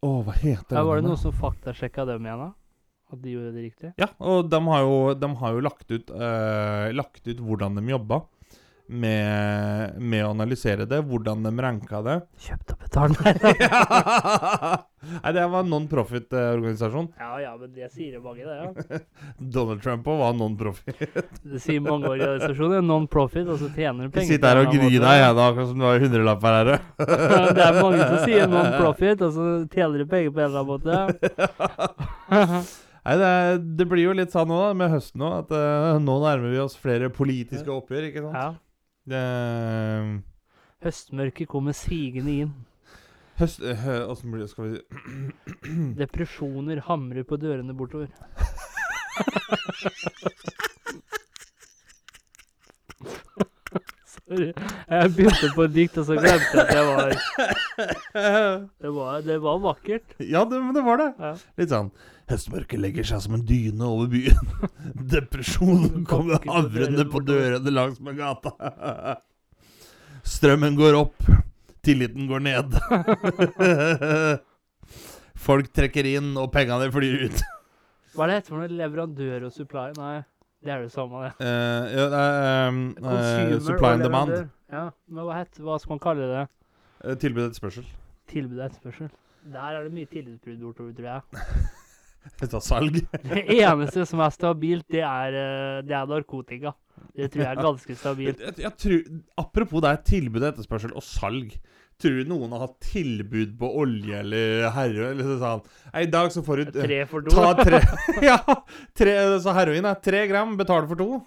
oh, 0.01 0.21
hva 0.25 0.35
heter 0.37 0.77
ja, 0.77 0.83
Var 0.85 1.01
det 1.01 1.07
noen 1.07 1.21
som 1.21 1.33
faktasjekka 1.35 2.05
dem 2.09 2.27
igjen, 2.27 2.45
da? 2.45 2.51
At 3.13 3.21
de 3.21 3.33
gjorde 3.35 3.51
det 3.53 3.63
riktig? 3.67 3.91
Ja, 4.01 4.09
og 4.25 4.47
de 4.49 4.59
har 4.67 4.85
jo, 4.85 4.97
de 5.17 5.29
har 5.37 5.53
jo 5.53 5.61
lagt, 5.61 5.85
ut, 5.91 6.09
eh, 6.09 6.87
lagt 6.97 7.27
ut 7.27 7.41
hvordan 7.45 7.77
de 7.77 7.83
jobba 7.91 8.23
med, 8.93 9.95
med 9.99 10.21
å 10.25 10.29
analysere 10.33 10.85
det, 10.89 10.99
hvordan 11.09 11.41
de 11.45 11.51
ranka 11.65 12.01
det. 12.05 12.15
Kjøpt 12.45 12.73
og 12.75 12.83
betalt 12.83 13.21
meg. 13.23 13.41
Nei, 15.23 15.31
det 15.35 15.43
var 15.51 15.65
en 15.65 15.71
non-profit-organisasjon. 15.73 17.09
ja 17.19 17.31
ja, 17.43 17.49
men 17.59 17.73
det 17.75 17.89
sier 17.91 18.21
mange, 18.23 18.45
det. 18.45 18.55
ja. 18.61 18.99
Donald 19.57 19.81
Trump 19.83 20.07
òg 20.07 20.21
var 20.21 20.37
non-profit. 20.39 21.01
Det 21.53 21.59
sier 21.63 21.81
mange 21.83 22.07
organisasjoner. 22.13 22.85
Non-profit, 22.85 23.49
og 23.51 23.59
så 23.59 23.67
tjener 23.75 24.07
du 24.07 24.13
penger. 24.15 24.29
sitter 24.35 24.47
her 24.53 24.61
og 24.63 24.71
på 24.71 24.77
deg, 24.79 24.95
jeg, 25.01 25.35
da, 25.39 25.49
akkurat 25.49 25.67
som 25.73 25.83
det 25.83 25.89
var 25.89 26.05
hundrelapper 26.05 26.59
her. 26.59 26.71
det 27.57 27.67
er 27.67 27.81
mange 27.81 28.07
som 28.07 28.17
sier 28.23 28.47
non-profit, 28.53 29.25
og 29.27 29.35
så 29.35 29.49
tjener 29.73 30.05
du 30.05 30.09
penger 30.15 30.31
på 30.31 30.39
en 30.39 30.47
eller 30.47 30.63
annen 30.63 30.71
måte. 30.71 30.91
Nei, 33.03 33.15
det, 33.19 33.27
er- 33.27 33.57
det 33.81 33.85
blir 33.91 34.05
jo 34.07 34.13
litt 34.15 34.31
sånn 34.31 34.47
nå 34.47 34.57
da, 34.61 34.69
med 34.79 34.93
høsten 34.93 35.19
nå, 35.19 35.29
at 35.41 35.49
uh, 35.51 35.97
nå 35.99 36.13
nærmer 36.23 36.53
vi 36.53 36.61
oss 36.63 36.77
flere 36.79 37.09
politiske 37.11 37.67
oppgjør, 37.73 38.07
ikke 38.13 38.23
sant? 38.23 38.37
Ja. 38.39 38.45
Det, 39.09 39.23
Høstmørket 40.83 41.47
kommer 41.51 41.75
sigende 41.75 42.31
inn. 42.43 42.53
høst... 43.39 43.59
eh, 43.59 44.07
Åssen 44.07 44.31
blir 44.31 44.41
det, 44.45 44.49
skal 44.51 44.63
vi 44.69 44.77
si 44.77 44.83
Depresjoner 46.01 46.83
hamrer 46.87 47.23
på 47.27 47.35
dørene 47.41 47.73
bortover. 47.75 48.07
Jeg 54.23 55.09
begynte 55.17 55.49
på 55.51 55.65
dikt, 55.67 55.97
og 55.99 56.05
så 56.07 56.15
glemte 56.15 56.55
jeg 56.55 56.61
at 56.63 56.71
jeg 56.71 56.85
var 56.87 57.11
Det 58.83 58.91
var, 58.95 59.17
det 59.25 59.37
var 59.43 59.59
vakkert. 59.63 60.15
Ja, 60.23 60.45
det, 60.47 60.61
men 60.63 60.75
det 60.75 60.83
var 60.85 61.01
det. 61.01 61.09
Ja. 61.19 61.33
Litt 61.59 61.73
sånn 61.73 61.89
Høstmørket 62.31 62.79
legger 62.79 63.03
seg 63.03 63.19
som 63.25 63.35
en 63.35 63.43
dyne 63.43 63.83
over 63.83 64.07
byen. 64.13 64.53
Depresjonen 65.15 66.05
kommer 66.07 66.39
havrende 66.47 67.03
på 67.11 67.19
dørene 67.27 67.73
langs 67.73 67.99
med 67.99 68.15
gata. 68.21 68.53
Strømmen 70.33 70.77
går 70.79 70.95
opp, 71.01 71.27
tilliten 71.83 72.29
går 72.29 72.45
ned. 72.47 72.77
Folk 75.43 75.73
trekker 75.75 76.07
inn, 76.13 76.31
og 76.39 76.47
pengene 76.55 76.87
flyr 76.95 77.25
ut. 77.27 77.43
Hva 78.13 78.23
er 78.23 78.29
det 78.29 78.37
heter 78.37 78.53
for 78.53 78.61
noe? 78.61 78.71
Leverandør 78.71 79.49
og 79.49 79.53
supply? 79.55 79.89
Nei, 79.97 80.15
det 80.63 80.71
er 80.71 80.83
det 80.85 80.91
samme, 80.93 81.25
det. 81.25 81.33
Uh, 81.39 81.45
ja, 81.91 82.05
det 82.11 82.19
er 82.19 82.67
um, 82.69 82.83
uh, 83.03 83.59
supply 83.61 83.91
and 83.93 84.03
demand. 84.03 84.31
Ja, 84.71 84.87
men 85.11 85.27
hva, 85.27 85.41
het, 85.41 85.59
hva 85.59 85.75
skal 85.81 85.97
man 85.97 86.01
kalle 86.03 86.29
det? 86.29 86.43
Uh, 87.03 87.15
tilbud 87.19 87.43
og 87.43 87.49
etterspørsel. 87.49 87.89
Tilbud 88.31 88.61
og 88.61 88.65
etterspørsel. 88.69 89.09
Der 89.53 89.75
er 89.75 89.83
det 89.83 89.91
mye 89.91 90.07
tillitsbrudd 90.07 90.61
bortover, 90.63 90.93
tror 90.95 91.09
jeg. 91.09 91.43
Dette 92.39 92.55
er 92.55 92.63
salg. 92.63 93.01
Det 93.33 93.43
eneste 93.57 94.05
som 94.07 94.23
er 94.23 94.31
stabilt, 94.31 94.87
det 94.87 95.03
er, 95.03 95.35
det 95.83 95.97
er 95.97 96.07
narkotika. 96.07 96.71
Det 97.11 97.27
tror 97.33 97.43
jeg 97.43 97.51
er 97.51 97.67
ganske 97.67 97.95
stabilt. 97.99 98.39
Jeg, 98.47 98.53
jeg 98.63 98.73
tror, 98.79 98.99
apropos 99.43 99.83
det 99.83 99.89
er 99.91 100.03
tilbud 100.07 100.41
og 100.41 100.53
etterspørsel 100.53 100.95
og 100.95 101.03
salg. 101.03 101.57
Tror 102.01 102.17
du 102.19 102.29
noen 102.29 102.51
har 102.55 102.65
hatt 102.65 102.77
tilbud 102.83 103.53
på 103.59 103.69
olje 103.83 104.19
eller 104.19 104.65
heroin? 104.75 105.19
Eller 105.19 105.37
sånn 105.41 105.61
Nei, 105.93 106.05
I 106.05 106.11
dag 106.11 106.31
så 106.33 106.43
får 106.45 106.63
du 106.63 106.71
Tre 106.75 106.99
for 107.09 107.25
to. 107.25 107.35
Ta 107.35 107.53
tre 107.59 107.79
Ja! 108.29 108.39
Tre, 108.97 109.13
så 109.43 109.55
heroin 109.55 109.87
er 109.87 109.99
tre 110.03 110.25
gram, 110.31 110.55
betaler 110.59 110.89
for 110.89 110.99
to. 110.99 111.21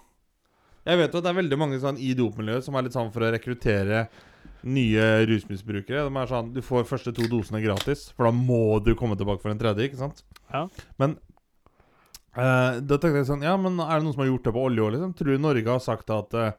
Jeg 0.87 1.01
vet 1.01 1.11
jo 1.13 1.19
at 1.19 1.25
det 1.25 1.31
er 1.33 1.39
veldig 1.41 1.59
mange 1.59 1.79
sånn 1.83 1.99
i 1.99 2.13
dopmiljøet 2.15 2.63
som 2.67 2.77
er 2.79 2.85
litt 2.85 2.95
sånn 2.95 3.11
for 3.11 3.25
å 3.27 3.31
rekruttere 3.33 4.05
nye 4.67 5.07
rusmisbrukere. 5.27 6.05
De 6.07 6.19
er 6.21 6.29
sånn 6.31 6.51
Du 6.55 6.61
får 6.65 6.87
første 6.89 7.13
to 7.15 7.27
dosene 7.31 7.61
gratis, 7.63 8.07
for 8.15 8.27
da 8.29 8.33
må 8.35 8.79
du 8.83 8.93
komme 8.99 9.17
tilbake 9.19 9.43
for 9.43 9.51
en 9.53 9.59
tredje, 9.59 9.89
ikke 9.89 10.03
sant? 10.03 10.23
Ja. 10.53 10.67
Men 11.01 11.17
Uh, 12.37 12.77
da 12.85 12.99
tenkte 13.01 13.17
jeg 13.17 13.25
sånn 13.31 13.41
Ja, 13.41 13.55
men 13.57 13.79
er 13.81 13.95
det 13.97 14.05
noen 14.05 14.13
som 14.13 14.21
har 14.21 14.27
gjort 14.29 14.43
det 14.45 14.51
på 14.53 14.65
olje 14.67 14.83
òg, 14.83 14.91
liksom? 14.93 15.13
Tror 15.17 15.31
du 15.33 15.41
Norge 15.41 15.71
har 15.73 15.79
sagt 15.81 16.11
at 16.13 16.35
eh, 16.37 16.51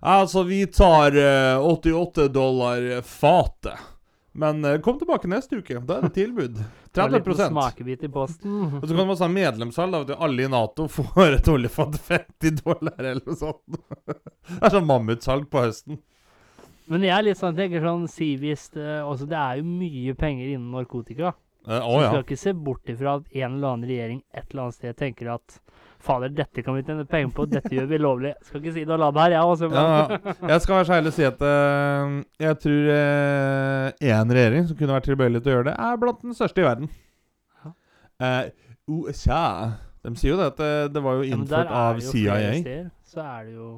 Altså, 0.00 0.42
vi 0.48 0.66
tar 0.66 1.16
eh, 1.16 1.58
88 1.60 2.28
dollar 2.32 3.02
fatet. 3.02 3.78
Men 4.32 4.64
eh, 4.64 4.78
kom 4.80 4.98
tilbake 4.98 5.28
neste 5.28 5.56
uke. 5.60 5.80
Da 5.84 5.98
er 5.98 6.06
det 6.08 6.14
tilbud. 6.16 6.56
Ta 6.92 7.04
en 7.06 7.12
30 7.12 7.28
liten 7.32 7.50
smakebit 7.52 8.04
i 8.04 8.08
posten. 8.12 8.56
Og 8.80 8.86
så 8.88 8.96
kan 8.96 9.06
man 9.08 9.20
ha 9.20 9.28
medlemssalg. 9.28 9.94
at 10.00 10.14
alle 10.18 10.46
i 10.46 10.48
Nato 10.48 10.88
får 10.88 11.36
et 11.38 11.48
oljefat 11.52 11.98
50 12.08 12.56
dollar 12.64 12.98
eller 12.98 13.22
noe 13.26 13.36
sånt. 13.36 13.82
Det 14.48 14.58
er 14.60 14.74
sånn 14.74 14.88
mammutsalg 14.88 15.46
på 15.52 15.66
høsten. 15.66 16.00
Men 16.90 17.04
jeg 17.06 17.14
er 17.14 17.24
litt 17.28 17.38
sånn, 17.38 17.54
tenker 17.56 17.84
sånn, 17.84 18.08
Sivist 18.10 18.72
hvis 18.74 18.80
det, 18.80 18.88
altså 19.06 19.28
er 19.30 19.60
jo 19.60 19.68
mye 19.68 20.16
penger 20.18 20.50
innen 20.50 20.72
narkotika. 20.74 21.30
Eh, 21.68 21.78
Å 21.78 21.92
Så 21.92 21.98
du 22.00 22.02
ja. 22.02 22.08
skal 22.10 22.24
ikke 22.26 22.40
se 22.42 22.52
bort 22.58 22.90
ifra 22.90 23.18
at 23.20 23.28
en 23.38 23.54
eller 23.54 23.68
annen 23.76 23.88
regjering 23.88 24.22
et 24.34 24.48
eller 24.50 24.64
annet 24.66 24.78
sted 24.80 24.98
tenker 24.98 25.30
at 25.36 25.60
fader, 26.02 26.32
dette 26.34 26.64
kan 26.66 26.74
vi 26.76 26.82
tjene 26.86 27.04
penger 27.08 27.30
på, 27.36 27.46
dette 27.50 27.70
gjør 27.74 27.86
vi 27.90 28.00
lovlig. 28.02 28.32
Skal 28.48 28.60
ikke 28.62 28.74
si 28.76 28.84
noe 28.88 28.98
det 29.12 29.22
her, 29.22 29.36
jeg 29.36 29.52
også. 29.52 29.70
ja. 29.70 29.84
Ja. 30.02 30.34
Jeg 30.52 30.64
skal 30.64 30.76
være 30.80 30.88
så 30.90 30.96
ærlig 30.98 31.12
å 31.12 31.16
si 31.16 31.26
at 31.28 31.44
uh, 31.46 32.18
jeg 32.42 32.58
tror 32.64 32.90
én 34.12 34.34
regjering 34.36 34.66
som 34.68 34.76
kunne 34.82 34.96
vært 34.98 35.08
tilbøyelig 35.10 35.42
til 35.44 35.52
å 35.52 35.56
gjøre 35.56 35.68
det, 35.70 35.76
er 35.86 36.02
blant 36.02 36.20
den 36.26 36.34
største 36.38 36.62
i 36.62 36.66
verden. 36.66 36.90
Ja. 37.62 37.72
Eh, 38.26 38.44
USA 38.90 39.42
De 40.02 40.10
sier 40.18 40.32
jo 40.34 40.38
det 40.40 40.48
at 40.52 40.60
det, 40.92 41.02
var 41.02 41.20
jo 41.20 41.24
Ja, 41.26 41.36
innført 41.36 41.70
ja, 41.70 41.82
av 41.88 42.00
jo 42.02 42.10
CIA. 42.10 42.36
steder, 42.60 42.86
Så 43.06 43.22
er 43.22 43.44
det 43.46 43.52
jo 43.54 43.68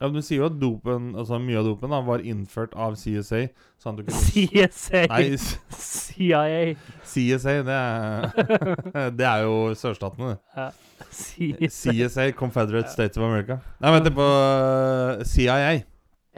Ja, 0.00 0.06
men 0.08 0.14
De 0.16 0.22
sier 0.24 0.40
jo 0.40 0.46
at 0.48 0.56
dopen, 0.60 1.10
altså 1.18 1.38
mye 1.42 1.58
av 1.60 1.66
dopen 1.68 1.92
da, 1.92 1.98
var 2.06 2.22
innført 2.24 2.72
av 2.78 2.94
CSA. 3.00 3.42
Sånn 3.82 3.98
du 3.98 4.04
kunne 4.06 4.20
CSA. 4.24 5.04
Nei, 5.10 5.36
CIA. 5.74 6.74
CSA, 7.04 7.56
det 7.68 7.78
er 7.78 9.10
Det 9.18 9.26
er 9.28 9.42
jo 9.44 9.56
sørstatene, 9.78 10.36
det. 10.36 10.38
CSA. 10.54 10.68
CSA, 11.10 12.32
Confederate 12.36 12.90
States 12.92 13.18
of 13.18 13.24
America. 13.24 13.60
Nei, 13.80 13.92
vent 13.94 14.10
på 14.16 14.26
uh, 14.26 15.22
CIA. 15.26 15.78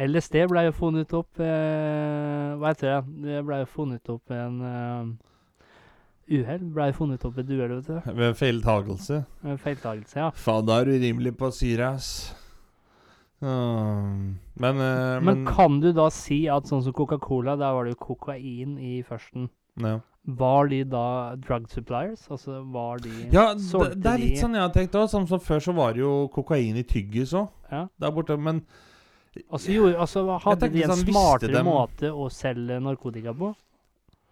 LSD 0.00 0.46
ble 0.48 0.64
jo 0.68 0.72
funnet 0.72 1.10
opp 1.12 1.40
eh, 1.44 2.52
Hva 2.56 2.70
heter 2.70 2.86
det? 2.88 3.00
Det 3.26 3.40
ble 3.44 3.58
jo 3.60 3.66
funnet 3.68 4.08
opp 4.08 4.32
en 4.32 4.54
uh, 4.64 5.10
Uhell 6.30 6.68
ble 6.72 6.86
funnet 6.94 7.24
opp 7.26 7.36
ved 7.36 7.48
et 7.50 7.56
uhell, 7.58 7.72
vet 7.80 7.88
du. 7.90 8.12
Ved 8.20 8.36
feiltagelse. 8.38 9.24
En 9.42 9.58
feiltagelse, 9.58 10.14
ja. 10.20 10.28
Faen, 10.38 10.68
da 10.68 10.78
er 10.78 10.86
du 10.86 10.94
rimelig 11.02 11.32
på 11.40 11.50
syre, 11.54 11.88
ass. 11.96 12.10
Um, 13.40 14.36
men, 14.60 14.76
eh, 14.84 15.18
Men 15.24 15.42
kan 15.48 15.80
du 15.80 15.90
da 15.96 16.06
si 16.12 16.44
at 16.52 16.68
sånn 16.70 16.84
som 16.84 16.94
Coca-Cola, 16.94 17.56
der 17.58 17.74
var 17.74 17.88
det 17.88 17.96
jo 17.96 18.04
kokain 18.04 18.78
i 18.78 19.00
førsten. 19.02 19.50
ja. 19.82 19.98
Var 20.26 20.68
de 20.68 20.82
da 20.84 21.34
drug 21.40 21.64
suppliers? 21.72 22.26
Altså 22.30 22.60
var 22.70 22.98
de 23.00 23.08
Ja, 23.32 23.54
det, 23.54 23.96
det 24.02 24.10
er 24.12 24.18
litt 24.20 24.38
sånn 24.42 24.54
jeg 24.54 24.60
har 24.66 24.72
tenkt 24.74 24.94
òg. 25.00 25.08
Som, 25.08 25.26
som 25.26 25.40
før 25.40 25.60
så 25.64 25.72
var 25.74 25.94
det 25.96 26.02
jo 26.04 26.28
kokain 26.34 26.76
i 26.76 26.84
tyggis 26.84 27.32
òg, 27.34 27.48
Ja. 27.72 27.86
der 27.98 28.10
borte. 28.12 28.36
Men 28.38 28.62
Altså, 29.48 29.70
jo, 29.70 29.86
altså 29.94 30.24
hadde 30.42 30.68
de 30.72 30.82
en 30.82 30.90
sånn, 30.90 31.04
smartere 31.06 31.52
dem- 31.54 31.66
måte 31.66 32.08
å 32.10 32.26
selge 32.34 32.80
narkotika 32.82 33.32
på? 33.32 33.52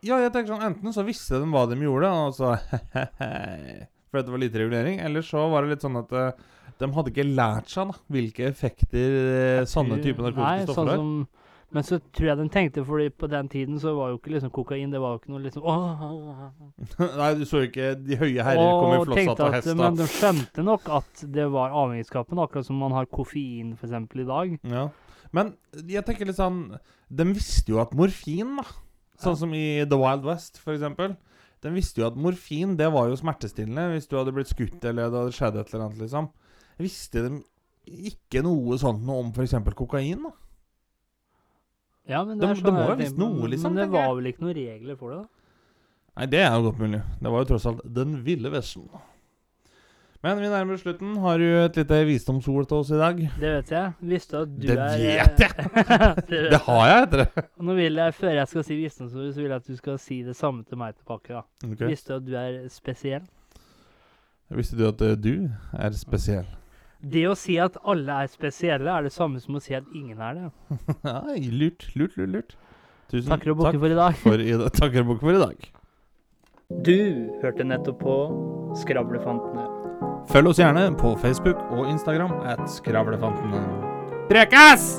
ja, 0.02 0.18
jeg 0.18 0.32
tenker 0.32 0.52
sånn 0.54 0.62
enten 0.66 0.92
så 0.94 1.04
visste 1.06 1.38
de 1.40 1.46
hva 1.50 1.64
de 1.70 1.76
gjorde, 1.82 2.10
og 2.10 2.34
så 2.34 2.52
For 4.10 4.22
det 4.22 4.30
var 4.32 4.38
lite 4.40 4.58
regulering. 4.62 5.00
Eller 5.04 5.22
så 5.22 5.48
var 5.52 5.62
det 5.66 5.74
litt 5.74 5.82
sånn 5.84 5.98
at 6.00 6.12
eh, 6.16 6.30
de 6.80 6.88
hadde 6.94 7.10
ikke 7.12 7.26
lært 7.28 7.68
seg 7.72 7.90
da 7.90 7.96
hvilke 8.14 8.46
effekter 8.48 9.16
eh, 9.60 9.64
sånne 9.68 9.98
typer 10.02 10.28
narkotiske 10.30 10.64
stoffer 10.64 10.78
sånn 10.78 10.88
har. 10.88 10.96
som 10.96 11.28
Men 11.68 11.84
så 11.84 11.98
tror 12.00 12.30
jeg 12.30 12.38
de 12.38 12.46
tenkte, 12.48 12.82
fordi 12.88 13.10
på 13.12 13.28
den 13.28 13.48
tiden 13.52 13.76
så 13.80 13.92
var 13.92 14.08
jo 14.08 14.16
ikke 14.16 14.30
liksom 14.32 14.52
kokain 14.56 14.92
Det 14.92 15.00
var 15.02 15.12
jo 15.12 15.18
ikke 15.20 15.32
noe 15.34 15.42
liksom 15.44 15.66
åh, 15.68 16.04
Nei, 17.20 17.28
du 17.36 17.44
så 17.48 17.60
ikke 17.66 17.90
de 18.00 18.16
høye 18.16 18.46
herrer 18.46 18.70
komme 18.80 18.94
i 18.96 19.02
Og 19.02 19.52
at. 19.52 19.68
Men 19.76 19.98
de 19.98 20.06
skjønte 20.08 20.64
nok 20.64 20.88
at 20.96 21.26
det 21.28 21.44
var 21.52 21.76
avhengighetsskapen, 21.76 22.40
akkurat 22.40 22.68
som 22.70 22.80
man 22.80 22.96
har 22.96 23.10
koffein 23.12 23.74
eksempel 23.84 24.24
i 24.24 24.28
dag. 24.30 24.56
Ja. 24.72 24.86
Men 25.36 25.52
jeg 25.84 26.06
tenker 26.08 26.24
litt 26.30 26.38
sånn 26.38 26.78
De 27.12 27.24
visste 27.34 27.74
jo 27.74 27.82
at 27.82 27.92
morfin, 27.96 28.56
da 28.62 28.64
Sånn 29.18 29.36
som 29.36 29.52
i 29.52 29.82
The 29.84 29.98
Wild 29.98 30.24
West, 30.24 30.60
eksempel. 30.62 31.16
De 31.60 31.72
visste 31.74 32.00
jo 32.00 32.06
at 32.06 32.16
morfin 32.16 32.76
det 32.78 32.86
var 32.94 33.10
jo 33.10 33.18
smertestillende 33.18 33.90
hvis 33.92 34.06
du 34.06 34.14
hadde 34.14 34.32
blitt 34.32 34.52
skutt 34.52 34.84
eller 34.86 35.10
det 35.10 35.24
hadde 35.24 35.34
skjedd 35.34 35.58
et 35.58 35.72
eller 35.74 35.88
annet. 35.88 36.02
liksom 36.06 36.28
Visste 36.78 37.24
de 37.26 37.40
ikke 38.08 38.44
noe 38.46 38.78
sånt 38.78 39.02
noe 39.04 39.24
om 39.26 39.32
f.eks. 39.34 39.56
kokain? 39.74 40.22
da 40.22 40.36
Ja, 42.08 42.22
men 42.24 42.38
det, 42.38 42.46
det 42.48 42.54
de 42.56 42.62
sånn 42.64 42.74
må 42.78 42.86
jo 42.88 42.96
visst 43.02 43.18
noe, 43.20 43.48
liksom, 43.52 43.74
Men 43.74 43.82
det 43.84 43.90
var 43.92 44.14
vel 44.16 44.30
ikke 44.32 44.44
noen 44.46 44.56
regler 44.56 44.96
for 44.96 45.12
det? 45.12 45.20
da? 45.20 45.28
Nei, 46.18 46.26
det 46.32 46.40
er 46.42 46.50
jo 46.56 46.64
godt 46.70 46.80
mulig. 46.82 47.02
Det 47.20 47.30
var 47.30 47.44
jo 47.44 47.48
tross 47.52 47.66
alt 47.70 47.82
Den 47.94 48.16
ville 48.26 48.50
vesten. 48.50 48.88
Men 50.24 50.40
vi 50.42 50.48
nærmer 50.50 50.74
oss 50.74 50.80
slutten. 50.82 51.12
Har 51.22 51.38
du 51.38 51.44
et 51.46 51.76
lite 51.78 51.98
visdomsord 52.08 52.66
til 52.66 52.80
oss 52.80 52.88
i 52.90 52.98
dag? 52.98 53.20
Det 53.38 53.52
vet 53.54 53.68
jeg. 53.70 53.92
Visste 54.10 54.40
at 54.42 54.50
du 54.50 54.64
Det 54.66 54.74
er 54.74 54.96
vet 54.98 55.38
jeg! 55.44 55.68
det 55.68 56.40
vet 56.42 56.50
Det 56.56 56.60
har 56.64 56.80
jeg, 56.88 56.96
heter 57.04 57.22
det. 57.22 57.44
Og 57.54 57.68
Nå 57.68 57.76
vil 57.78 58.00
jeg, 58.02 58.14
Før 58.18 58.34
jeg 58.34 58.50
skal 58.50 58.64
si 58.66 58.78
visdomsord, 58.80 59.28
så 59.36 59.44
vil 59.44 59.52
jeg 59.52 59.60
at 59.62 59.68
du 59.70 59.76
skal 59.78 60.00
si 60.02 60.18
det 60.26 60.34
samme 60.36 60.64
til 60.66 60.80
meg 60.80 60.96
tilbake. 60.98 61.36
da. 61.38 61.44
Okay. 61.68 61.92
Visste 61.92 62.10
du 62.10 62.16
at 62.18 62.26
du 62.26 62.34
er 62.40 62.58
spesiell? 62.72 63.28
Visste 64.58 64.80
du 64.80 64.88
at 64.88 65.04
eh, 65.06 65.14
du 65.14 65.34
er 65.76 65.94
spesiell? 66.02 66.50
Det 66.98 67.24
å 67.30 67.34
si 67.38 67.54
at 67.62 67.76
alle 67.86 68.22
er 68.24 68.30
spesielle, 68.30 68.90
er 68.90 69.06
det 69.06 69.12
samme 69.14 69.38
som 69.42 69.54
å 69.54 69.62
si 69.62 69.76
at 69.78 69.86
ingen 69.94 70.18
er 70.18 70.34
det. 70.34 70.78
Nei, 71.06 71.40
lurt, 71.52 71.86
lurt, 71.94 72.16
lurt. 72.18 72.32
lurt. 72.34 72.56
Tusen 73.08 73.30
Takker 73.30 73.54
og 73.54 73.62
bukker 73.62 73.78
for 73.80 73.94
i 73.94 73.96
dag. 73.96 74.16
for 74.20 74.42
i. 74.42 74.52
Takker 74.76 75.04
og 75.04 75.12
bukker 75.14 75.30
for 75.30 75.38
i 75.38 75.44
dag. 75.44 75.68
Du 76.84 76.98
hørte 77.40 77.64
nettopp 77.64 78.02
på 78.02 78.16
Skravlefantene. 78.82 79.64
Følg 80.28 80.50
oss 80.50 80.60
gjerne 80.60 80.90
på 81.00 81.14
Facebook 81.22 81.62
og 81.72 81.86
Instagram 81.88 82.34
at 82.44 82.66
Skravlefantene. 82.68 83.62
Prekas! 84.28 84.98